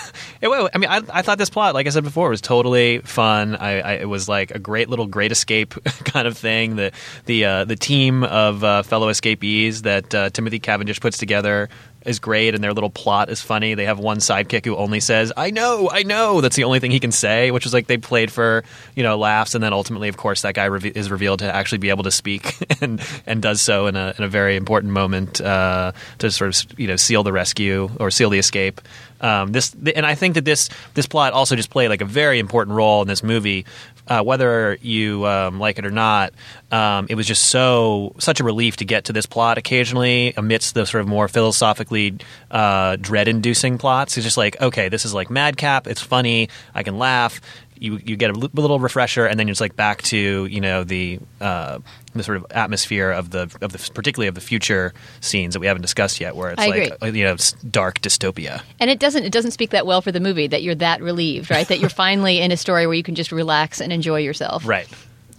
It, 0.41 0.49
I 0.49 0.77
mean, 0.77 0.91
I, 0.91 1.01
I 1.11 1.23
thought 1.23 1.39
this 1.39 1.49
plot, 1.49 1.73
like 1.73 1.87
I 1.87 1.91
said 1.91 2.05
before, 2.05 2.29
was 2.29 2.43
totally 2.43 2.99
fun. 2.99 3.57
I, 3.57 3.81
I, 3.81 3.93
it 3.95 4.09
was 4.09 4.29
like 4.29 4.51
a 4.51 4.59
great 4.59 4.91
little 4.91 5.07
Great 5.07 5.33
Escape 5.33 5.73
kind 6.05 6.29
of 6.29 6.37
thing. 6.37 6.77
The 6.77 6.93
the 7.25 7.45
uh, 7.47 7.65
the 7.65 7.77
team 7.77 8.25
of 8.25 8.63
uh, 8.63 8.83
fellow 8.83 9.09
escapees 9.09 9.83
that 9.83 10.15
uh, 10.15 10.29
Timothy 10.29 10.59
Cavendish 10.59 11.01
puts 11.01 11.17
together 11.17 11.71
is 12.05 12.19
great, 12.19 12.55
and 12.55 12.63
their 12.63 12.73
little 12.73 12.91
plot 12.91 13.31
is 13.31 13.41
funny. 13.41 13.75
They 13.75 13.87
have 13.87 13.99
one 13.99 14.19
sidekick 14.19 14.65
who 14.65 14.77
only 14.77 15.01
says 15.01 15.33
"I 15.37 15.51
know, 15.51 15.91
I 15.91 16.03
know." 16.03 16.41
That's 16.41 16.57
the 16.57 16.65
only 16.65 16.81
thing 16.81 16.91
he 16.91 17.01
can 17.01 17.13
say, 17.13 17.51
which 17.51 17.67
is 17.67 17.73
like 17.73 17.87
they 17.87 17.97
played 17.97 18.31
for 18.31 18.65
you 18.95 19.03
know 19.03 19.19
laughs, 19.19 19.55
and 19.55 19.63
then 19.63 19.73
ultimately, 19.73 20.09
of 20.09 20.17
course, 20.17 20.43
that 20.43 20.55
guy 20.55 20.67
reve- 20.67 20.97
is 20.97 21.11
revealed 21.11 21.41
to 21.41 21.55
actually 21.55 21.79
be 21.79 21.91
able 21.91 22.05
to 22.05 22.11
speak, 22.11 22.57
and 22.81 23.01
and 23.27 23.43
does 23.43 23.61
so 23.61 23.87
in 23.87 23.97
a 23.97 24.15
in 24.19 24.25
a 24.25 24.29
very 24.29 24.57
important 24.57 24.93
moment 24.93 25.41
uh, 25.41 25.93
to 26.19 26.31
sort 26.31 26.55
of 26.55 26.79
you 26.79 26.87
know 26.87 26.97
seal 26.97 27.23
the 27.23 27.33
rescue 27.33 27.91
or 27.99 28.11
seal 28.11 28.31
the 28.31 28.39
escape. 28.39 28.81
Um, 29.21 29.53
this 29.53 29.75
and 29.97 30.05
I 30.05 30.15
think 30.15 30.35
that 30.35 30.45
this 30.45 30.69
this 30.93 31.07
plot 31.07 31.33
also 31.33 31.57
just 31.57 31.71
played 31.71 31.89
like 31.89 32.03
a 32.03 32.07
very 32.07 32.39
important 32.39 32.77
role 32.77 33.01
in 33.01 33.09
this 33.09 33.23
movie 33.23 33.65
uh, 34.07 34.23
whether 34.23 34.77
you 34.83 35.27
um, 35.27 35.59
like 35.59 35.79
it 35.79 35.87
or 35.87 35.91
not, 35.91 36.33
um, 36.71 37.07
it 37.09 37.15
was 37.15 37.27
just 37.27 37.49
so 37.49 38.15
such 38.19 38.41
a 38.41 38.45
relief 38.45 38.77
to 38.79 38.85
get 38.85 39.05
to 39.05 39.13
this 39.13 39.27
plot 39.27 39.59
occasionally 39.59 40.35
amidst 40.37 40.75
the 40.75 40.87
sort 40.87 41.01
of 41.03 41.09
more 41.09 41.29
philosophically 41.29 42.17
uh, 42.51 42.97
dread-inducing 42.97 43.79
plots. 43.79 44.17
It's 44.17 44.25
just 44.25 44.37
like, 44.37 44.61
okay, 44.61 44.89
this 44.89 45.05
is 45.05 45.15
like 45.15 45.31
Madcap. 45.31 45.87
It's 45.87 46.03
funny. 46.03 46.49
I 46.75 46.83
can 46.83 46.99
laugh. 46.99 47.41
You 47.77 47.99
you 48.05 48.17
get 48.17 48.31
a 48.31 48.35
little 48.35 48.79
refresher, 48.79 49.27
and 49.27 49.39
then 49.39 49.49
it's 49.49 49.61
like 49.61 49.75
back 49.77 50.03
to 50.03 50.47
you 50.47 50.61
know 50.61 50.85
the 50.85 51.19
uh, 51.41 51.79
the 52.15 52.23
sort 52.25 52.37
of 52.37 52.47
atmosphere 52.51 53.11
of 53.11 53.31
the 53.31 53.43
of 53.61 53.73
the 53.73 53.91
particularly 53.93 54.29
of 54.29 54.35
the 54.35 54.41
future 54.41 54.93
scenes 55.21 55.55
that 55.55 55.61
we 55.61 55.67
haven't 55.67 55.83
discussed 55.83 56.21
yet, 56.21 56.37
where 56.37 56.51
it's 56.51 56.61
I 56.63 56.67
like 56.69 56.93
agree. 57.03 57.19
you 57.21 57.25
know 57.25 57.35
s- 57.35 57.53
dark 57.71 58.01
dystopia. 58.01 58.63
And 58.81 58.91
it 58.91 58.99
doesn't 58.99 59.25
it 59.25 59.33
doesn't 59.33 59.51
speak 59.53 59.71
that 59.71 59.87
well 59.87 60.01
for 60.03 60.13
the 60.13 60.21
movie 60.21 60.47
that 60.47 60.63
you're 60.63 60.75
that 60.77 61.01
relieved, 61.03 61.51
right? 61.51 61.67
that 61.69 61.81
you're 61.81 61.91
finally 62.07 62.41
in 62.41 62.53
a 62.53 62.57
story 62.57 62.87
where 62.87 62.95
you 62.95 63.03
can 63.03 63.15
just 63.15 63.33
relax 63.33 63.81
and 63.81 63.93
enjoy 63.93 64.21
yourself. 64.21 64.67
Right. 64.67 64.89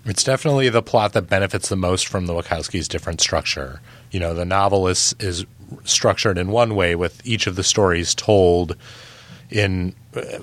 It's 0.07 0.23
definitely 0.23 0.69
the 0.69 0.83
plot 0.83 1.13
that 1.13 1.23
benefits 1.23 1.69
the 1.69 1.75
most 1.75 2.07
from 2.07 2.27
the 2.27 2.33
Wachowskis' 2.33 2.87
different 2.87 3.21
structure. 3.21 3.81
You 4.11 4.19
know, 4.19 4.35
the 4.35 4.45
novel 4.45 4.87
is, 4.87 5.15
is 5.19 5.45
structured 5.83 6.37
in 6.37 6.49
one 6.49 6.75
way, 6.75 6.93
with 6.93 7.25
each 7.25 7.47
of 7.47 7.55
the 7.55 7.63
stories 7.63 8.13
told 8.13 8.75
in 9.49 9.95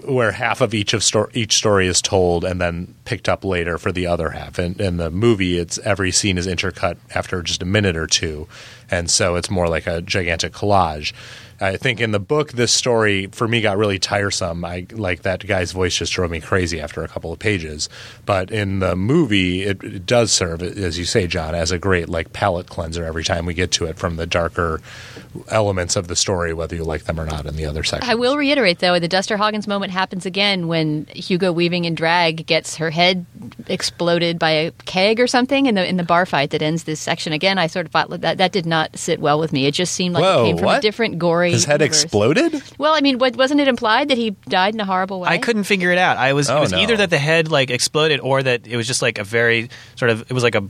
where 0.05 0.33
half 0.33 0.61
of 0.61 0.75
each 0.75 0.93
of 0.93 1.03
sto- 1.03 1.29
each 1.35 1.55
story 1.55 1.87
is 1.87 2.03
told 2.03 2.45
and 2.45 2.61
then 2.61 2.95
picked 3.05 3.29
up 3.29 3.45
later 3.45 3.79
for 3.79 3.93
the 3.93 4.07
other 4.07 4.31
half. 4.31 4.59
And 4.59 4.81
in 4.81 4.97
the 4.97 5.11
movie, 5.11 5.59
it's 5.59 5.79
every 5.79 6.13
scene 6.13 6.39
is 6.39 6.47
intercut 6.47 6.97
after 7.15 7.43
just 7.43 7.63
a 7.63 7.67
minute 7.67 7.97
or 7.97 8.07
two, 8.07 8.49
and 8.91 9.11
so 9.11 9.37
it's 9.37 9.51
more 9.51 9.69
like 9.69 9.87
a 9.87 10.03
gigantic 10.03 10.53
collage. 10.53 11.13
I 11.62 11.77
think 11.77 12.01
in 12.01 12.11
the 12.11 12.18
book, 12.18 12.53
this 12.53 12.72
story 12.72 13.29
for 13.29 13.46
me 13.46 13.61
got 13.61 13.79
really 13.79 14.01
tiresome. 14.01 14.64
I 14.64 14.87
like 14.90 15.22
that 15.22 15.46
guy's 15.46 15.70
voice 15.70 15.96
just 15.96 16.12
drove 16.12 16.31
me 16.31 16.40
crazy 16.40 16.81
after 16.81 17.05
a 17.05 17.09
couple 17.09 17.33
of 17.33 17.38
pages. 17.38 17.88
But 18.27 18.51
in 18.51 18.81
the 18.81 18.96
movie, 18.96 19.62
it, 19.62 19.83
it 19.85 20.05
does 20.05 20.33
serve, 20.33 20.61
as 20.62 20.98
you 20.98 21.05
say, 21.05 21.29
John, 21.29 21.55
as 21.55 21.70
a 21.70 21.79
great 21.79 22.09
like 22.09 22.33
palate 22.33 22.66
cleanser 22.66 23.05
every 23.05 23.22
time 23.22 23.46
we 23.46 23.55
get 23.55 23.70
to 23.72 23.85
it 23.85 23.96
from 23.96 24.16
the 24.16 24.27
darker 24.27 24.81
elements 25.48 25.94
of 25.94 26.09
the 26.09 26.16
story, 26.16 26.53
whether 26.53 26.75
you 26.75 26.85
like 26.85 27.05
them 27.05 27.20
or 27.20 27.27
not. 27.27 27.46
In 27.46 27.55
the 27.55 27.66
other 27.66 27.85
section, 27.85 28.11
I 28.11 28.16
will 28.16 28.37
reiterate, 28.37 28.81
though, 28.81 28.98
the 28.98 29.09
Duster 29.09 29.37
Hoggins 29.37 29.68
moment 29.68 29.92
happens 29.92 30.27
again 30.27 30.66
when 30.66 31.07
Hugo 31.07 31.53
Weaving 31.53 31.85
in 31.85 31.94
drag 31.94 32.44
gets 32.46 32.77
her 32.77 32.90
head 32.90 33.25
exploded 33.68 34.38
by 34.38 34.51
a 34.51 34.70
keg 34.85 35.20
or 35.20 35.27
something 35.27 35.66
in 35.66 35.77
the 35.77 35.88
in 35.88 35.96
the 35.96 36.03
bar 36.03 36.27
fight 36.27 36.51
that 36.51 36.62
ends 36.62 36.85
this 36.85 37.01
section. 37.01 37.33
Again, 37.33 37.59
I 37.59 37.68
sort 37.68 37.87
of 37.87 37.92
thought 37.92 38.11
that 38.20 38.38
that 38.38 38.53
did 38.53 38.66
not 38.66 38.98
sit 38.98 39.20
well 39.20 39.38
with 39.38 39.53
me. 39.53 39.66
It 39.66 39.75
just 39.75 39.94
seemed 39.94 40.14
like 40.14 40.22
Whoa, 40.22 40.42
it 40.42 40.46
came 40.46 40.57
from 40.59 40.66
what? 40.66 40.79
a 40.79 40.83
different 40.83 41.18
gory. 41.18 41.52
His 41.53 41.65
head 41.65 41.81
universe. 41.81 42.03
exploded. 42.05 42.62
Well, 42.79 42.95
I 42.95 43.01
mean, 43.01 43.19
wasn't 43.19 43.61
it 43.61 43.69
implied 43.69 44.09
that 44.09 44.19
he 44.19 44.31
died 44.49 44.75
in 44.75 44.81
a 44.81 44.85
horrible 44.85 45.21
way? 45.21 45.29
I 45.29 45.38
couldn't 45.38 45.65
figure 45.65 45.93
it 45.93 45.99
out. 45.99 46.17
I 46.17 46.33
was 46.33 46.51
Oh, 46.51 46.57
it 46.59 46.61
was 46.61 46.73
no. 46.73 46.79
either 46.79 46.97
that 46.97 47.11
the 47.11 47.19
head 47.19 47.51
like 47.51 47.71
exploded 47.71 48.21
or 48.21 48.43
that 48.43 48.67
it 48.67 48.77
was 48.77 48.87
just 48.87 49.03
like 49.03 49.19
a 49.19 49.25
very 49.25 49.71
sort 49.97 50.11
of 50.11 50.23
it 50.23 50.33
was 50.33 50.43
like 50.43 50.55
a 50.55 50.65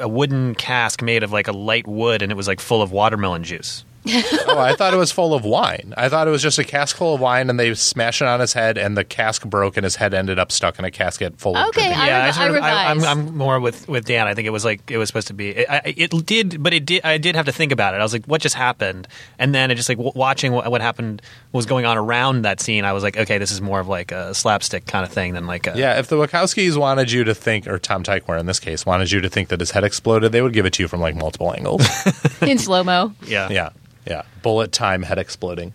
a 0.00 0.08
wooden 0.08 0.54
cask 0.54 1.02
made 1.02 1.22
of 1.22 1.30
like 1.32 1.46
a 1.48 1.52
light 1.52 1.86
wood 1.86 2.22
and 2.22 2.32
it 2.32 2.34
was 2.34 2.48
like 2.48 2.60
full 2.60 2.82
of 2.82 2.90
watermelon 2.90 3.44
juice. 3.44 3.84
oh, 4.46 4.58
I 4.58 4.74
thought 4.74 4.92
it 4.92 4.98
was 4.98 5.10
full 5.12 5.32
of 5.34 5.44
wine. 5.44 5.94
I 5.96 6.08
thought 6.08 6.28
it 6.28 6.30
was 6.30 6.42
just 6.42 6.58
a 6.58 6.64
cask 6.64 6.96
full 6.96 7.14
of 7.14 7.20
wine, 7.20 7.48
and 7.48 7.58
they 7.58 7.72
smashed 7.74 8.20
it 8.20 8.28
on 8.28 8.40
his 8.40 8.52
head, 8.52 8.76
and 8.76 8.96
the 8.96 9.04
cask 9.04 9.44
broke, 9.46 9.76
and 9.76 9.84
his 9.84 9.96
head 9.96 10.12
ended 10.12 10.38
up 10.38 10.52
stuck 10.52 10.78
in 10.78 10.84
a 10.84 10.90
casket 10.90 11.38
full 11.38 11.56
of. 11.56 11.68
Okay, 11.68 11.84
dripping- 11.86 11.98
I 11.98 12.06
yeah, 12.06 12.30
revi- 12.30 12.34
sort 12.34 12.50
of, 12.50 12.62
I 12.62 12.90
I'm. 12.90 13.04
I'm 13.04 13.36
more 13.36 13.58
with, 13.60 13.88
with 13.88 14.04
Dan. 14.04 14.26
I 14.26 14.34
think 14.34 14.46
it 14.46 14.50
was 14.50 14.64
like 14.64 14.90
it 14.90 14.98
was 14.98 15.08
supposed 15.08 15.28
to 15.28 15.34
be. 15.34 15.50
It, 15.50 15.70
I, 15.70 15.94
it 15.96 16.26
did, 16.26 16.62
but 16.62 16.74
it 16.74 16.84
did. 16.84 17.02
I 17.04 17.16
did 17.18 17.34
have 17.34 17.46
to 17.46 17.52
think 17.52 17.72
about 17.72 17.94
it. 17.94 17.98
I 17.98 18.02
was 18.02 18.12
like, 18.12 18.26
what 18.26 18.42
just 18.42 18.54
happened? 18.56 19.08
And 19.38 19.54
then 19.54 19.70
it 19.70 19.76
just 19.76 19.88
like 19.88 19.98
w- 19.98 20.12
watching 20.14 20.52
what, 20.52 20.70
what 20.70 20.80
happened, 20.82 21.22
what 21.50 21.58
was 21.58 21.66
going 21.66 21.86
on 21.86 21.96
around 21.96 22.42
that 22.42 22.60
scene. 22.60 22.84
I 22.84 22.92
was 22.92 23.02
like, 23.02 23.16
okay, 23.16 23.38
this 23.38 23.50
is 23.52 23.60
more 23.62 23.80
of 23.80 23.88
like 23.88 24.12
a 24.12 24.34
slapstick 24.34 24.86
kind 24.86 25.06
of 25.06 25.12
thing 25.12 25.32
than 25.32 25.46
like 25.46 25.66
a 25.66 25.72
Yeah, 25.76 25.98
if 25.98 26.08
the 26.08 26.16
Wachowskis 26.16 26.76
wanted 26.76 27.10
you 27.10 27.24
to 27.24 27.34
think, 27.34 27.66
or 27.66 27.78
Tom 27.78 28.02
Tykwer 28.02 28.38
in 28.38 28.44
this 28.46 28.60
case, 28.60 28.84
wanted 28.84 29.10
you 29.10 29.20
to 29.22 29.30
think 29.30 29.48
that 29.48 29.60
his 29.60 29.70
head 29.70 29.84
exploded, 29.84 30.32
they 30.32 30.42
would 30.42 30.52
give 30.52 30.66
it 30.66 30.74
to 30.74 30.82
you 30.82 30.88
from 30.88 31.00
like 31.00 31.14
multiple 31.16 31.54
angles. 31.54 31.86
in 32.42 32.58
slow 32.58 32.84
mo. 32.84 33.12
yeah 33.26 33.48
yeah, 33.50 33.70
yeah. 34.06 34.22
Bullet 34.42 34.72
time, 34.72 35.02
head 35.02 35.18
exploding. 35.18 35.72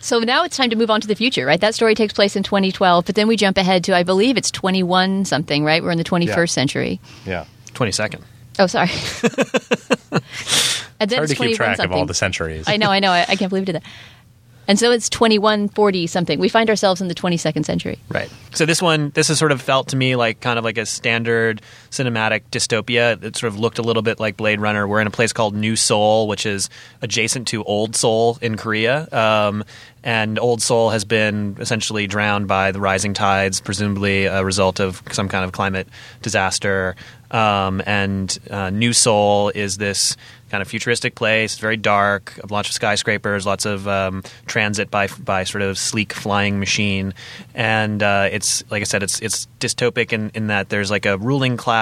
So 0.00 0.18
now 0.18 0.44
it's 0.44 0.56
time 0.56 0.70
to 0.70 0.76
move 0.76 0.90
on 0.90 1.00
to 1.00 1.06
the 1.06 1.14
future, 1.14 1.46
right? 1.46 1.60
That 1.60 1.74
story 1.76 1.94
takes 1.94 2.12
place 2.12 2.34
in 2.34 2.42
2012, 2.42 3.06
but 3.06 3.14
then 3.14 3.28
we 3.28 3.36
jump 3.36 3.56
ahead 3.56 3.84
to, 3.84 3.94
I 3.96 4.02
believe 4.02 4.36
it's 4.36 4.50
21 4.50 5.24
something, 5.26 5.64
right? 5.64 5.80
We're 5.82 5.92
in 5.92 5.98
the 5.98 6.02
21st 6.04 6.36
Yeah. 6.36 6.44
century. 6.46 7.00
Yeah. 7.24 7.44
twenty 7.74 7.92
second. 7.92 8.24
Oh, 8.58 8.66
sorry. 8.66 8.90
and 11.00 11.10
then 11.10 11.18
Hard 11.18 11.30
it's 11.30 11.38
to 11.38 11.46
keep 11.46 11.56
track 11.56 11.76
something. 11.76 11.92
of 11.92 11.98
all 11.98 12.06
the 12.06 12.14
centuries. 12.14 12.64
I 12.66 12.76
know, 12.76 12.90
I 12.90 13.00
know. 13.00 13.10
I, 13.10 13.22
I 13.28 13.36
can't 13.36 13.48
believe 13.48 13.62
it 13.62 13.66
did 13.66 13.76
that. 13.76 13.82
And 14.68 14.78
so 14.78 14.92
it's 14.92 15.08
2140 15.08 16.06
something. 16.06 16.38
We 16.38 16.48
find 16.48 16.70
ourselves 16.70 17.00
in 17.00 17.08
the 17.08 17.14
22nd 17.14 17.64
century. 17.64 17.98
Right. 18.08 18.30
So 18.54 18.64
this 18.64 18.80
one, 18.80 19.10
this 19.10 19.28
has 19.28 19.38
sort 19.38 19.50
of 19.52 19.60
felt 19.60 19.88
to 19.88 19.96
me 19.96 20.14
like 20.16 20.40
kind 20.40 20.58
of 20.58 20.64
like 20.64 20.78
a 20.78 20.86
standard 20.86 21.60
cinematic 21.92 22.42
dystopia. 22.50 23.22
It 23.22 23.36
sort 23.36 23.52
of 23.52 23.58
looked 23.60 23.78
a 23.78 23.82
little 23.82 24.02
bit 24.02 24.18
like 24.18 24.36
Blade 24.36 24.60
Runner. 24.60 24.88
We're 24.88 25.00
in 25.00 25.06
a 25.06 25.10
place 25.10 25.32
called 25.32 25.54
New 25.54 25.76
Seoul, 25.76 26.26
which 26.26 26.46
is 26.46 26.68
adjacent 27.02 27.46
to 27.48 27.62
Old 27.62 27.94
Seoul 27.94 28.38
in 28.40 28.56
Korea. 28.56 29.06
Um, 29.12 29.62
and 30.02 30.38
Old 30.38 30.62
Seoul 30.62 30.90
has 30.90 31.04
been 31.04 31.56
essentially 31.60 32.06
drowned 32.08 32.48
by 32.48 32.72
the 32.72 32.80
rising 32.80 33.14
tides, 33.14 33.60
presumably 33.60 34.24
a 34.24 34.42
result 34.44 34.80
of 34.80 35.02
some 35.12 35.28
kind 35.28 35.44
of 35.44 35.52
climate 35.52 35.86
disaster. 36.22 36.96
Um, 37.30 37.80
and 37.86 38.36
uh, 38.50 38.70
New 38.70 38.92
Seoul 38.92 39.50
is 39.50 39.78
this 39.78 40.16
kind 40.50 40.60
of 40.60 40.68
futuristic 40.68 41.14
place. 41.14 41.58
Very 41.58 41.78
dark, 41.78 42.38
a 42.42 42.46
bunch 42.46 42.68
of 42.68 42.74
skyscrapers, 42.74 43.46
lots 43.46 43.64
of 43.64 43.88
um, 43.88 44.22
transit 44.46 44.90
by 44.90 45.06
by 45.06 45.44
sort 45.44 45.62
of 45.62 45.78
sleek 45.78 46.12
flying 46.12 46.60
machine, 46.60 47.14
and 47.54 48.02
uh, 48.02 48.28
it's 48.30 48.62
like 48.70 48.82
I 48.82 48.84
said, 48.84 49.02
it's 49.02 49.18
it's 49.20 49.48
dystopic 49.60 50.12
in, 50.12 50.30
in 50.34 50.48
that 50.48 50.68
there's 50.68 50.90
like 50.90 51.06
a 51.06 51.16
ruling 51.16 51.56
class 51.56 51.81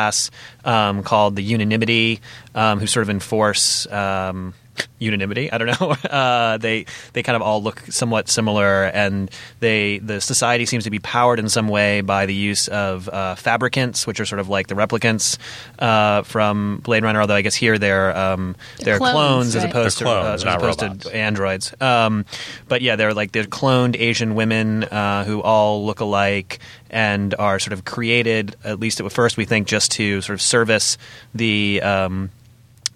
um, 0.65 1.03
called 1.03 1.37
the 1.37 1.43
unanimity 1.43 2.21
um, 2.55 2.81
who 2.81 2.87
sort 2.87 3.03
of 3.03 3.11
enforce. 3.11 3.87
Um, 3.87 4.55
unanimity. 4.99 5.51
I 5.53 5.59
don't 5.59 5.81
know. 5.81 5.95
Uh, 6.11 6.57
they 6.59 6.87
they 7.13 7.23
kind 7.23 7.37
of 7.37 7.43
all 7.43 7.63
look 7.63 7.81
somewhat 7.89 8.29
similar, 8.29 8.85
and 8.87 9.31
they 9.61 9.99
the 9.99 10.21
society 10.21 10.67
seems 10.67 10.85
to 10.85 10.91
be 10.91 10.99
powered 10.99 11.39
in 11.39 11.49
some 11.49 11.69
way 11.69 12.01
by 12.01 12.27
the 12.27 12.35
use 12.35 12.67
of 12.69 13.09
uh, 13.09 13.37
fabricants, 13.37 14.07
which 14.07 14.19
are 14.19 14.25
sort 14.25 14.41
of 14.41 14.49
like 14.49 14.67
the 14.67 14.75
replicants 14.75 15.39
uh, 15.79 16.23
from 16.23 16.79
Blade 16.79 17.05
Runner. 17.05 17.21
Although 17.21 17.35
I 17.37 17.43
guess 17.43 17.55
here 17.55 17.79
they're 17.79 18.17
um, 18.17 18.57
they're, 18.81 18.99
clones, 18.99 19.15
clones, 19.15 19.57
as 19.57 19.65
opposed 19.65 20.01
They're 20.01 20.07
to 20.07 20.29
uh, 20.31 20.33
as 20.35 20.43
opposed 20.43 20.83
robots. 20.83 21.05
to 21.05 21.15
androids. 21.15 21.75
Um, 21.81 22.25
but 22.67 22.83
yeah, 22.83 22.97
they're 22.97 23.15
like 23.15 23.33
they're 23.33 23.45
cloned 23.45 23.97
Asian 23.99 24.35
women 24.35 24.85
uh, 24.85 25.25
who 25.25 25.41
all 25.43 25.87
look 25.87 26.01
alike 26.01 26.59
and 26.91 27.35
are 27.39 27.59
sort 27.59 27.73
of 27.73 27.85
created. 27.85 28.57
At 28.65 28.81
least 28.81 29.01
at 29.01 29.13
first, 29.13 29.37
we 29.37 29.45
think 29.45 29.69
just 29.69 29.93
to 29.93 30.21
sort 30.23 30.35
of 30.35 30.43
service 30.43 30.99
the. 31.35 31.83
Um, 31.83 32.31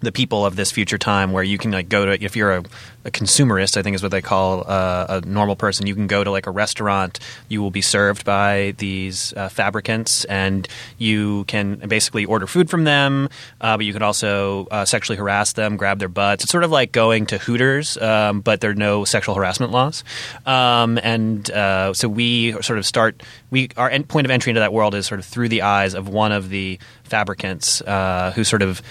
the 0.01 0.11
people 0.11 0.45
of 0.45 0.55
this 0.55 0.71
future 0.71 0.97
time 0.97 1.31
where 1.31 1.43
you 1.43 1.57
can 1.57 1.71
like 1.71 1.89
go 1.89 2.05
to 2.05 2.23
if 2.23 2.35
you're 2.35 2.51
a, 2.51 2.63
a 3.05 3.11
consumerist 3.11 3.77
i 3.77 3.81
think 3.81 3.95
is 3.95 4.03
what 4.03 4.11
they 4.11 4.21
call 4.21 4.63
uh, 4.67 5.21
a 5.21 5.21
normal 5.25 5.55
person 5.55 5.87
you 5.87 5.95
can 5.95 6.07
go 6.07 6.23
to 6.23 6.29
like 6.29 6.47
a 6.47 6.51
restaurant 6.51 7.19
you 7.47 7.61
will 7.61 7.71
be 7.71 7.81
served 7.81 8.25
by 8.25 8.73
these 8.77 9.33
uh, 9.33 9.49
fabricants 9.49 10.25
and 10.25 10.67
you 10.97 11.43
can 11.45 11.75
basically 11.87 12.25
order 12.25 12.45
food 12.45 12.69
from 12.69 12.83
them 12.83 13.29
uh, 13.61 13.77
but 13.77 13.85
you 13.85 13.93
can 13.93 14.01
also 14.01 14.67
uh, 14.71 14.85
sexually 14.85 15.17
harass 15.17 15.53
them 15.53 15.77
grab 15.77 15.99
their 15.99 16.09
butts. 16.09 16.43
It's 16.43 16.51
sort 16.51 16.63
of 16.63 16.71
like 16.71 16.91
going 16.91 17.25
to 17.27 17.37
hooters 17.37 17.97
um, 17.97 18.41
but 18.41 18.61
there 18.61 18.71
are 18.71 18.75
no 18.75 19.05
sexual 19.05 19.35
harassment 19.35 19.71
laws. 19.71 20.03
Um, 20.45 20.99
and 21.01 21.49
uh, 21.51 21.93
so 21.93 22.07
we 22.07 22.53
sort 22.61 22.79
of 22.79 22.85
start 22.85 23.21
we 23.51 23.69
our 23.77 23.89
end 23.89 24.07
point 24.07 24.25
of 24.25 24.31
entry 24.31 24.51
into 24.51 24.59
that 24.59 24.73
world 24.73 24.95
is 24.95 25.05
sort 25.05 25.19
of 25.19 25.25
through 25.25 25.49
the 25.49 25.61
eyes 25.61 25.93
of 25.93 26.07
one 26.07 26.31
of 26.31 26.49
the 26.49 26.79
fabricants 27.03 27.81
uh, 27.81 28.31
who 28.35 28.43
sort 28.43 28.61
of 28.61 28.81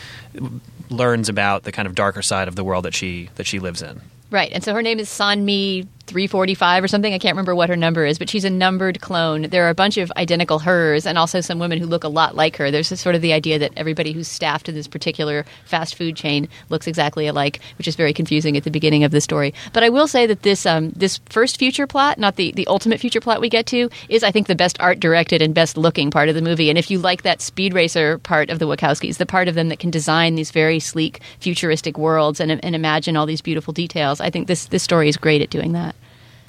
learns 0.90 1.28
about 1.28 1.64
the 1.64 1.72
kind 1.72 1.86
of 1.86 1.94
darker 1.94 2.22
side 2.22 2.48
of 2.48 2.56
the 2.56 2.64
world 2.64 2.84
that 2.84 2.94
she 2.94 3.30
that 3.36 3.46
she 3.46 3.58
lives 3.58 3.82
in. 3.82 4.00
Right. 4.30 4.50
And 4.52 4.64
so 4.64 4.74
her 4.74 4.82
name 4.82 4.98
is 4.98 5.08
Sonmi 5.08 5.86
345 6.06 6.84
or 6.84 6.88
something. 6.88 7.12
I 7.12 7.18
can't 7.18 7.34
remember 7.34 7.54
what 7.54 7.68
her 7.68 7.76
number 7.76 8.04
is, 8.04 8.18
but 8.18 8.28
she's 8.28 8.44
a 8.44 8.50
numbered 8.50 9.00
clone. 9.00 9.42
There 9.42 9.66
are 9.66 9.70
a 9.70 9.74
bunch 9.74 9.96
of 9.96 10.12
identical 10.16 10.58
hers 10.58 11.06
and 11.06 11.18
also 11.18 11.40
some 11.40 11.58
women 11.58 11.78
who 11.78 11.86
look 11.86 12.04
a 12.04 12.08
lot 12.08 12.34
like 12.34 12.56
her. 12.56 12.70
There's 12.70 12.88
sort 13.00 13.14
of 13.14 13.22
the 13.22 13.32
idea 13.32 13.58
that 13.58 13.72
everybody 13.76 14.12
who's 14.12 14.28
staffed 14.28 14.68
in 14.68 14.74
this 14.74 14.88
particular 14.88 15.44
fast 15.64 15.94
food 15.94 16.16
chain 16.16 16.48
looks 16.68 16.86
exactly 16.86 17.26
alike, 17.26 17.60
which 17.78 17.88
is 17.88 17.96
very 17.96 18.12
confusing 18.12 18.56
at 18.56 18.64
the 18.64 18.70
beginning 18.70 19.04
of 19.04 19.10
the 19.10 19.20
story. 19.20 19.54
But 19.72 19.82
I 19.82 19.88
will 19.88 20.06
say 20.06 20.26
that 20.26 20.42
this 20.42 20.66
um, 20.66 20.90
this 20.90 21.20
first 21.30 21.58
future 21.58 21.86
plot, 21.86 22.18
not 22.18 22.36
the, 22.36 22.52
the 22.52 22.66
ultimate 22.66 23.00
future 23.00 23.20
plot 23.20 23.40
we 23.40 23.48
get 23.48 23.66
to, 23.66 23.88
is 24.08 24.22
I 24.22 24.30
think 24.30 24.46
the 24.46 24.54
best 24.54 24.80
art 24.80 25.00
directed 25.00 25.42
and 25.42 25.54
best 25.54 25.76
looking 25.76 26.10
part 26.10 26.28
of 26.28 26.34
the 26.34 26.42
movie. 26.42 26.68
And 26.68 26.78
if 26.78 26.90
you 26.90 26.98
like 26.98 27.22
that 27.22 27.40
speed 27.40 27.72
racer 27.72 28.18
part 28.18 28.50
of 28.50 28.58
the 28.58 28.66
Wachowskis, 28.66 29.16
the 29.16 29.26
part 29.26 29.48
of 29.48 29.54
them 29.54 29.68
that 29.68 29.78
can 29.78 29.90
design 29.90 30.34
these 30.34 30.50
very 30.50 30.80
sleek 30.80 31.20
futuristic 31.40 31.98
worlds 31.98 32.40
and, 32.40 32.52
and 32.64 32.74
imagine 32.74 33.16
all 33.16 33.26
these 33.26 33.40
beautiful 33.40 33.72
details, 33.72 34.20
I 34.20 34.30
think 34.30 34.46
this 34.46 34.66
this 34.66 34.82
story 34.82 35.08
is 35.08 35.16
great 35.16 35.42
at 35.42 35.50
doing 35.50 35.72
that. 35.72 35.93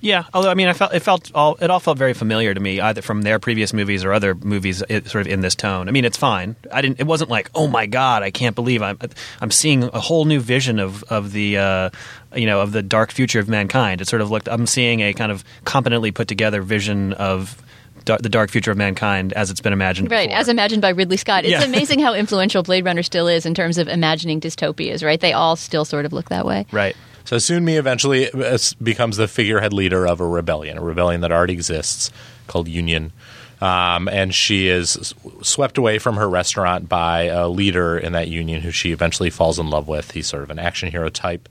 Yeah, 0.05 0.25
although 0.35 0.51
I 0.51 0.53
mean, 0.53 0.67
I 0.67 0.73
felt 0.73 0.93
it 0.93 0.99
felt 0.99 1.31
all 1.33 1.55
it 1.59 1.71
all 1.71 1.79
felt 1.79 1.97
very 1.97 2.13
familiar 2.13 2.53
to 2.53 2.59
me, 2.59 2.79
either 2.79 3.01
from 3.01 3.23
their 3.23 3.39
previous 3.39 3.73
movies 3.73 4.05
or 4.05 4.13
other 4.13 4.35
movies, 4.35 4.83
it, 4.87 5.07
sort 5.07 5.25
of 5.25 5.33
in 5.33 5.41
this 5.41 5.55
tone. 5.55 5.89
I 5.89 5.91
mean, 5.91 6.05
it's 6.05 6.15
fine. 6.15 6.55
I 6.71 6.81
didn't. 6.81 6.99
It 6.99 7.07
wasn't 7.07 7.31
like, 7.31 7.49
oh 7.55 7.67
my 7.67 7.87
god, 7.87 8.21
I 8.21 8.29
can't 8.29 8.53
believe 8.55 8.83
I'm 8.83 8.99
I'm 9.41 9.49
seeing 9.49 9.83
a 9.83 9.99
whole 9.99 10.25
new 10.25 10.39
vision 10.39 10.77
of 10.77 11.03
of 11.05 11.31
the 11.31 11.57
uh, 11.57 11.89
you 12.35 12.45
know 12.45 12.61
of 12.61 12.71
the 12.71 12.83
dark 12.83 13.11
future 13.11 13.39
of 13.39 13.49
mankind. 13.49 13.99
It 13.99 14.07
sort 14.07 14.21
of 14.21 14.29
looked. 14.29 14.47
I'm 14.47 14.67
seeing 14.67 14.99
a 14.99 15.11
kind 15.13 15.31
of 15.31 15.43
competently 15.63 16.11
put 16.11 16.27
together 16.27 16.61
vision 16.61 17.13
of 17.13 17.59
the 18.05 18.29
dark 18.29 18.51
future 18.51 18.69
of 18.69 18.77
mankind 18.77 19.33
as 19.33 19.49
it's 19.49 19.61
been 19.61 19.73
imagined. 19.73 20.11
Right, 20.11 20.29
before. 20.29 20.39
as 20.39 20.47
imagined 20.47 20.83
by 20.83 20.89
Ridley 20.89 21.17
Scott. 21.17 21.45
It's 21.45 21.51
Yeah. 21.51 21.63
amazing 21.73 21.99
how 21.99 22.13
influential 22.13 22.61
Blade 22.61 22.85
Runner 22.85 23.01
still 23.01 23.27
is 23.27 23.47
in 23.47 23.55
terms 23.55 23.79
of 23.79 23.87
imagining 23.87 24.39
dystopias, 24.39 25.03
right? 25.03 25.19
They 25.19 25.33
all 25.33 25.55
still 25.55 25.83
sort 25.85 26.05
of 26.05 26.13
look 26.13 26.29
that 26.29 26.45
way. 26.45 26.67
right. 26.71 26.95
So 27.25 27.37
Sonmi 27.37 27.77
eventually 27.77 28.31
uh, 28.31 28.57
becomes 28.81 29.17
the 29.17 29.27
figurehead 29.27 29.73
leader 29.73 30.07
of 30.07 30.21
a 30.21 30.27
rebellion, 30.27 30.77
a 30.77 30.81
rebellion 30.81 31.21
that 31.21 31.31
already 31.31 31.53
exists 31.53 32.11
called 32.47 32.67
Union. 32.67 33.11
Um, 33.61 34.07
and 34.09 34.33
she 34.33 34.67
is 34.67 35.13
swept 35.41 35.77
away 35.77 35.97
from 35.97 36.17
her 36.17 36.29
restaurant 36.29 36.87
by 36.87 37.23
a 37.23 37.47
leader 37.47 37.97
in 37.97 38.11
that 38.13 38.27
union 38.27 38.61
who 38.61 38.69
she 38.71 38.91
eventually 38.91 39.29
falls 39.29 39.57
in 39.57 39.69
love 39.69 39.87
with. 39.87 40.11
He's 40.11 40.27
sort 40.27 40.43
of 40.43 40.51
an 40.51 40.59
action 40.59 40.91
hero 40.91 41.09
type. 41.09 41.49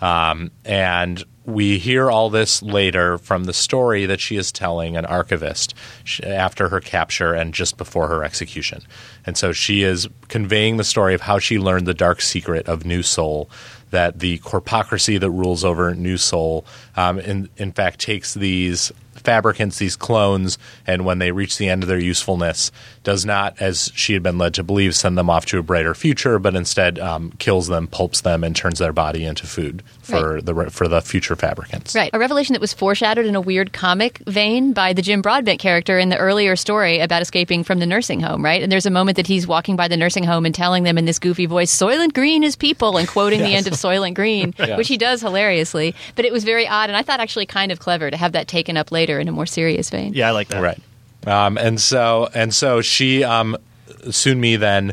Um, 0.00 0.52
and 0.64 1.24
we 1.44 1.78
hear 1.78 2.10
all 2.10 2.28
this 2.28 2.62
later 2.62 3.16
from 3.18 3.44
the 3.44 3.54
story 3.54 4.06
that 4.06 4.20
she 4.20 4.36
is 4.36 4.52
telling 4.52 4.96
an 4.96 5.06
archivist 5.06 5.74
after 6.22 6.68
her 6.68 6.78
capture 6.80 7.32
and 7.32 7.54
just 7.54 7.78
before 7.78 8.06
her 8.08 8.22
execution. 8.22 8.82
And 9.24 9.36
so 9.36 9.52
she 9.52 9.82
is 9.82 10.06
conveying 10.28 10.76
the 10.76 10.84
story 10.84 11.14
of 11.14 11.22
how 11.22 11.38
she 11.38 11.58
learned 11.58 11.86
the 11.86 11.94
dark 11.94 12.20
secret 12.20 12.68
of 12.68 12.84
New 12.84 13.02
Seoul, 13.02 13.50
that 13.90 14.18
the 14.18 14.38
corpocracy 14.38 15.18
that 15.18 15.30
rules 15.30 15.64
over 15.64 15.94
New 15.94 16.16
Seoul, 16.16 16.64
um, 16.96 17.18
in, 17.18 17.48
in 17.56 17.72
fact, 17.72 18.00
takes 18.00 18.34
these 18.34 18.92
fabricants, 19.28 19.76
these 19.78 19.94
clones, 19.94 20.56
and 20.86 21.04
when 21.04 21.18
they 21.18 21.30
reach 21.32 21.58
the 21.58 21.68
end 21.68 21.82
of 21.82 21.88
their 21.88 21.98
usefulness, 21.98 22.72
does 23.04 23.26
not, 23.26 23.54
as 23.60 23.92
she 23.94 24.14
had 24.14 24.22
been 24.22 24.38
led 24.38 24.54
to 24.54 24.62
believe, 24.62 24.94
send 24.94 25.18
them 25.18 25.28
off 25.28 25.44
to 25.44 25.58
a 25.58 25.62
brighter 25.62 25.94
future, 25.94 26.38
but 26.38 26.54
instead 26.56 26.98
um, 26.98 27.30
kills 27.38 27.68
them, 27.68 27.86
pulps 27.86 28.22
them, 28.22 28.42
and 28.42 28.56
turns 28.56 28.78
their 28.78 28.92
body 28.92 29.24
into 29.26 29.46
food 29.46 29.82
for 30.00 30.34
Right. 30.36 30.44
the 30.46 30.70
for 30.70 30.88
the 30.88 31.02
future 31.02 31.36
fabricants. 31.36 31.94
Right. 31.94 32.08
A 32.14 32.18
revelation 32.18 32.54
that 32.54 32.60
was 32.62 32.72
foreshadowed 32.72 33.26
in 33.26 33.34
a 33.34 33.40
weird 33.42 33.74
comic 33.74 34.18
vein 34.26 34.72
by 34.72 34.94
the 34.94 35.02
Jim 35.02 35.20
Broadbent 35.20 35.60
character 35.60 35.98
in 35.98 36.08
the 36.08 36.16
earlier 36.16 36.56
story 36.56 37.00
about 37.00 37.20
escaping 37.20 37.62
from 37.64 37.78
the 37.78 37.86
nursing 37.86 38.20
home, 38.20 38.42
right? 38.42 38.62
And 38.62 38.72
there's 38.72 38.86
a 38.86 38.90
moment 38.90 39.16
that 39.16 39.26
he's 39.26 39.46
walking 39.46 39.76
by 39.76 39.88
the 39.88 39.96
nursing 39.98 40.24
home 40.24 40.46
and 40.46 40.54
telling 40.54 40.84
them 40.84 40.96
in 40.96 41.04
this 41.04 41.18
goofy 41.18 41.44
voice, 41.44 41.70
Soylent 41.76 42.14
Green 42.14 42.42
is 42.42 42.56
people, 42.56 42.96
and 42.96 43.06
quoting 43.06 43.40
the 43.40 43.54
end 43.54 43.66
of 43.66 43.74
Soylent 43.74 44.14
Green, 44.14 44.54
which 44.76 44.88
he 44.88 44.96
does 44.96 45.20
hilariously. 45.20 45.94
But 46.16 46.24
it 46.24 46.32
was 46.32 46.44
very 46.44 46.66
odd, 46.66 46.88
and 46.88 46.96
I 46.96 47.02
thought 47.02 47.20
actually 47.20 47.46
kind 47.46 47.70
of 47.70 47.78
clever 47.78 48.10
to 48.10 48.16
have 48.16 48.32
that 48.32 48.48
taken 48.48 48.76
up 48.78 48.90
later 48.90 49.17
in 49.18 49.28
a 49.28 49.32
more 49.32 49.46
serious 49.46 49.90
vein. 49.90 50.12
Yeah, 50.14 50.28
I 50.28 50.30
like 50.32 50.48
that. 50.48 50.62
Right. 50.62 50.80
Um, 51.26 51.58
and 51.58 51.80
so 51.80 52.28
and 52.34 52.54
so 52.54 52.80
she 52.80 53.24
um, 53.24 53.56
Sonmi 54.06 54.58
then 54.58 54.92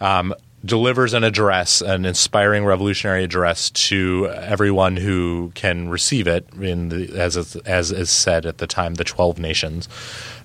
um, 0.00 0.34
delivers 0.64 1.14
an 1.14 1.24
address, 1.24 1.80
an 1.80 2.04
inspiring 2.04 2.64
revolutionary 2.66 3.24
address 3.24 3.70
to 3.70 4.28
everyone 4.34 4.96
who 4.96 5.52
can 5.54 5.88
receive 5.88 6.26
it. 6.26 6.46
In 6.60 6.88
the, 6.90 7.18
as 7.18 7.36
is- 7.36 7.56
as 7.56 7.92
is 7.92 8.10
said 8.10 8.46
at 8.46 8.58
the 8.58 8.66
time, 8.66 8.94
the 8.94 9.04
twelve 9.04 9.38
nations, 9.38 9.88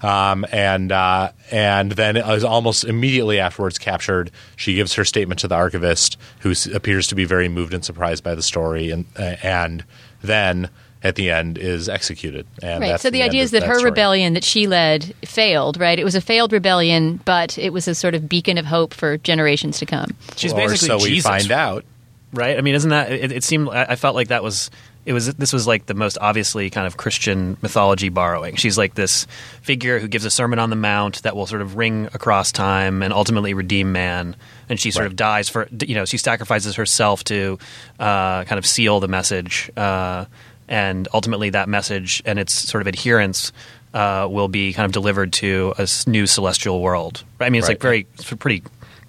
um, 0.04 0.46
and 0.52 0.92
uh, 0.92 1.32
and 1.52 1.94
then 1.94 2.16
is 2.18 2.44
almost 2.44 2.84
immediately 2.86 3.40
afterwards 3.40 3.78
captured. 3.80 4.30
She 4.56 4.76
gives 4.76 4.94
her 4.94 5.04
statement 5.04 5.40
to 5.40 5.48
the 5.48 5.56
archivist, 5.56 6.18
who 6.42 6.54
appears 6.74 7.08
to 7.08 7.16
be 7.16 7.26
very 7.26 7.50
moved 7.50 7.74
and 7.74 7.84
surprised 7.84 8.24
by 8.24 8.36
the 8.36 8.44
story, 8.44 8.92
and 8.92 9.06
uh, 9.18 9.36
and 9.44 9.84
then. 10.22 10.70
At 11.06 11.16
the 11.16 11.30
end, 11.30 11.58
is 11.60 11.88
executed. 11.88 12.48
And 12.64 12.82
Right. 12.82 13.00
So 13.00 13.10
the, 13.12 13.22
end 13.22 13.30
idea 13.30 13.44
is 13.44 13.52
that 13.52 13.62
her 13.64 13.76
story. 13.76 13.92
rebellion 13.92 14.34
that 14.34 14.44
she 14.44 14.66
led 14.66 15.14
failed, 15.24 15.80
right? 15.80 16.00
It 16.00 16.04
was 16.04 16.16
a 16.16 16.22
failed 16.22 16.52
rebellion, 16.52 17.20
but 17.26 17.58
it 17.60 17.72
was 17.72 17.88
a 17.88 17.94
sort 17.94 18.16
of 18.16 18.28
beacon 18.28 18.58
of 18.58 18.66
hope 18.66 18.92
for 18.94 19.18
generations 19.20 19.78
to 19.80 19.86
come. 19.86 20.10
She's 20.36 20.52
or 20.52 20.56
basically 20.58 20.88
so 20.88 20.98
we 20.98 21.10
Jesus, 21.10 21.30
find 21.30 21.52
out. 21.52 21.86
right? 22.34 22.58
I 22.58 22.62
mean, 22.62 22.74
isn't 22.76 22.90
that? 22.90 23.12
It, 23.12 23.32
it 23.32 23.44
seemed. 23.44 23.70
I, 23.70 23.84
I 23.90 23.96
felt 23.96 24.16
like 24.16 24.30
that 24.30 24.42
was. 24.44 24.72
It 25.06 25.14
was. 25.14 25.32
This 25.36 25.54
was 25.54 25.68
like 25.68 25.86
the 25.86 25.94
most 25.94 26.18
obviously 26.20 26.72
kind 26.72 26.88
of 26.88 26.98
Christian 26.98 27.56
mythology 27.62 28.10
borrowing. 28.10 28.56
She's 28.56 28.76
like 28.76 28.96
this 28.96 29.28
figure 29.62 30.00
who 30.00 30.08
gives 30.08 30.26
a 30.26 30.32
sermon 30.32 30.58
on 30.58 30.72
the 30.72 30.76
mount 30.76 31.22
that 31.22 31.36
will 31.36 31.46
sort 31.46 31.62
of 31.62 31.76
ring 31.78 32.08
across 32.16 32.52
time 32.52 33.04
and 33.04 33.14
ultimately 33.14 33.54
redeem 33.54 33.92
man. 33.92 34.36
And 34.68 34.80
she 34.80 34.90
sort 34.90 35.04
Right. 35.04 35.12
of 35.12 35.16
dies 35.16 35.50
for. 35.50 35.68
You 35.86 35.94
know, 35.94 36.06
she 36.06 36.18
sacrifices 36.18 36.78
herself 36.78 37.24
to 37.26 37.60
uh, 38.00 38.46
kind 38.46 38.58
of 38.58 38.66
seal 38.66 39.00
the 39.00 39.08
message. 39.08 39.70
Uh, 39.78 40.26
and 40.68 41.08
ultimately, 41.14 41.50
that 41.52 41.70
message 41.70 42.22
and 42.26 42.40
its 42.40 42.54
sort 42.54 42.82
of 42.82 42.88
adherence. 42.88 43.52
Uh, 43.94 44.28
will 44.30 44.50
be 44.50 44.74
kind 44.74 44.86
of 44.86 44.92
delivered 44.92 45.32
to 45.32 45.74
a 45.78 45.88
new 46.06 46.28
celestial 46.28 46.82
world. 46.82 47.24
I 47.40 47.50
mean, 47.50 47.60
it's 47.60 47.70
like 47.70 47.80
very, 47.80 48.06
it's 48.16 48.30
pretty 48.34 48.62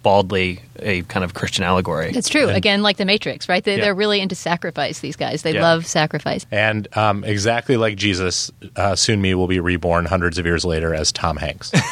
baldly 0.04 0.60
a 0.78 1.02
kind 1.02 1.24
of 1.24 1.34
Christian 1.34 1.64
allegory. 1.64 2.12
It's 2.14 2.28
true. 2.28 2.48
Again, 2.48 2.80
like 2.84 2.96
the 2.96 3.04
Matrix, 3.04 3.48
right? 3.48 3.64
They, 3.64 3.78
Yeah. 3.78 3.82
They're 3.86 3.94
really 3.96 4.20
into 4.20 4.36
sacrifice, 4.36 5.00
these 5.00 5.16
guys. 5.16 5.42
They 5.42 5.54
Yeah. 5.54 5.62
love 5.62 5.84
sacrifice. 5.86 6.46
And 6.52 6.86
um, 6.96 7.24
exactly 7.24 7.76
like 7.76 7.96
Jesus, 7.96 8.52
uh, 8.76 8.94
me 9.08 9.34
will 9.34 9.48
be 9.48 9.58
reborn 9.58 10.04
hundreds 10.04 10.38
of 10.38 10.46
years 10.46 10.64
later 10.64 10.94
as 10.94 11.10
Tom 11.10 11.36
Hanks. 11.36 11.72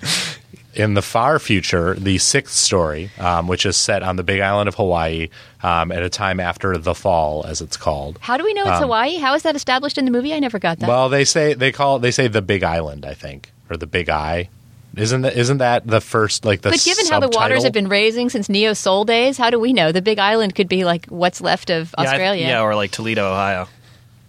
In 0.74 0.94
the 0.94 1.02
far 1.02 1.38
future, 1.38 1.94
the 1.94 2.18
sixth 2.18 2.54
story, 2.54 3.10
um, 3.18 3.46
which 3.48 3.64
is 3.64 3.76
set 3.76 4.02
on 4.02 4.16
the 4.16 4.22
Big 4.24 4.40
Island 4.40 4.68
of 4.68 4.74
Hawaii 4.74 5.28
um, 5.62 5.92
at 5.92 6.02
a 6.02 6.10
time 6.10 6.40
after 6.40 6.76
the 6.76 6.94
fall, 6.94 7.44
as 7.46 7.60
it's 7.60 7.76
called. 7.76 8.18
How 8.20 8.36
do 8.36 8.44
we 8.44 8.52
know 8.54 8.62
it's 8.66 8.80
Hawaii? 8.80 9.16
How 9.18 9.34
is 9.34 9.42
that 9.44 9.54
established 9.54 9.98
in 9.98 10.04
the 10.04 10.10
movie? 10.10 10.34
I 10.34 10.40
never 10.40 10.58
got 10.58 10.80
that. 10.80 10.86
Um, 10.86 10.88
Well, 10.90 11.08
they 11.08 11.24
say 11.24 11.54
they 11.54 11.70
call 11.72 11.98
they 12.00 12.10
say 12.10 12.26
the 12.28 12.42
Big 12.42 12.62
Island, 12.64 13.06
I 13.06 13.14
think, 13.14 13.50
or 13.70 13.76
the 13.76 13.86
Big 13.86 14.08
Eye. 14.10 14.48
Isn't 14.96 15.22
that 15.22 15.36
isn't 15.36 15.58
that 15.58 15.86
the 15.86 16.00
first 16.00 16.44
like 16.44 16.62
the 16.62 16.70
but 16.70 16.82
given 16.84 17.06
how 17.06 17.18
the 17.20 17.28
waters 17.28 17.64
have 17.64 17.72
been 17.72 17.88
raising 17.88 18.28
since 18.30 18.48
Neo 18.48 18.72
Seoul 18.74 19.04
days, 19.04 19.36
how 19.38 19.50
do 19.50 19.58
we 19.58 19.72
know? 19.72 19.90
The 19.92 20.02
Big 20.02 20.18
Island 20.20 20.54
could 20.54 20.68
be 20.68 20.84
like 20.84 21.06
what's 21.06 21.40
left 21.40 21.70
of 21.70 21.92
Yeah, 21.98 22.04
I- 22.04 22.06
Australia. 22.12 22.46
yeah, 22.46 22.62
or 22.62 22.74
like 22.76 22.90
Toledo, 22.92 23.26
Ohio. 23.30 23.68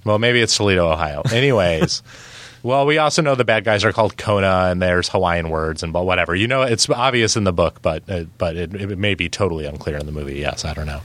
Well, 0.04 0.20
maybe 0.20 0.41
it's 0.41 0.56
Toledo, 0.58 0.91
Ohio. 0.91 1.22
Anyways, 1.32 2.02
well, 2.66 2.88
we 2.88 2.97
also 2.97 3.22
know 3.22 3.36
the 3.36 3.45
bad 3.45 3.63
guys 3.63 3.84
are 3.86 3.93
called 3.93 4.18
Kona, 4.18 4.70
and 4.72 4.82
there's 4.82 5.07
Hawaiian 5.09 5.49
words 5.49 5.84
and 5.84 5.93
but 5.93 6.03
whatever. 6.03 6.34
You 6.34 6.47
know, 6.47 6.63
it's 6.63 6.89
obvious 6.89 7.36
in 7.36 7.43
the 7.43 7.53
book, 7.53 7.80
but 7.84 8.09
uh, 8.09 8.24
but 8.39 8.55
it, 8.55 8.74
it 8.74 8.97
may 8.97 9.13
be 9.13 9.30
totally 9.30 9.66
unclear 9.66 9.97
in 9.97 10.07
the 10.07 10.11
movie. 10.11 10.39
Yes, 10.39 10.66
I 10.66 10.74
don't 10.74 10.88
know, 10.88 11.01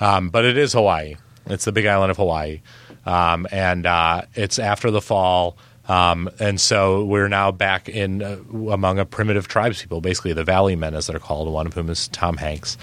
um, 0.00 0.30
but 0.30 0.46
it 0.46 0.56
is 0.56 0.72
Hawaii. 0.72 1.16
It's 1.44 1.66
the 1.66 1.72
Big 1.72 1.84
Island 1.84 2.10
of 2.10 2.16
Hawaii, 2.16 2.62
um, 3.04 3.46
and 3.52 3.84
uh, 3.84 4.22
it's 4.34 4.58
after 4.58 4.90
the 4.90 5.02
fall. 5.02 5.58
Um, 5.88 6.28
and 6.38 6.60
so 6.60 7.04
we're 7.04 7.28
now 7.28 7.50
back 7.50 7.88
in 7.90 8.22
uh, 8.22 8.38
among 8.70 8.98
a 8.98 9.04
primitive 9.04 9.46
tribes 9.46 9.82
people, 9.82 10.00
basically 10.00 10.32
the 10.32 10.44
Valley 10.44 10.76
Men, 10.76 10.94
as 10.94 11.06
they're 11.06 11.18
called. 11.18 11.52
One 11.52 11.66
of 11.66 11.74
whom 11.74 11.90
is 11.90 12.08
Tom 12.08 12.38
Hanks, 12.38 12.78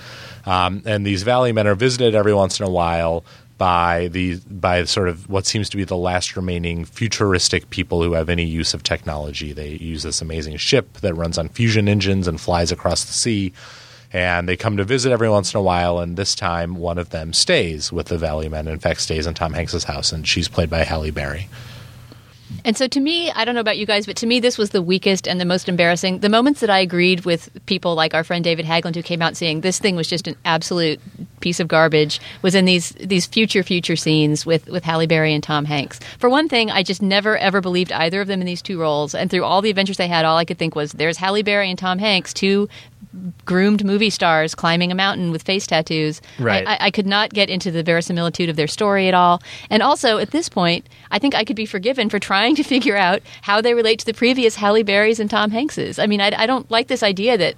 um, 0.45 0.83
and 0.85 1.07
these 1.07 1.23
Valley 1.23 1.53
Men 1.53 1.65
are 1.65 1.75
visited 1.75 2.13
every 2.13 2.35
once 2.35 2.59
in 2.59 2.67
a 2.67 2.69
while 2.69 3.25
by 3.57 4.07
the 4.09 4.39
by 4.49 4.83
sort 4.83 5.07
of 5.07 5.29
what 5.29 5.45
seems 5.45 5.69
to 5.69 5.77
be 5.77 5.83
the 5.83 5.97
last 5.97 6.35
remaining 6.35 6.85
futuristic 6.85 7.69
people 7.69 8.03
who 8.03 8.13
have 8.13 8.29
any 8.29 8.45
use 8.45 8.73
of 8.73 8.83
technology. 8.83 9.53
They 9.53 9.71
use 9.71 10.03
this 10.03 10.21
amazing 10.21 10.57
ship 10.57 10.93
that 10.99 11.13
runs 11.13 11.37
on 11.37 11.49
fusion 11.49 11.87
engines 11.87 12.27
and 12.27 12.39
flies 12.39 12.71
across 12.71 13.05
the 13.05 13.13
sea. 13.13 13.53
And 14.13 14.47
they 14.47 14.55
come 14.55 14.77
to 14.77 14.85
visit 14.85 15.11
every 15.11 15.29
once 15.29 15.53
in 15.53 15.57
a 15.57 15.63
while, 15.63 15.99
and 15.99 16.15
this 16.15 16.35
time 16.35 16.75
one 16.75 16.97
of 16.97 17.09
them 17.09 17.33
stays 17.33 17.91
with 17.91 18.07
the 18.07 18.17
Valley 18.17 18.47
Men. 18.47 18.67
In 18.67 18.79
fact, 18.79 19.01
stays 19.01 19.27
in 19.27 19.33
Tom 19.33 19.53
Hanks's 19.53 19.83
house, 19.83 20.13
and 20.13 20.25
she's 20.25 20.47
played 20.47 20.69
by 20.69 20.83
Halle 20.83 21.11
Berry. 21.11 21.49
And 22.63 22.77
so 22.77 22.87
to 22.87 22.99
me, 22.99 23.31
I 23.31 23.45
don't 23.45 23.55
know 23.55 23.61
about 23.61 23.77
you 23.77 23.85
guys, 23.85 24.05
but 24.05 24.15
to 24.17 24.27
me, 24.27 24.39
this 24.39 24.57
was 24.57 24.71
the 24.71 24.81
weakest 24.81 25.27
and 25.27 25.39
the 25.39 25.45
most 25.45 25.67
embarrassing. 25.69 26.19
The 26.19 26.29
moments 26.29 26.61
that 26.61 26.69
I 26.69 26.79
agreed 26.79 27.25
with 27.25 27.49
people 27.65 27.95
like 27.95 28.13
our 28.13 28.23
friend 28.23 28.43
David 28.43 28.65
Haglund, 28.65 28.95
who 28.95 29.03
came 29.03 29.21
out 29.21 29.35
saying 29.35 29.61
this 29.61 29.79
thing 29.79 29.95
was 29.95 30.07
just 30.07 30.27
an 30.27 30.35
absolute 30.45 30.99
piece 31.39 31.59
of 31.59 31.67
garbage, 31.67 32.19
was 32.41 32.55
in 32.55 32.65
these 32.65 32.91
these 32.91 33.25
future 33.25 33.63
future 33.63 33.95
scenes 33.95 34.45
with 34.45 34.67
with 34.67 34.83
Halle 34.83 35.07
Berry 35.07 35.33
and 35.33 35.43
Tom 35.43 35.65
Hanks. 35.65 35.99
For 36.19 36.29
one 36.29 36.47
thing, 36.47 36.71
I 36.71 36.83
just 36.83 37.01
never 37.01 37.37
ever 37.37 37.61
believed 37.61 37.91
either 37.91 38.21
of 38.21 38.27
them 38.27 38.41
in 38.41 38.47
these 38.47 38.61
two 38.61 38.79
roles. 38.79 39.15
And 39.15 39.29
through 39.29 39.43
all 39.43 39.61
the 39.61 39.69
adventures 39.69 39.97
they 39.97 40.07
had, 40.07 40.25
all 40.25 40.37
I 40.37 40.45
could 40.45 40.57
think 40.57 40.75
was, 40.75 40.91
"There's 40.91 41.17
Halle 41.17 41.43
Berry 41.43 41.69
and 41.69 41.79
Tom 41.79 41.99
Hanks, 41.99 42.33
two 42.33 42.69
groomed 43.45 43.83
movie 43.83 44.09
stars 44.09 44.55
climbing 44.55 44.91
a 44.91 44.95
mountain 44.95 45.31
with 45.31 45.43
face 45.43 45.67
tattoos. 45.67 46.21
Right. 46.39 46.67
I, 46.67 46.77
I, 46.87 46.91
could 46.91 47.07
not 47.07 47.33
get 47.33 47.49
into 47.49 47.71
the 47.71 47.83
verisimilitude 47.83 48.49
of 48.49 48.55
their 48.55 48.67
story 48.67 49.07
at 49.07 49.13
all. 49.13 49.41
And 49.69 49.81
also, 49.81 50.17
at 50.17 50.31
this 50.31 50.49
point, 50.49 50.87
I 51.11 51.19
think 51.19 51.35
I 51.35 51.43
could 51.43 51.55
be 51.55 51.65
forgiven 51.65 52.09
for 52.09 52.19
trying 52.19 52.55
to 52.55 52.63
figure 52.63 52.97
out 52.97 53.21
how 53.41 53.61
they 53.61 53.73
relate 53.73 53.99
to 53.99 54.05
the 54.05 54.13
previous 54.13 54.55
Halle 54.55 54.83
Berrys 54.83 55.19
and 55.19 55.29
Tom 55.29 55.51
Hankses. 55.51 56.01
I 56.01 56.07
mean, 56.07 56.21
I, 56.21 56.31
I 56.37 56.45
don't 56.45 56.69
like 56.69 56.87
this 56.87 57.03
idea 57.03 57.37
that 57.37 57.55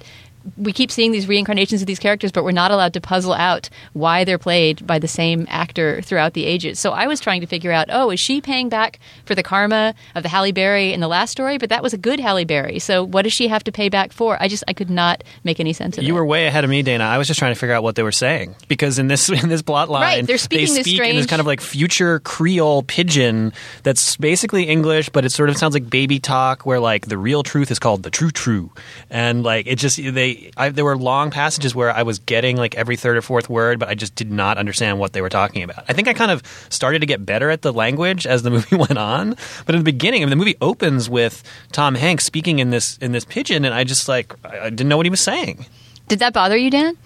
we 0.58 0.72
keep 0.72 0.92
seeing 0.92 1.12
these 1.12 1.28
reincarnations 1.28 1.82
of 1.82 1.88
these 1.88 2.00
characters, 2.00 2.32
but 2.32 2.44
we're 2.44 2.52
not 2.52 2.72
allowed 2.72 2.94
to 2.94 3.02
puzzle 3.02 3.34
out 3.34 3.70
why 3.94 4.24
they're 4.24 4.38
played 4.38 4.88
by 4.88 4.98
the 4.98 5.08
same 5.08 5.46
actor 5.50 6.02
throughout 6.02 6.34
the 6.34 6.46
ages. 6.46 6.80
So 6.80 6.92
I 6.92 7.08
was 7.08 7.20
trying 7.20 7.42
to 7.42 7.48
figure 7.48 7.72
out, 7.72 7.88
oh, 7.92 8.12
is 8.12 8.20
she 8.20 8.40
paying 8.40 8.70
back 8.70 9.00
for 9.26 9.36
the 9.36 9.44
karma 9.44 9.94
of 10.16 10.24
the 10.24 10.30
Halle 10.30 10.52
Berry 10.54 10.94
in 10.94 11.00
the 11.02 11.08
last 11.08 11.32
story? 11.32 11.58
But 11.58 11.70
that 11.70 11.84
was 11.84 11.94
a 11.94 11.98
good 11.98 12.20
Halle 12.20 12.46
Berry. 12.46 12.80
So 12.80 13.04
what 13.04 13.24
does 13.24 13.34
she 13.34 13.50
have 13.50 13.64
to 13.66 13.72
pay 13.72 13.90
back 13.90 14.14
for? 14.14 14.42
I 14.42 14.48
just 14.48 14.64
I 14.68 14.74
could 14.74 14.90
not 14.90 15.24
make 15.44 15.60
any 15.60 15.74
sense 15.74 15.98
of 15.98 16.04
it. 16.04 16.08
You 16.08 16.16
were 16.16 16.26
way 16.26 16.48
ahead 16.48 16.64
of 16.64 16.70
me, 16.70 16.82
Dana. 16.82 17.04
I 17.04 17.18
was 17.18 17.28
just 17.28 17.40
trying 17.40 17.54
to 17.54 17.60
figure 17.60 17.76
out 17.76 17.84
what 17.84 17.96
they 17.96 18.04
were 18.04 18.12
saying 18.14 18.56
because 18.70 19.00
in 19.00 19.08
this 19.08 19.28
in 19.44 19.50
this 19.50 19.62
plot 19.62 19.90
line, 19.90 20.02
Right, 20.02 20.26
they're 20.26 20.38
speaking 20.38 20.74
they 20.74 20.80
this 20.80 20.86
speak 20.86 21.02
in 21.02 21.16
this 21.16 21.26
strange- 21.26 21.28
kind 21.30 21.40
of 21.42 21.46
like 21.48 21.60
future 21.60 22.20
Creole 22.22 22.84
pidgin 22.84 23.52
that's 23.84 24.16
basically 24.18 24.64
English, 24.64 25.10
but 25.10 25.26
it 25.26 25.32
sort 25.32 25.50
of 25.50 25.58
sounds 25.58 25.74
like 25.74 25.90
baby 25.90 26.20
talk, 26.20 26.66
where 26.66 26.80
like 26.80 27.08
the 27.08 27.18
real 27.18 27.44
truth 27.44 27.70
is 27.70 27.80
called 27.80 28.04
the 28.04 28.10
true 28.10 28.32
true, 28.32 28.72
and 29.10 29.44
like 29.44 29.68
it 29.68 29.76
just 29.76 29.98
they 29.98 30.37
I, 30.56 30.70
there 30.70 30.86
were 30.86 30.98
long 30.98 31.32
passages 31.32 31.74
where 31.76 31.92
I 31.92 32.04
was 32.04 32.20
getting 32.20 32.58
like 32.58 32.76
every 32.76 32.96
third 32.96 33.18
or 33.18 33.22
fourth 33.22 33.50
word, 33.50 33.80
but 33.80 33.90
I 33.90 33.96
just 33.96 34.16
did 34.16 34.32
not 34.32 34.58
understand 34.58 35.00
what 35.00 35.14
they 35.14 35.22
were 35.22 35.30
talking 35.30 35.64
about. 35.64 35.86
I 35.88 35.94
think 35.94 36.08
I 36.08 36.14
kind 36.14 36.32
of 36.32 36.42
started 36.70 37.00
to 37.00 37.06
get 37.06 37.26
better 37.26 37.50
at 37.50 37.62
the 37.62 37.74
language 37.74 38.26
as 38.28 38.44
the 38.44 38.50
movie 38.58 38.76
went 38.76 38.98
on, 38.98 39.36
but 39.66 39.76
in 39.76 39.82
the 39.82 39.86
beginning, 39.86 40.22
I 40.22 40.26
mean, 40.26 40.32
the 40.32 40.36
movie 40.36 40.58
opens 40.62 41.10
with 41.10 41.44
Tom 41.72 41.96
Hanks 41.96 42.26
speaking 42.26 42.60
in 42.60 42.70
this 42.70 42.98
in 42.98 43.12
this 43.12 43.26
pidgin, 43.26 43.66
and 43.66 43.74
I 43.74 43.84
just 43.84 44.08
like 44.08 44.34
I 44.46 44.68
I 44.68 44.70
didn't 44.70 44.90
know 44.90 44.98
what 44.98 45.06
he 45.06 45.10
was 45.10 45.22
saying. 45.22 45.66
Did 46.08 46.20
that 46.20 46.34
bother 46.34 46.56
you, 46.56 46.70
Dan? 46.70 46.98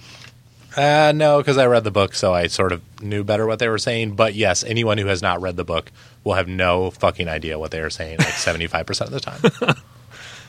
Uh, 0.76 1.12
no, 1.14 1.40
because 1.40 1.58
I 1.58 1.66
read 1.66 1.84
the 1.84 1.92
book, 1.92 2.14
so 2.16 2.34
I 2.34 2.48
sort 2.48 2.72
of 2.72 2.82
knew 3.02 3.24
better 3.24 3.46
what 3.46 3.60
they 3.60 3.68
were 3.68 3.78
saying. 3.78 4.16
But 4.16 4.36
yes, 4.36 4.64
anyone 4.64 4.98
who 4.98 5.08
has 5.08 5.22
not 5.22 5.42
read 5.42 5.58
the 5.58 5.66
book 5.66 5.92
will 6.24 6.36
have 6.36 6.48
no 6.48 6.92
fucking 6.92 7.28
idea 7.28 7.60
what 7.60 7.72
they 7.72 7.82
are 7.82 7.90
saying, 7.90 8.20
like 8.20 8.28
seventy 8.36 8.68
five 8.68 8.86
percent 8.86 9.12
of 9.12 9.14
the 9.14 9.20
time. 9.20 9.76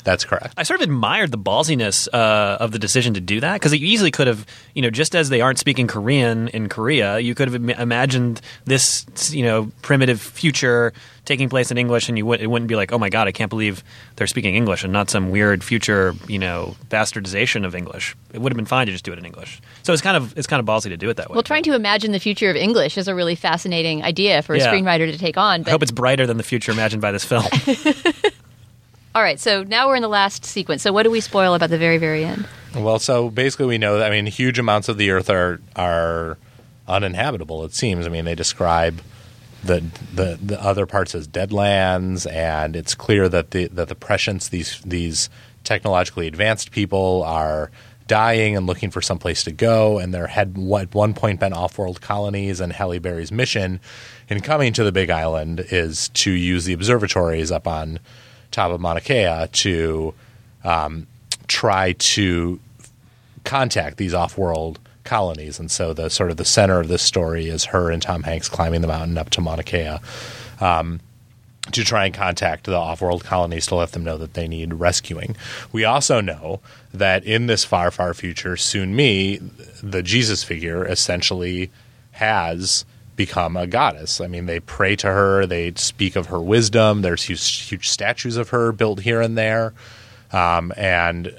That's 0.05 0.25
correct. 0.25 0.55
I 0.57 0.65
sort 0.65 0.81
of 0.81 0.85
admired 0.85 1.31
the 1.31 1.39
ballsiness 1.39 2.09
uh, 2.13 2.57
of 2.59 2.73
the 2.73 2.79
decision 2.79 3.15
to 3.15 3.21
do 3.21 3.41
that 3.41 3.55
because 3.55 3.73
you 3.73 3.87
easily 3.87 4.11
could 4.11 4.27
have, 4.27 4.45
you 4.75 4.83
know, 4.83 4.91
just 4.91 5.15
as 5.15 5.29
they 5.29 5.41
aren't 5.41 5.59
speaking 5.59 5.87
Korean 5.87 6.49
in 6.49 6.69
Korea, 6.69 7.19
you 7.21 7.35
could 7.37 7.47
have 7.49 7.55
Im- 7.55 7.71
imagined 7.71 8.41
this, 8.65 9.07
you 9.33 9.45
know, 9.45 9.71
primitive 9.83 10.21
future 10.21 10.93
taking 11.25 11.49
place 11.49 11.71
in 11.71 11.79
English, 11.79 12.09
and 12.09 12.19
you 12.19 12.27
would, 12.27 12.41
it 12.41 12.49
wouldn't 12.49 12.69
be 12.69 12.75
like, 12.75 12.91
oh 12.91 12.99
my 12.99 13.09
god, 13.09 13.29
I 13.29 13.33
can't 13.33 13.49
believe 13.49 13.85
they're 14.17 14.27
speaking 14.27 14.57
English 14.57 14.83
and 14.83 14.93
not 14.93 15.09
some 15.09 15.31
weird 15.31 15.63
future, 15.63 16.15
you 16.27 16.39
know, 16.41 16.75
bastardization 16.91 17.65
of 17.65 17.77
English. 17.77 18.17
It 18.33 18.41
would 18.41 18.51
have 18.51 18.57
been 18.57 18.67
fine 18.67 18.87
to 18.87 18.93
just 18.93 19.05
do 19.05 19.13
it 19.13 19.21
in 19.21 19.25
English. 19.25 19.61
So 19.85 19.93
it's 19.93 20.03
kind 20.03 20.17
of 20.17 20.37
it's 20.37 20.49
kind 20.49 20.59
of 20.59 20.67
ballsy 20.67 20.89
to 20.89 20.97
do 20.97 21.09
it 21.11 21.17
that 21.19 21.31
way. 21.31 21.35
Well, 21.35 21.45
trying 21.45 21.63
to 21.63 21.75
imagine 21.77 22.11
the 22.11 22.19
future 22.19 22.51
of 22.51 22.57
English 22.57 22.99
is 22.99 23.07
a 23.07 23.15
really 23.15 23.37
fascinating 23.37 24.03
idea 24.03 24.43
for 24.43 24.55
a 24.55 24.59
Yeah. 24.59 24.73
screenwriter 24.73 25.13
to 25.13 25.17
take 25.17 25.37
on. 25.37 25.63
I 25.65 25.71
hope 25.71 25.83
it's 25.85 25.93
brighter 25.93 26.27
than 26.27 26.39
the 26.39 26.43
future 26.43 26.73
imagined 26.73 27.03
by 27.03 27.13
this 27.13 27.25
film. 27.25 27.45
all 29.15 29.23
right, 29.23 29.39
so 29.39 29.63
now 29.63 29.89
we're 29.89 29.97
in 29.97 30.03
the 30.03 30.09
last 30.09 30.45
sequence. 30.45 30.83
So 30.83 30.93
what 30.93 31.03
do 31.03 31.11
we 31.11 31.21
spoil 31.21 31.55
about 31.55 31.71
the 31.71 31.79
very, 31.79 31.99
very 31.99 32.25
end? 32.25 32.47
Well, 32.75 32.99
so 32.99 33.29
basically, 33.29 33.67
we 33.67 33.79
know 33.79 33.99
that. 33.99 34.11
I 34.11 34.15
mean, 34.15 34.27
huge 34.27 34.59
amounts 34.59 34.89
of 34.89 34.97
the 34.97 35.11
Earth 35.11 35.29
are 35.29 35.61
are 35.77 36.39
uninhabitable. 36.89 37.65
It 37.65 37.75
seems. 37.75 38.07
I 38.07 38.11
mean, 38.11 38.25
they 38.25 38.35
describe 38.35 39.03
the 39.63 39.85
the, 40.15 40.39
the 40.43 40.63
other 40.63 40.87
parts 40.87 41.15
as 41.15 41.29
deadlands, 41.29 42.31
and 42.31 42.75
it's 42.75 42.95
clear 42.95 43.29
that 43.29 43.51
the 43.51 43.69
that 43.69 43.89
the 43.89 43.95
prescients, 43.95 44.49
these 44.49 44.81
these 44.85 45.29
technologically 45.65 46.27
advanced 46.27 46.71
people, 46.71 47.23
are 47.25 47.71
dying 48.07 48.57
and 48.57 48.67
looking 48.67 48.91
for 48.91 49.01
some 49.01 49.19
place 49.19 49.45
to 49.45 49.53
go. 49.53 49.99
And 49.99 50.13
there 50.13 50.27
had 50.27 50.57
at 50.57 50.95
one 50.95 51.15
point 51.15 51.41
been 51.41 51.53
off-world 51.53 52.01
colonies, 52.01 52.61
and 52.61 52.73
Halle 52.73 52.99
Berry's 52.99 53.31
mission 53.31 53.81
in 54.29 54.41
coming 54.41 54.73
to 54.73 54.85
the 54.85 54.93
Big 54.93 55.11
Island 55.11 55.61
is 55.71 56.09
to 56.11 56.31
use 56.31 56.65
the 56.65 56.73
observatories 56.73 57.53
up 57.53 57.67
on 57.67 58.01
top 58.53 58.71
of 58.71 58.81
Mauna 58.81 59.01
Kea 59.01 59.49
to 59.51 60.15
um, 60.63 61.07
try 61.49 61.93
to 61.93 62.61
contact 63.45 63.97
these 63.97 64.15
off-world 64.15 64.79
colonies, 65.05 65.59
and 65.59 65.71
so 65.71 65.93
the 65.93 66.09
sort 66.09 66.31
of 66.31 66.37
the 66.37 66.45
center 66.45 66.79
of 66.79 66.87
this 66.87 67.03
story 67.03 67.49
is 67.49 67.65
her 67.67 67.91
and 67.91 68.01
Tom 68.01 68.23
Hanks 68.23 68.49
climbing 68.49 68.83
the 68.83 68.87
mountain 68.87 69.19
up 69.19 69.31
to 69.31 69.41
Mauna 69.41 69.65
Kea 69.65 69.99
um, 70.61 71.01
to 71.73 71.83
try 71.83 72.05
and 72.07 72.15
contact 72.15 72.65
the 72.65 72.77
off-world 72.77 73.25
colonies 73.25 73.67
to 73.67 73.75
let 73.75 73.93
them 73.93 74.05
know 74.05 74.17
that 74.19 74.35
they 74.35 74.47
need 74.47 74.75
rescuing. 74.75 75.35
We 75.73 75.85
also 75.85 76.21
know 76.21 76.61
that 76.95 77.25
in 77.25 77.47
this 77.47 77.65
far, 77.65 77.91
far 77.91 78.15
future, 78.15 78.55
Sonmi, 78.55 79.41
the 79.83 80.03
Jesus 80.03 80.45
figure 80.45 80.87
essentially 80.87 81.71
has 82.13 82.85
become 83.17 83.57
a 83.57 83.67
goddess. 83.67 84.21
I 84.21 84.27
mean, 84.27 84.47
they 84.47 84.61
pray 84.61 84.97
to 84.97 85.09
her, 85.09 85.47
they 85.47 85.73
speak 85.77 86.17
of 86.17 86.27
her 86.27 86.41
wisdom. 86.41 87.03
There's 87.03 87.23
huge, 87.23 87.69
huge 87.69 87.89
statues 87.89 88.37
of 88.37 88.51
her 88.51 88.73
built 88.73 89.01
here 89.01 89.21
and 89.21 89.37
there, 89.37 89.75
um, 90.33 90.73
and 90.77 91.35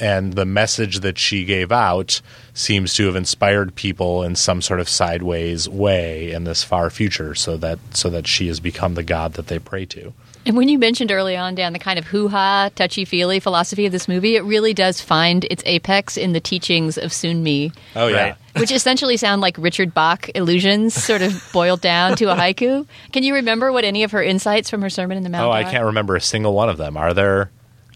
and 0.00 0.34
the 0.34 0.44
message 0.44 1.00
that 1.00 1.18
she 1.18 1.44
gave 1.44 1.72
out 1.72 2.20
seems 2.54 2.94
to 2.94 3.06
have 3.06 3.16
inspired 3.16 3.74
people 3.74 4.22
in 4.22 4.36
some 4.36 4.62
sort 4.62 4.80
of 4.80 4.88
sideways 4.88 5.68
way 5.68 6.30
in 6.30 6.44
this 6.44 6.62
far 6.62 6.90
future 6.90 7.34
so 7.34 7.56
that 7.56 7.78
so 7.90 8.08
that 8.08 8.26
she 8.26 8.46
has 8.46 8.60
become 8.60 8.94
the 8.94 9.02
god 9.02 9.34
that 9.34 9.48
they 9.48 9.58
pray 9.58 9.84
to 9.84 10.12
And 10.46 10.56
when 10.56 10.68
you 10.68 10.78
mentioned 10.78 11.12
early 11.12 11.36
on, 11.36 11.54
Dan, 11.54 11.72
the 11.74 11.78
kind 11.78 11.98
of 11.98 12.06
hoo 12.06 12.28
ha, 12.28 12.70
touchy 12.74 13.04
feely 13.04 13.38
philosophy 13.40 13.84
of 13.86 13.92
this 13.92 14.08
movie, 14.08 14.36
it 14.36 14.44
really 14.44 14.72
does 14.72 15.00
find 15.00 15.44
its 15.50 15.62
apex 15.66 16.16
in 16.16 16.32
the 16.32 16.40
teachings 16.40 16.96
of 16.96 17.10
Sonmi, 17.10 17.74
oh 17.96 18.06
yeah 18.06 18.16
Right. 18.16 18.36
which 18.60 18.72
essentially 18.72 19.16
sound 19.16 19.40
like 19.42 19.56
Richard 19.58 19.92
Bach 19.94 20.30
illusions, 20.34 20.94
sort 20.94 21.22
of 21.22 21.48
boiled 21.52 21.80
down 21.80 22.16
to 22.16 22.32
a 22.32 22.34
haiku. 22.34 22.86
Can 23.12 23.22
you 23.22 23.34
remember 23.34 23.70
what 23.72 23.84
any 23.84 24.02
of 24.04 24.12
her 24.12 24.22
insights 24.22 24.70
from 24.70 24.82
her 24.82 24.90
sermon 24.90 25.16
in 25.16 25.22
the 25.22 25.28
Mount 25.30 25.46
oh 25.46 25.50
i 25.50 25.62
are? 25.62 25.70
can't 25.70 25.84
remember 25.84 26.16
a 26.16 26.20
single 26.20 26.54
one 26.54 26.68
of 26.68 26.76
them 26.78 26.96
are 26.96 27.12
there 27.14 27.50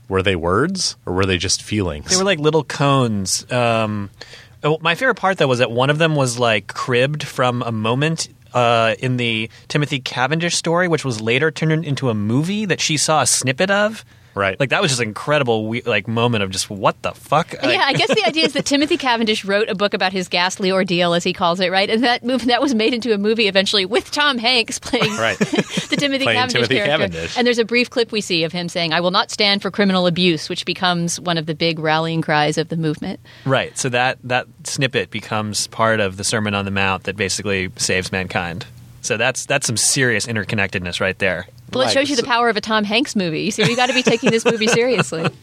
were 0.09 0.23
they 0.23 0.37
words 0.37 0.97
or 1.07 1.15
were 1.15 1.25
they 1.27 1.39
just 1.39 1.63
feelings 1.63 2.11
They 2.11 2.17
were 2.17 2.25
like 2.25 2.39
little 2.39 2.65
koans. 2.65 3.51
Um, 3.51 4.11
oh, 4.63 4.79
my 4.83 4.95
favorite 4.95 5.15
part 5.17 5.39
though 5.39 5.49
was 5.49 5.61
that 5.61 5.71
one 5.71 5.89
of 5.91 5.99
them 5.99 6.15
was 6.15 6.39
like 6.39 6.67
cribbed 6.69 7.23
from 7.23 7.63
a 7.63 7.73
moment 7.73 8.29
uh, 8.55 8.95
in 8.99 9.17
the 9.17 9.51
Timothy 9.69 10.01
Cavendish 10.01 10.57
story, 10.57 10.89
which 10.89 11.05
was 11.05 11.21
later 11.21 11.51
turned 11.51 11.85
into 11.85 12.11
a 12.11 12.15
movie 12.15 12.65
that 12.65 12.81
she 12.81 12.97
saw 12.97 13.23
a 13.23 13.27
snippet 13.27 13.71
of. 13.71 14.05
Right. 14.35 14.59
Like 14.59 14.71
that 14.71 14.81
was 14.81 14.91
just 14.91 15.01
an 15.01 15.09
incredible 15.09 15.67
we- 15.67 15.83
like 15.83 16.09
moment 16.09 16.43
of 16.45 16.51
just 16.51 16.71
what 16.71 17.01
the 17.03 17.13
fuck. 17.13 17.53
Like, 17.63 17.75
yeah, 17.75 17.83
I 17.85 17.93
guess 17.93 18.09
the 18.09 18.25
idea 18.27 18.47
is 18.47 18.55
that 18.55 18.65
Timothy 18.67 18.97
Cavendish 18.97 19.45
wrote 19.45 19.69
a 19.69 19.75
book 19.75 19.93
about 19.95 20.13
his 20.13 20.29
ghastly 20.29 20.73
ordeal, 20.73 21.15
as 21.15 21.25
he 21.25 21.33
calls 21.33 21.61
it, 21.61 21.71
right? 21.71 21.91
And 21.91 22.03
that 22.05 22.25
move 22.25 22.47
that 22.47 22.63
was 22.63 22.75
made 22.75 22.95
into 22.95 23.13
a 23.13 23.19
movie 23.19 23.47
eventually 23.49 23.85
with 23.85 24.11
Tom 24.11 24.39
Hanks 24.39 24.79
playing 24.79 25.15
Right. 25.17 25.39
the 25.39 25.97
Timothy 25.99 26.25
Playing 26.25 26.39
Cavendish 26.39 26.53
Timothy 26.69 26.75
character. 26.77 26.91
Cavendish. 26.91 27.37
And 27.39 27.47
there's 27.47 27.59
a 27.59 27.65
brief 27.65 27.91
clip 27.91 28.11
we 28.13 28.21
see 28.21 28.45
of 28.45 28.53
him 28.53 28.69
saying, 28.69 28.93
"I 28.93 29.01
will 29.01 29.11
not 29.11 29.31
stand 29.31 29.61
for 29.63 29.71
criminal 29.71 30.07
abuse," 30.07 30.49
which 30.49 30.65
becomes 30.65 31.21
one 31.21 31.37
of 31.39 31.47
the 31.47 31.55
big 31.55 31.79
rallying 31.79 32.23
cries 32.23 32.57
of 32.59 32.69
the 32.69 32.77
movement. 32.77 33.21
Right. 33.45 33.77
So 33.77 33.89
that 33.91 34.19
that 34.25 34.47
snippet 34.65 35.11
becomes 35.11 35.67
part 35.67 36.01
of 36.01 36.17
the 36.17 36.25
Sermon 36.25 36.55
on 36.55 36.65
the 36.65 36.71
Mount 36.71 37.05
that 37.05 37.17
basically 37.17 37.71
saves 37.77 38.11
mankind. 38.13 38.65
So 39.03 39.17
that's 39.17 39.47
that's 39.47 39.67
some 39.67 39.77
serious 39.77 40.27
interconnectedness 40.27 41.01
right 41.01 41.19
there. 41.19 41.47
Well, 41.73 41.83
it 41.83 41.87
Right, 41.87 41.95
shows 41.95 42.11
you 42.11 42.17
the 42.17 42.23
power 42.23 42.49
of 42.49 42.57
a 42.57 42.61
Tom 42.61 42.85
Hanks 42.85 43.17
movie. 43.17 43.43
You 43.43 43.51
see, 43.51 43.65
we 43.65 43.75
got 43.77 43.87
to 43.87 43.95
be 43.95 44.03
taking 44.03 44.31
this 44.31 44.45
movie 44.45 44.67
seriously. 44.69 45.27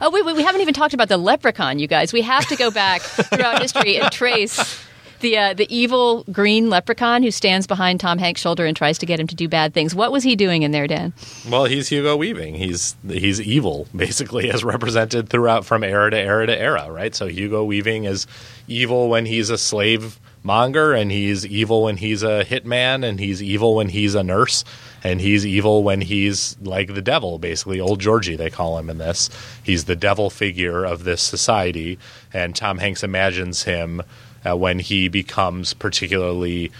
Oh 0.00 0.08
wait, 0.08 0.24
wait, 0.24 0.34
we 0.34 0.42
haven't 0.42 0.62
even 0.62 0.72
talked 0.72 0.94
about 0.94 1.08
the 1.08 1.18
leprechaun, 1.18 1.78
you 1.78 1.86
guys. 1.86 2.10
We 2.12 2.22
have 2.22 2.46
to 2.46 2.56
go 2.56 2.70
back 2.70 3.02
throughout 3.02 3.60
history 3.60 3.98
and 3.98 4.10
trace 4.10 4.80
the 5.20 5.36
uh, 5.36 5.52
the 5.52 5.66
evil 5.74 6.24
green 6.32 6.70
leprechaun 6.70 7.22
who 7.22 7.30
stands 7.30 7.66
behind 7.66 8.00
Tom 8.00 8.16
Hanks' 8.16 8.40
shoulder 8.40 8.64
and 8.64 8.74
tries 8.74 8.96
to 8.98 9.04
get 9.06 9.20
him 9.20 9.26
to 9.26 9.34
do 9.34 9.46
bad 9.46 9.74
things. 9.74 9.94
What 9.94 10.10
was 10.10 10.22
he 10.22 10.36
doing 10.36 10.62
in 10.62 10.70
there, 10.70 10.86
Dan? 10.86 11.12
well 11.50 11.66
he's 11.66 11.88
hugo 11.88 12.16
weaving 12.16 12.54
he's 12.54 12.96
he's 13.06 13.42
evil 13.42 13.86
basically 13.96 14.48
as 14.50 14.64
represented 14.64 15.28
throughout 15.28 15.66
from 15.66 15.84
era 15.84 16.10
to 16.10 16.18
era 16.18 16.46
to 16.46 16.58
era 16.58 16.90
right 16.90 17.14
so 17.14 17.26
hugo 17.26 17.62
weaving 17.64 18.04
is 18.04 18.26
evil 18.68 19.10
when 19.10 19.26
he's 19.26 19.50
a 19.50 19.58
slave 19.58 20.18
monger 20.42 20.92
and 20.98 21.10
he's 21.10 21.44
evil 21.46 21.82
when 21.82 21.96
he's 21.98 22.22
a 22.22 22.44
hitman 22.44 23.04
and 23.04 23.18
he's 23.20 23.42
evil 23.42 23.74
when 23.74 23.88
he's 23.90 24.14
a 24.14 24.22
nurse 24.22 24.64
and 25.04 25.20
he's 25.20 25.46
evil 25.46 25.84
when 25.84 26.00
he's 26.00 26.56
like 26.62 26.94
the 26.94 27.02
devil 27.02 27.38
basically 27.38 27.78
old 27.78 28.00
georgie 28.00 28.36
they 28.36 28.50
call 28.50 28.78
him 28.78 28.90
in 28.90 28.98
this 28.98 29.30
he's 29.62 29.84
the 29.84 29.96
devil 29.96 30.30
figure 30.30 30.84
of 30.84 31.04
this 31.04 31.22
society 31.22 31.98
and 32.32 32.56
tom 32.56 32.78
hanks 32.78 33.02
imagines 33.02 33.62
him 33.62 34.02
uh, 34.44 34.56
when 34.56 34.78
he 34.78 35.08
becomes 35.08 35.74
particularly 35.74 36.70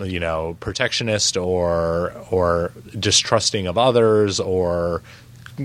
you 0.00 0.20
know 0.20 0.56
protectionist 0.60 1.36
or 1.36 2.12
or 2.30 2.72
distrusting 2.98 3.66
of 3.66 3.78
others 3.78 4.40
or 4.40 5.02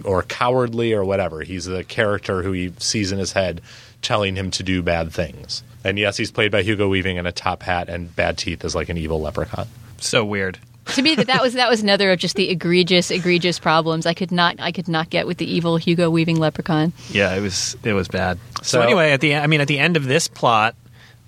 or 0.06 0.24
cowardly 0.24 0.94
or 0.94 1.04
whatever. 1.04 1.42
He's 1.42 1.66
the 1.66 1.84
character 1.84 2.44
who 2.44 2.52
he 2.52 2.74
sees 2.78 3.12
in 3.12 3.20
his 3.20 3.34
head 3.34 3.62
telling 4.02 4.36
him 4.36 4.52
to 4.52 4.64
do 4.64 4.82
bad 4.82 5.12
things. 5.12 5.64
And 5.84 5.98
yes, 6.00 6.18
he's 6.18 6.32
played 6.32 6.52
by 6.52 6.64
Hugo 6.64 6.88
Weaving 6.88 7.18
in 7.18 7.26
a 7.26 7.32
top 7.32 7.64
hat 7.64 7.90
and 7.90 8.16
bad 8.16 8.38
teeth 8.38 8.64
as 8.64 8.76
like 8.76 8.90
an 8.90 8.98
evil 8.98 9.22
leprechaun. 9.22 9.68
So 9.98 10.24
weird. 10.24 10.60
To 10.94 11.02
me 11.02 11.16
that 11.16 11.28
that 11.28 11.42
was 11.42 11.54
that 11.54 11.70
was 11.70 11.82
another 11.82 12.12
of 12.12 12.20
just 12.20 12.36
the 12.36 12.50
egregious 12.50 13.12
egregious 13.12 13.60
problems 13.60 14.06
I 14.06 14.14
could 14.14 14.32
not 14.32 14.60
I 14.60 14.72
could 14.72 14.88
not 14.88 15.10
get 15.10 15.28
with 15.28 15.38
the 15.38 15.52
evil 15.52 15.78
Hugo 15.78 16.10
Weaving 16.10 16.38
leprechaun. 16.40 16.94
Yeah, 17.10 17.34
it 17.36 17.42
was 17.42 17.76
it 17.84 17.94
was 17.94 18.08
bad. 18.08 18.38
So, 18.58 18.64
So- 18.64 18.82
anyway, 18.82 19.12
at 19.12 19.22
the 19.22 19.36
I 19.36 19.48
mean 19.48 19.62
at 19.62 19.68
the 19.68 19.80
end 19.80 19.98
of 19.98 20.06
this 20.06 20.28
plot, 20.28 20.76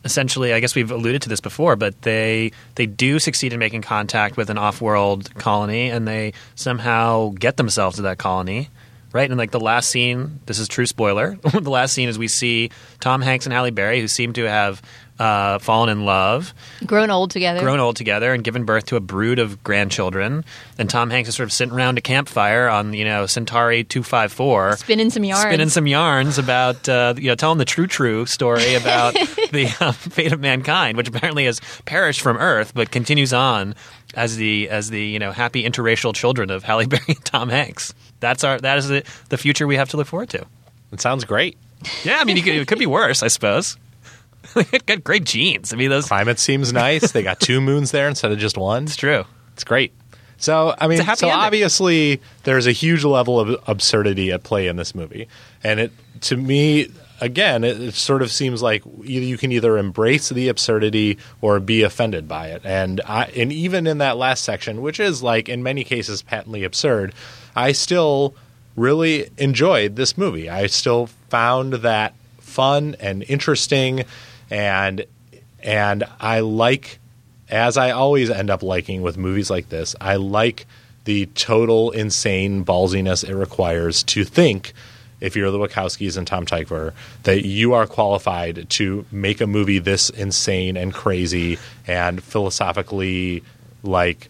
essentially, 0.06 0.54
I 0.54 0.60
guess 0.60 0.76
we've 0.76 0.92
alluded 0.92 1.22
to 1.24 1.30
this 1.30 1.40
before, 1.42 1.76
but 1.76 2.02
they 2.02 2.52
they 2.76 2.86
do 2.86 3.20
succeed 3.20 3.54
in 3.54 3.60
making 3.60 3.82
contact 3.82 4.38
with 4.38 4.50
an 4.50 4.58
off-world 4.58 5.34
colony, 5.36 5.90
and 5.90 6.08
they 6.08 6.34
somehow 6.56 7.30
get 7.30 7.58
themselves 7.58 7.98
to 7.98 8.04
that 8.04 8.18
colony. 8.18 8.70
Right, 9.12 9.30
and 9.30 9.38
like 9.38 9.52
the 9.52 9.60
last 9.60 9.90
scene, 9.92 10.40
this 10.48 10.58
is 10.58 10.68
true 10.68 10.88
spoiler. 10.88 11.36
the 11.54 11.70
last 11.70 11.94
scene 11.94 12.10
is 12.10 12.18
we 12.18 12.28
see 12.28 12.72
Tom 13.00 13.22
Hanks 13.22 13.46
and 13.46 13.54
Halle 13.54 13.70
Berry, 13.70 14.02
who 14.02 14.08
seem 14.08 14.34
to 14.34 14.46
have 14.46 14.82
uh, 15.20 15.60
fallen 15.60 15.90
in 15.90 16.06
love, 16.06 16.54
Grown 16.86 17.10
old 17.12 17.32
together. 17.32 17.60
grown 17.60 17.80
old 17.80 17.96
together 17.96 18.34
and 18.34 18.44
given 18.44 18.66
birth 18.66 18.86
to 18.88 18.96
a 18.96 19.00
brood 19.00 19.40
of 19.40 19.64
grandchildren. 19.64 20.44
And 20.78 20.90
Tom 20.90 21.10
Hanks 21.10 21.30
is 21.30 21.36
sort 21.36 21.46
of 21.46 21.54
sitting 21.54 21.74
around 21.74 21.98
a 21.98 22.02
campfire 22.02 22.68
on, 22.68 22.94
you 22.94 23.06
know, 23.06 23.26
Centauri 23.28 23.84
254. 23.84 24.78
spinning 24.78 25.10
some 25.10 25.24
yarns. 25.24 25.44
Spinning 25.44 25.70
some 25.70 25.88
yarns 25.88 26.38
about, 26.38 26.90
uh, 26.90 27.14
you 27.18 27.28
know, 27.28 27.36
telling 27.36 27.58
the 27.60 27.66
true, 27.66 27.88
true 27.88 28.26
story 28.26 28.76
about 28.76 29.14
the 29.52 29.76
um, 29.80 29.94
fate 29.94 30.32
of 30.34 30.40
mankind, 30.40 30.98
which 30.98 31.08
apparently 31.08 31.46
has 31.46 31.62
perished 31.86 32.22
from 32.22 32.38
Earth, 32.38 32.74
but 32.74 32.92
continues 32.92 33.34
on 33.34 33.76
as 34.16 34.36
the 34.38 34.70
as 34.70 34.90
the 34.92 35.04
you 35.04 35.18
know 35.18 35.32
happy 35.32 35.64
interracial 35.64 36.14
children 36.14 36.52
of 36.52 36.64
Halle 36.64 36.86
Berry 36.86 37.02
and 37.08 37.26
Tom 37.26 37.50
Hanks. 37.50 37.94
That's 38.20 38.44
our 38.44 38.60
that 38.60 38.78
is 38.78 38.88
the, 38.88 39.04
the 39.30 39.38
future 39.38 39.66
we 39.68 39.76
have 39.76 39.90
to 39.90 39.98
look 39.98 40.08
forward 40.08 40.30
to. 40.30 40.46
It 40.92 41.02
sounds 41.02 41.24
great. 41.26 41.58
Yeah, 42.04 42.20
I 42.20 42.24
mean, 42.24 42.38
you 42.38 42.44
could, 42.44 42.54
it 42.56 42.68
could 42.68 42.80
be 42.80 42.86
worse, 42.86 43.24
I 43.24 43.28
suppose. 43.28 43.76
Got 44.86 45.04
great 45.04 45.24
genes. 45.24 45.74
I 45.74 45.78
mean, 45.78 45.90
those. 45.90 46.08
Climate 46.08 46.40
seems 46.40 46.74
nice. 46.74 47.12
they 47.12 47.24
got 47.24 47.40
two 47.40 47.62
moons 47.62 47.92
there 47.92 48.08
instead 48.08 48.32
of 48.32 48.40
just 48.40 48.58
one. 48.58 48.84
It's 48.84 48.96
true. 48.96 49.26
It's 49.54 49.64
great. 49.64 49.94
So 50.38 50.76
I 50.78 50.88
mean, 50.88 50.98
so 50.98 51.28
ending. 51.28 51.32
obviously 51.32 52.22
there's 52.44 52.68
a 52.68 52.72
huge 52.72 53.06
level 53.06 53.40
of 53.40 53.64
absurdity 53.68 54.32
at 54.32 54.44
play 54.44 54.68
in 54.68 54.76
this 54.76 54.94
movie, 54.94 55.30
and 55.64 55.80
it 55.80 55.92
to 56.22 56.36
me 56.36 56.90
again 57.22 57.64
it, 57.64 57.80
it 57.80 57.94
sort 57.94 58.22
of 58.22 58.30
seems 58.30 58.62
like 58.62 58.84
either 59.06 59.26
you 59.26 59.38
can 59.38 59.54
either 59.54 59.78
embrace 59.78 60.28
the 60.28 60.50
absurdity 60.50 61.18
or 61.40 61.62
be 61.62 61.84
offended 61.84 62.28
by 62.28 62.48
it, 62.48 62.62
and 62.66 63.00
I 63.06 63.26
and 63.38 63.54
even 63.54 63.88
in 63.88 64.00
that 64.00 64.18
last 64.18 64.44
section, 64.44 64.82
which 64.82 65.00
is 65.00 65.24
like 65.24 65.48
in 65.48 65.64
many 65.64 65.86
cases 65.86 66.22
patently 66.22 66.66
absurd, 66.66 67.14
I 67.56 67.72
still 67.72 68.36
really 68.76 69.30
enjoyed 69.38 69.96
this 69.96 70.18
movie. 70.18 70.50
I 70.50 70.68
still 70.68 71.08
found 71.30 71.74
that 71.74 72.16
fun 72.40 72.96
and 73.00 73.24
interesting, 73.30 74.04
and 74.54 75.06
and 75.64 76.04
I 76.20 76.42
like 76.42 77.00
as 77.50 77.76
I 77.76 77.92
always 77.92 78.30
end 78.30 78.50
up 78.50 78.64
liking 78.64 79.02
with 79.02 79.18
movies 79.18 79.50
like 79.50 79.70
this, 79.70 79.96
I 80.00 80.16
like 80.16 80.66
the 81.06 81.26
total 81.28 81.92
insane 81.92 82.64
ballsiness 82.64 83.28
it 83.28 83.36
requires 83.36 84.04
to 84.04 84.24
think, 84.24 84.74
if 85.20 85.36
you're 85.36 85.52
the 85.52 85.58
Wachowskis 85.58 86.18
and 86.18 86.26
Tom 86.26 86.46
Tykwer, 86.46 86.94
that 87.24 87.46
you 87.46 87.74
are 87.74 87.86
qualified 87.86 88.70
to 88.72 89.06
make 89.12 89.42
a 89.42 89.48
movie 89.48 89.80
this 89.80 90.10
insane 90.10 90.78
and 90.78 90.94
crazy 90.94 91.58
and 91.86 92.24
philosophically 92.24 93.44
like 93.84 94.30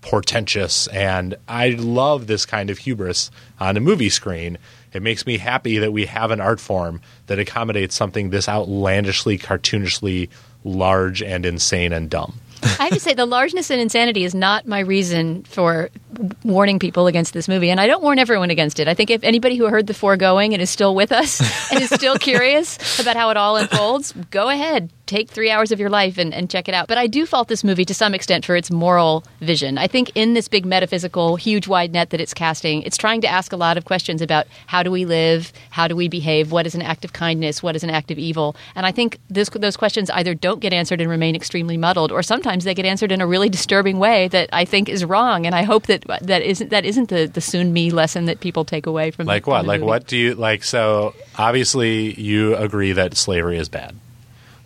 portentous. 0.00 0.86
And 0.88 1.34
I 1.48 1.70
love 1.70 2.26
this 2.26 2.46
kind 2.46 2.70
of 2.70 2.78
hubris 2.78 3.30
on 3.58 3.76
a 3.76 3.80
movie 3.80 4.10
screen. 4.10 4.58
It 4.94 5.02
makes 5.02 5.26
me 5.26 5.38
happy 5.38 5.78
that 5.78 5.92
we 5.92 6.06
have 6.06 6.30
an 6.30 6.40
art 6.40 6.60
form 6.60 7.00
that 7.26 7.38
accommodates 7.38 7.94
something 7.94 8.30
this 8.30 8.48
outlandishly, 8.48 9.38
cartoonishly 9.38 10.30
large 10.62 11.22
and 11.22 11.44
insane 11.44 11.92
and 11.92 12.08
dumb. 12.08 12.40
I 12.62 12.84
have 12.84 12.94
to 12.94 13.00
say, 13.00 13.12
the 13.12 13.26
largeness 13.26 13.70
and 13.70 13.80
insanity 13.80 14.24
is 14.24 14.34
not 14.34 14.66
my 14.66 14.80
reason 14.80 15.44
for 15.44 15.90
warning 16.44 16.78
people 16.78 17.06
against 17.06 17.34
this 17.34 17.46
movie, 17.46 17.70
and 17.70 17.78
I 17.78 17.86
don't 17.86 18.02
warn 18.02 18.18
everyone 18.18 18.50
against 18.50 18.80
it. 18.80 18.88
I 18.88 18.94
think 18.94 19.10
if 19.10 19.22
anybody 19.22 19.56
who 19.56 19.66
heard 19.66 19.86
the 19.86 19.94
foregoing 19.94 20.54
and 20.54 20.62
is 20.62 20.70
still 20.70 20.94
with 20.94 21.12
us 21.12 21.40
and 21.72 21.82
is 21.82 21.90
still 21.90 22.16
curious 22.16 22.98
about 22.98 23.16
how 23.16 23.30
it 23.30 23.36
all 23.36 23.56
unfolds, 23.56 24.12
go 24.30 24.48
ahead, 24.48 24.90
take 25.06 25.28
three 25.28 25.50
hours 25.50 25.70
of 25.72 25.78
your 25.80 25.90
life 25.90 26.16
and, 26.18 26.32
and 26.32 26.48
check 26.50 26.68
it 26.68 26.74
out. 26.74 26.88
But 26.88 26.98
I 26.98 27.06
do 27.06 27.26
fault 27.26 27.48
this 27.48 27.62
movie 27.64 27.84
to 27.84 27.94
some 27.94 28.14
extent 28.14 28.44
for 28.44 28.56
its 28.56 28.70
moral 28.70 29.24
vision. 29.40 29.76
I 29.78 29.86
think 29.86 30.10
in 30.14 30.34
this 30.34 30.48
big 30.48 30.64
metaphysical, 30.64 31.36
huge 31.36 31.68
wide 31.68 31.92
net 31.92 32.10
that 32.10 32.20
it's 32.20 32.32
casting, 32.34 32.82
it's 32.82 32.96
trying 32.96 33.20
to 33.20 33.28
ask 33.28 33.52
a 33.52 33.56
lot 33.56 33.76
of 33.76 33.84
questions 33.84 34.22
about 34.22 34.46
how 34.66 34.82
do 34.82 34.90
we 34.90 35.04
live, 35.04 35.52
how 35.70 35.88
do 35.88 35.94
we 35.96 36.08
behave, 36.08 36.52
what 36.52 36.66
is 36.66 36.74
an 36.74 36.82
act 36.82 37.04
of 37.04 37.12
kindness, 37.12 37.62
what 37.62 37.76
is 37.76 37.84
an 37.84 37.90
act 37.90 38.10
of 38.10 38.18
evil, 38.18 38.56
and 38.74 38.86
I 38.86 38.92
think 38.92 39.18
this, 39.28 39.48
those 39.50 39.76
questions 39.76 40.10
either 40.10 40.34
don't 40.34 40.60
get 40.60 40.72
answered 40.72 41.00
and 41.00 41.10
remain 41.10 41.34
extremely 41.36 41.76
muddled, 41.76 42.10
or 42.12 42.22
sometimes 42.22 42.64
they 42.64 42.74
get 42.74 42.86
answered 42.86 43.12
in 43.12 43.20
a 43.20 43.26
really 43.26 43.48
disturbing 43.48 43.98
way 43.98 44.28
that 44.28 44.48
I 44.52 44.64
think 44.64 44.88
is 44.88 45.04
wrong. 45.04 45.46
And 45.46 45.54
I 45.54 45.62
hope 45.62 45.86
that 45.86 46.04
that 46.22 46.42
isn't 46.42 46.70
that 46.70 46.84
isn't 46.84 47.08
the 47.08 47.26
the 47.26 47.40
Sonmi 47.40 47.92
lesson 47.92 48.24
that 48.26 48.40
people 48.40 48.64
take 48.64 48.86
away 48.86 49.10
from 49.10 49.26
Like 49.26 49.44
from 49.44 49.52
what? 49.52 49.62
the 49.62 49.68
Like 49.68 49.80
movie. 49.80 49.88
what 49.88 50.06
do 50.06 50.16
you 50.16 50.34
like? 50.34 50.64
So 50.64 51.14
obviously, 51.36 52.18
you 52.20 52.56
agree 52.56 52.92
that 52.92 53.16
slavery 53.16 53.58
is 53.58 53.68
bad. 53.68 53.94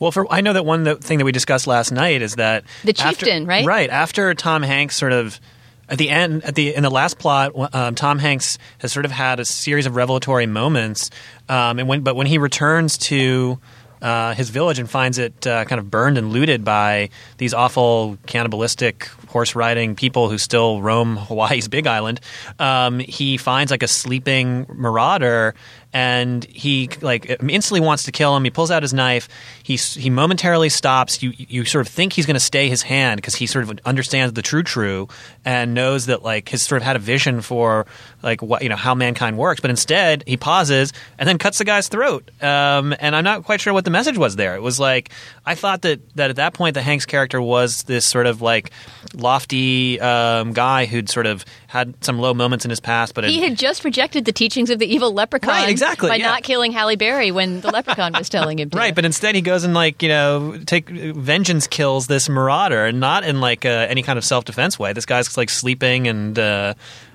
Well, 0.01 0.13
for 0.13 0.27
I 0.33 0.41
know 0.41 0.53
that 0.53 0.65
one 0.65 0.99
thing 1.01 1.19
that 1.19 1.25
we 1.25 1.33
discussed 1.33 1.67
last 1.67 1.91
night 1.93 2.23
is 2.23 2.37
that 2.37 2.65
The 2.85 2.91
after- 2.99 3.27
chieftain, 3.27 3.47
right? 3.47 3.65
Right 3.67 3.91
after 3.91 4.35
Tom 4.35 4.63
Hanks 4.63 4.97
sort 4.97 5.13
of 5.13 5.41
at 5.89 5.97
the 5.99 6.11
end 6.11 6.45
at 6.45 6.55
the 6.55 6.75
in 6.75 6.83
the 6.83 6.91
last 6.91 7.19
plot, 7.19 7.53
um, 7.75 7.95
Tom 7.95 8.19
Hanks 8.19 8.59
has 8.79 8.93
sort 8.93 9.05
of 9.07 9.11
had 9.11 9.41
a 9.41 9.45
series 9.45 9.87
of 9.87 9.97
revelatory 9.97 10.47
moments, 10.47 11.11
um, 11.49 11.79
and 11.79 11.89
when 11.89 12.03
but 12.03 12.15
when 12.15 12.27
he 12.27 12.39
returns 12.39 12.99
to 12.99 13.59
uh, 14.03 14.33
his 14.35 14.51
village 14.51 14.79
and 14.79 14.89
finds 14.89 15.19
it 15.19 15.45
uh, 15.45 15.65
kind 15.65 15.81
of 15.81 15.91
burned 15.91 16.19
and 16.19 16.31
looted 16.31 16.65
by 16.65 17.09
these 17.39 17.53
awful 17.53 18.17
cannibalistic 18.27 19.07
horse 19.29 19.57
riding 19.57 19.97
people 19.97 20.29
who 20.29 20.39
still 20.39 20.81
roam 20.81 21.17
Hawaii's 21.17 21.67
Big 21.67 21.87
Island. 21.89 22.21
Um, 22.61 23.01
he 23.01 23.37
finds 23.39 23.73
like 23.73 23.83
a 23.83 23.89
sleeping 23.89 24.67
marauder, 24.73 25.57
and 25.93 26.45
he 26.45 26.91
like 27.01 27.37
instantly 27.49 27.81
wants 27.81 28.05
to 28.05 28.13
kill 28.13 28.37
him. 28.37 28.45
He 28.45 28.51
pulls 28.51 28.71
out 28.71 28.83
his 28.83 28.93
knife. 28.93 29.29
He 29.63 29.77
he 29.77 30.11
momentarily 30.11 30.69
stops. 30.69 31.23
You 31.23 31.33
you 31.37 31.65
sort 31.65 31.87
of 31.87 31.93
think 31.93 32.13
he's 32.13 32.27
going 32.27 32.35
to 32.35 32.41
stay 32.41 32.69
his 32.69 32.83
hand 32.83 33.17
because 33.19 33.35
he 33.35 33.47
sort 33.47 33.69
of 33.69 33.79
understands 33.85 34.35
the 34.35 34.43
true 34.43 34.63
true 34.63 35.09
and 35.45 35.75
knows 35.75 36.07
that 36.07 36.23
like 36.23 36.51
has 36.51 36.63
sort 36.63 36.83
of 36.83 36.85
had 36.85 36.97
a 36.97 36.99
vision 36.99 37.41
for 37.41 37.87
like 38.23 38.43
what 38.43 38.63
you 38.63 38.69
know 38.69 38.77
how 38.77 38.95
mankind 38.95 39.39
works. 39.39 39.61
But 39.61 39.71
instead 39.71 40.25
he 40.27 40.37
pauses 40.37 40.93
and 41.19 41.29
then 41.29 41.39
cuts 41.39 41.59
the 41.59 41.65
guy's 41.65 41.89
throat. 41.89 42.31
Um, 42.43 42.95
and 43.01 43.17
I'm 43.17 43.25
not 43.25 43.45
quite 43.45 43.61
sure 43.61 43.73
what 43.73 43.85
the 43.85 43.91
message 43.91 44.19
was 44.19 44.37
there. 44.37 44.57
It 44.57 44.63
was 44.63 44.79
like 44.79 45.11
I 45.47 45.55
thought 45.55 45.83
that 45.83 46.01
that 46.17 46.31
at 46.31 46.37
that 46.37 46.53
point 46.53 46.75
the 46.75 46.83
Hanks 46.83 47.07
character 47.07 47.41
was 47.41 47.85
this 47.85 48.05
sort 48.05 48.27
of 48.27 48.43
like 48.43 48.71
lofty 49.15 50.01
um, 50.01 50.53
guy 50.53 50.87
who'd 50.87 51.09
sort 51.09 51.27
of 51.27 51.45
had 51.67 52.03
some 52.03 52.19
low 52.19 52.35
moments 52.35 52.65
in 52.65 52.71
his 52.71 52.81
past, 52.81 53.15
but 53.15 53.25
He 53.25 53.43
had 53.43 53.57
just 53.57 53.85
rejected 53.85 54.25
the 54.25 54.33
teachings 54.33 54.71
of 54.71 54.79
the 54.79 54.87
evil 54.87 55.13
leprechaun 55.13 55.51
Right, 55.51 55.69
exactly, 55.83 56.09
by 56.09 56.17
yeah. 56.17 56.27
not 56.27 56.43
killing 56.43 56.73
Halle 56.73 56.97
Berry 56.97 57.31
when 57.31 57.61
the 57.61 57.71
leprechaun 57.71 58.13
was 58.13 58.29
telling 58.29 58.59
him 58.59 58.71
to. 58.71 58.77
Right, 58.77 58.95
but 58.95 59.05
instead 59.05 59.35
he 59.35 59.41
goes 59.41 59.65
and 59.65 59.75
like 59.75 60.03
you 60.03 60.09
know 60.09 60.59
take 60.67 60.89
vengeance 60.89 61.67
kills 61.67 62.07
this 62.07 62.29
marauder, 62.29 62.87
and 62.87 63.01
not 63.01 63.25
in 63.25 63.41
like 63.41 63.65
uh, 63.65 63.69
any 63.69 64.03
kind 64.03 64.19
of 64.19 64.25
self 64.25 64.45
defense 64.45 64.79
way. 64.79 64.93
This 64.93 65.07
guy's 65.07 65.37
like 65.37 65.51
sleeping, 65.51 66.09
and 66.09 66.39
uh, 66.39 66.75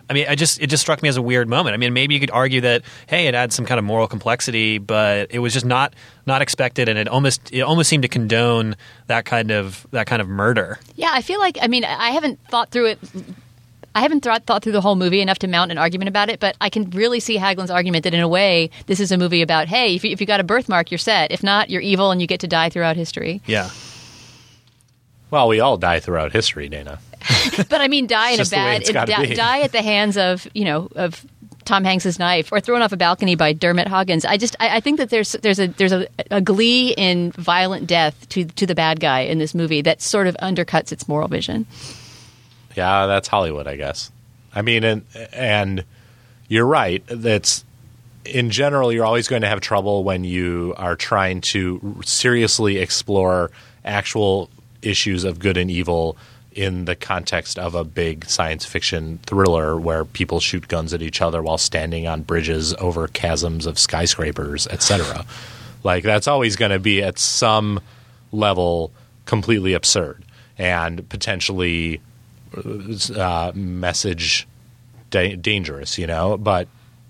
I 0.09 0.13
mean, 0.13 0.25
I 0.27 0.35
just 0.35 0.61
it 0.61 0.67
just 0.67 0.81
struck 0.81 1.01
me 1.01 1.09
as 1.09 1.17
a 1.17 1.21
weird 1.21 1.47
moment. 1.47 1.73
I 1.73 1.77
mean, 1.77 1.93
maybe 1.93 2.13
you 2.13 2.19
could 2.19 2.31
argue 2.31 2.61
that 2.61 2.83
hey, 3.07 3.27
it 3.27 3.35
adds 3.35 3.55
some 3.55 3.65
kind 3.65 3.79
of 3.79 3.85
moral 3.85 4.07
complexity, 4.07 4.77
but 4.77 5.27
it 5.31 5.39
was 5.39 5.53
just 5.53 5.65
not 5.65 5.93
not 6.25 6.41
expected, 6.41 6.89
and 6.89 6.99
it 6.99 7.07
almost 7.07 7.51
it 7.53 7.61
almost 7.61 7.89
seemed 7.89 8.03
to 8.03 8.09
condone 8.09 8.75
that 9.07 9.25
kind 9.25 9.51
of 9.51 9.87
that 9.91 10.07
kind 10.07 10.21
of 10.21 10.27
murder. 10.27 10.79
Yeah, 10.95 11.09
I 11.11 11.21
feel 11.21 11.39
like 11.39 11.57
I 11.61 11.67
mean 11.67 11.85
I 11.85 12.11
haven't 12.11 12.39
thought 12.49 12.71
through 12.71 12.87
it. 12.87 12.99
I 13.95 14.01
haven't 14.01 14.21
thought 14.23 14.45
thought 14.45 14.63
through 14.63 14.71
the 14.73 14.81
whole 14.81 14.95
movie 14.95 15.21
enough 15.21 15.39
to 15.39 15.47
mount 15.47 15.71
an 15.71 15.77
argument 15.77 16.09
about 16.09 16.29
it, 16.29 16.39
but 16.39 16.55
I 16.59 16.69
can 16.69 16.89
really 16.91 17.19
see 17.19 17.37
Haglund's 17.37 17.71
argument 17.71 18.03
that 18.03 18.13
in 18.13 18.19
a 18.21 18.27
way 18.27 18.69
this 18.87 18.99
is 18.99 19.11
a 19.11 19.17
movie 19.17 19.41
about 19.41 19.67
hey, 19.67 19.95
if 19.95 20.03
you, 20.03 20.11
if 20.11 20.19
you 20.19 20.27
got 20.27 20.39
a 20.39 20.43
birthmark, 20.43 20.89
you're 20.91 20.97
set. 20.97 21.31
If 21.31 21.43
not, 21.43 21.69
you're 21.69 21.81
evil 21.81 22.11
and 22.11 22.19
you 22.21 22.27
get 22.27 22.39
to 22.41 22.47
die 22.47 22.69
throughout 22.69 22.95
history. 22.95 23.41
Yeah, 23.45 23.69
Well, 25.31 25.47
we 25.47 25.59
all 25.59 25.77
die 25.77 25.99
throughout 25.99 26.31
history, 26.31 26.69
Dana. 26.69 26.99
But 27.69 27.81
I 27.81 27.87
mean, 27.87 28.07
die 28.07 28.29
in 28.29 28.35
a 28.35 28.37
just 28.37 28.51
the 28.51 28.57
way 28.57 28.63
bad 28.63 28.81
it's 28.81 28.91
di- 28.91 29.27
be. 29.27 29.35
die 29.35 29.61
at 29.61 29.71
the 29.71 29.81
hands 29.81 30.17
of 30.17 30.47
you 30.53 30.65
know 30.65 30.89
of 30.95 31.25
Tom 31.65 31.83
Hanks's 31.83 32.19
knife 32.19 32.51
or 32.51 32.59
thrown 32.59 32.81
off 32.81 32.91
a 32.91 32.97
balcony 32.97 33.35
by 33.35 33.53
Dermot 33.53 33.87
Hoggins. 33.87 34.25
I 34.25 34.37
just 34.37 34.55
I, 34.59 34.77
I 34.77 34.79
think 34.79 34.97
that 34.97 35.09
there's 35.09 35.33
there's 35.33 35.59
a 35.59 35.67
there's 35.67 35.93
a, 35.93 36.07
a 36.31 36.41
glee 36.41 36.93
in 36.97 37.31
violent 37.33 37.87
death 37.87 38.27
to 38.29 38.45
to 38.45 38.65
the 38.65 38.75
bad 38.75 38.99
guy 38.99 39.21
in 39.21 39.39
this 39.39 39.53
movie 39.55 39.81
that 39.81 40.01
sort 40.01 40.27
of 40.27 40.35
undercuts 40.41 40.91
its 40.91 41.07
moral 41.07 41.27
vision. 41.27 41.65
Yeah, 42.75 43.05
that's 43.07 43.27
Hollywood, 43.27 43.67
I 43.67 43.75
guess. 43.75 44.11
I 44.53 44.61
mean, 44.61 44.83
and 44.83 45.05
and 45.31 45.85
you're 46.47 46.65
right. 46.65 47.03
That's 47.07 47.63
in 48.25 48.49
general, 48.51 48.91
you're 48.91 49.05
always 49.05 49.27
going 49.27 49.41
to 49.41 49.47
have 49.47 49.61
trouble 49.61 50.03
when 50.03 50.23
you 50.23 50.73
are 50.77 50.95
trying 50.95 51.41
to 51.41 52.01
seriously 52.05 52.77
explore 52.77 53.51
actual 53.83 54.49
issues 54.81 55.23
of 55.23 55.39
good 55.39 55.57
and 55.57 55.69
evil 55.69 56.17
in 56.51 56.85
the 56.85 56.95
context 56.95 57.57
of 57.57 57.73
a 57.73 57.83
big 57.83 58.25
science 58.25 58.63
fiction 58.63 59.19
thriller 59.25 59.77
where 59.79 60.05
people 60.05 60.39
shoot 60.39 60.67
guns 60.67 60.93
at 60.93 61.01
each 61.01 61.21
other 61.21 61.41
while 61.41 61.57
standing 61.57 62.07
on 62.07 62.21
bridges 62.21 62.73
over 62.75 63.07
chasms 63.07 63.65
of 63.65 63.79
skyscrapers, 63.79 64.67
etc. 64.67 65.25
like 65.83 66.03
that's 66.03 66.27
always 66.27 66.55
going 66.55 66.71
to 66.71 66.79
be 66.79 67.01
at 67.01 67.17
some 67.17 67.79
level 68.31 68.91
completely 69.25 69.73
absurd 69.73 70.23
and 70.57 71.07
potentially 71.09 71.99
uh, 72.55 73.51
message 73.55 74.47
da- 75.09 75.35
dangerous, 75.35 75.97
you 75.97 76.07
know. 76.07 76.37
But 76.37 76.67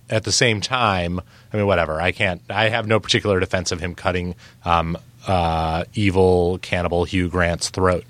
at 0.10 0.24
the 0.24 0.32
same 0.32 0.62
time, 0.62 1.20
I 1.52 1.58
mean, 1.58 1.66
whatever. 1.66 2.02
I 2.02 2.12
can't. 2.12 2.42
I 2.50 2.70
have 2.70 2.88
no 2.88 3.00
particular 3.00 3.40
defense 3.40 3.72
of 3.72 3.80
him 3.80 3.96
cutting 3.96 4.36
um, 4.66 4.98
uh, 5.28 5.86
evil 5.94 6.60
cannibal 6.62 7.06
Hugh 7.06 7.30
Grant's 7.30 7.70
throat, 7.70 8.06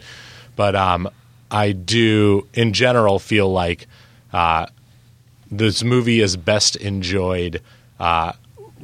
but 0.56 0.76
um, 0.76 1.10
I 1.52 1.72
do, 1.72 2.48
in 2.54 2.74
general, 2.74 3.20
feel 3.20 3.52
like 3.52 3.88
uh, 4.32 4.68
this 5.52 5.84
movie 5.84 6.22
is 6.22 6.38
best 6.38 6.76
enjoyed. 6.76 7.62
Uh, 8.00 8.34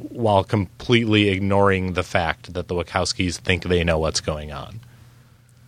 while 0.08 0.44
completely 0.44 1.28
ignoring 1.28 1.92
the 1.92 2.02
fact 2.02 2.54
that 2.54 2.68
the 2.68 2.74
Wachowskis 2.74 3.36
think 3.36 3.64
they 3.64 3.84
know 3.84 3.98
what's 3.98 4.20
going 4.20 4.52
on. 4.52 4.80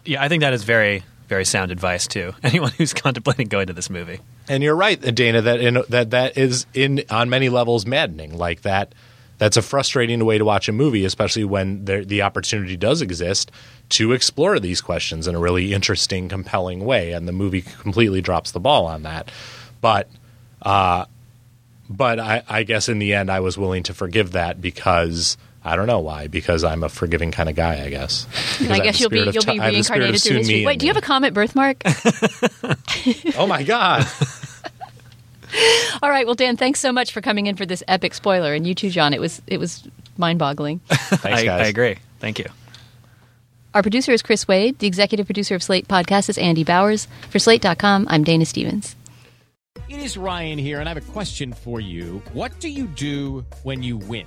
Yeah, 0.05 0.23
I 0.23 0.29
think 0.29 0.41
that 0.41 0.53
is 0.53 0.65
very, 0.65 1.05
very 1.33 1.47
sound 1.47 1.71
advice 1.71 2.07
to 2.07 2.35
anyone 2.43 2.71
who's 2.73 2.93
contemplating 2.93 3.49
going 3.49 3.67
to 3.67 3.73
this 3.73 3.89
movie. 3.89 4.21
And 4.51 4.63
you're 4.63 4.77
right, 4.77 5.01
Dana, 5.01 5.41
that 5.41 5.61
in, 5.61 5.83
that 5.89 6.11
that 6.11 6.37
is 6.37 6.67
in 6.75 7.05
on 7.09 7.31
many 7.31 7.49
levels 7.49 7.87
maddening. 7.87 8.37
Like 8.37 8.61
that, 8.63 8.95
that's 9.39 9.57
a 9.57 9.63
frustrating 9.63 10.23
way 10.27 10.37
to 10.37 10.45
watch 10.45 10.69
a 10.69 10.73
movie, 10.73 11.07
especially 11.07 11.45
when 11.45 11.87
there, 11.87 12.05
the 12.05 12.21
opportunity 12.21 12.77
does 12.77 13.01
exist 13.01 13.51
to 13.91 14.13
explore 14.13 14.61
these 14.61 14.83
questions 14.83 15.27
in 15.27 15.35
a 15.35 15.39
really 15.39 15.73
interesting, 15.73 16.29
compelling 16.29 16.85
way, 16.85 17.13
and 17.13 17.27
the 17.27 17.33
movie 17.33 17.63
completely 17.63 18.21
drops 18.21 18.51
the 18.51 18.61
ball 18.61 18.85
on 18.85 19.03
that. 19.05 19.31
But 19.81 20.11
uh, 20.61 21.07
but 21.89 22.21
I, 22.21 22.43
I 22.47 22.63
guess 22.65 22.91
in 22.91 22.99
the 22.99 23.15
end, 23.15 23.31
I 23.31 23.41
was 23.41 23.57
willing 23.57 23.85
to 23.85 23.95
forgive 23.95 24.33
that 24.33 24.61
because 24.61 25.39
I 25.65 25.77
don't 25.77 25.87
know 25.87 26.01
why. 26.01 26.27
Because 26.27 26.65
I'm 26.65 26.83
a 26.83 26.89
forgiving 26.89 27.31
kind 27.31 27.49
of 27.49 27.55
guy, 27.55 27.85
I 27.85 27.91
guess. 27.91 28.27
I 28.69 28.81
guess 28.81 29.01
you'll 29.01 29.11
be 29.11 29.19
you'll 29.21 29.45
be 29.45 29.61
reincarnated 29.61 30.21
through 30.21 30.39
history. 30.39 30.67
Wait, 30.67 30.79
do 30.79 30.87
you 30.87 30.93
have 30.93 31.03
a 31.03 31.07
comment 31.07 31.35
birthmark? 31.35 31.83
oh 33.37 33.47
my 33.47 33.63
god. 33.63 34.07
All 36.03 36.11
right. 36.11 36.27
Well, 36.27 36.35
Dan, 36.35 36.57
thanks 36.57 36.81
so 36.81 36.93
much 36.93 37.13
for 37.13 37.21
coming 37.21 37.47
in 37.47 37.57
for 37.57 37.67
this 37.67 37.83
epic 37.87 38.15
spoiler, 38.15 38.55
and 38.55 38.67
you 38.67 38.75
too, 38.75 38.91
John. 38.91 39.13
It 39.13 39.21
was 39.21 39.41
it 39.47 39.59
was 39.59 39.87
mind 40.17 40.39
boggling. 40.39 40.81
thanks, 40.89 41.43
guys. 41.43 41.49
I, 41.49 41.65
I 41.65 41.67
agree. 41.67 41.97
Thank 42.19 42.39
you. 42.39 42.47
Our 43.75 43.83
producer 43.83 44.13
is 44.13 44.21
Chris 44.21 44.47
Wade. 44.47 44.79
The 44.81 44.87
executive 44.87 45.27
producer 45.27 45.55
of 45.55 45.63
Slate 45.63 45.89
Podcast 45.89 46.29
is 46.29 46.37
Andy 46.37 46.63
Bowers. 46.63 47.09
For 47.31 47.39
Slate.com, 47.39 48.07
I'm 48.11 48.23
Dana 48.23 48.45
Stevens. 48.45 48.97
It 49.89 49.99
is 49.99 50.19
Ryan 50.19 50.59
here, 50.59 50.81
and 50.81 50.89
I 50.89 50.93
have 50.93 51.09
a 51.09 51.13
question 51.13 51.55
for 51.55 51.81
you. 51.81 52.23
What 52.33 52.59
do 52.61 52.69
you 52.69 52.87
do 52.87 53.45
when 53.63 53.83
you 53.83 53.97
win? 53.97 54.27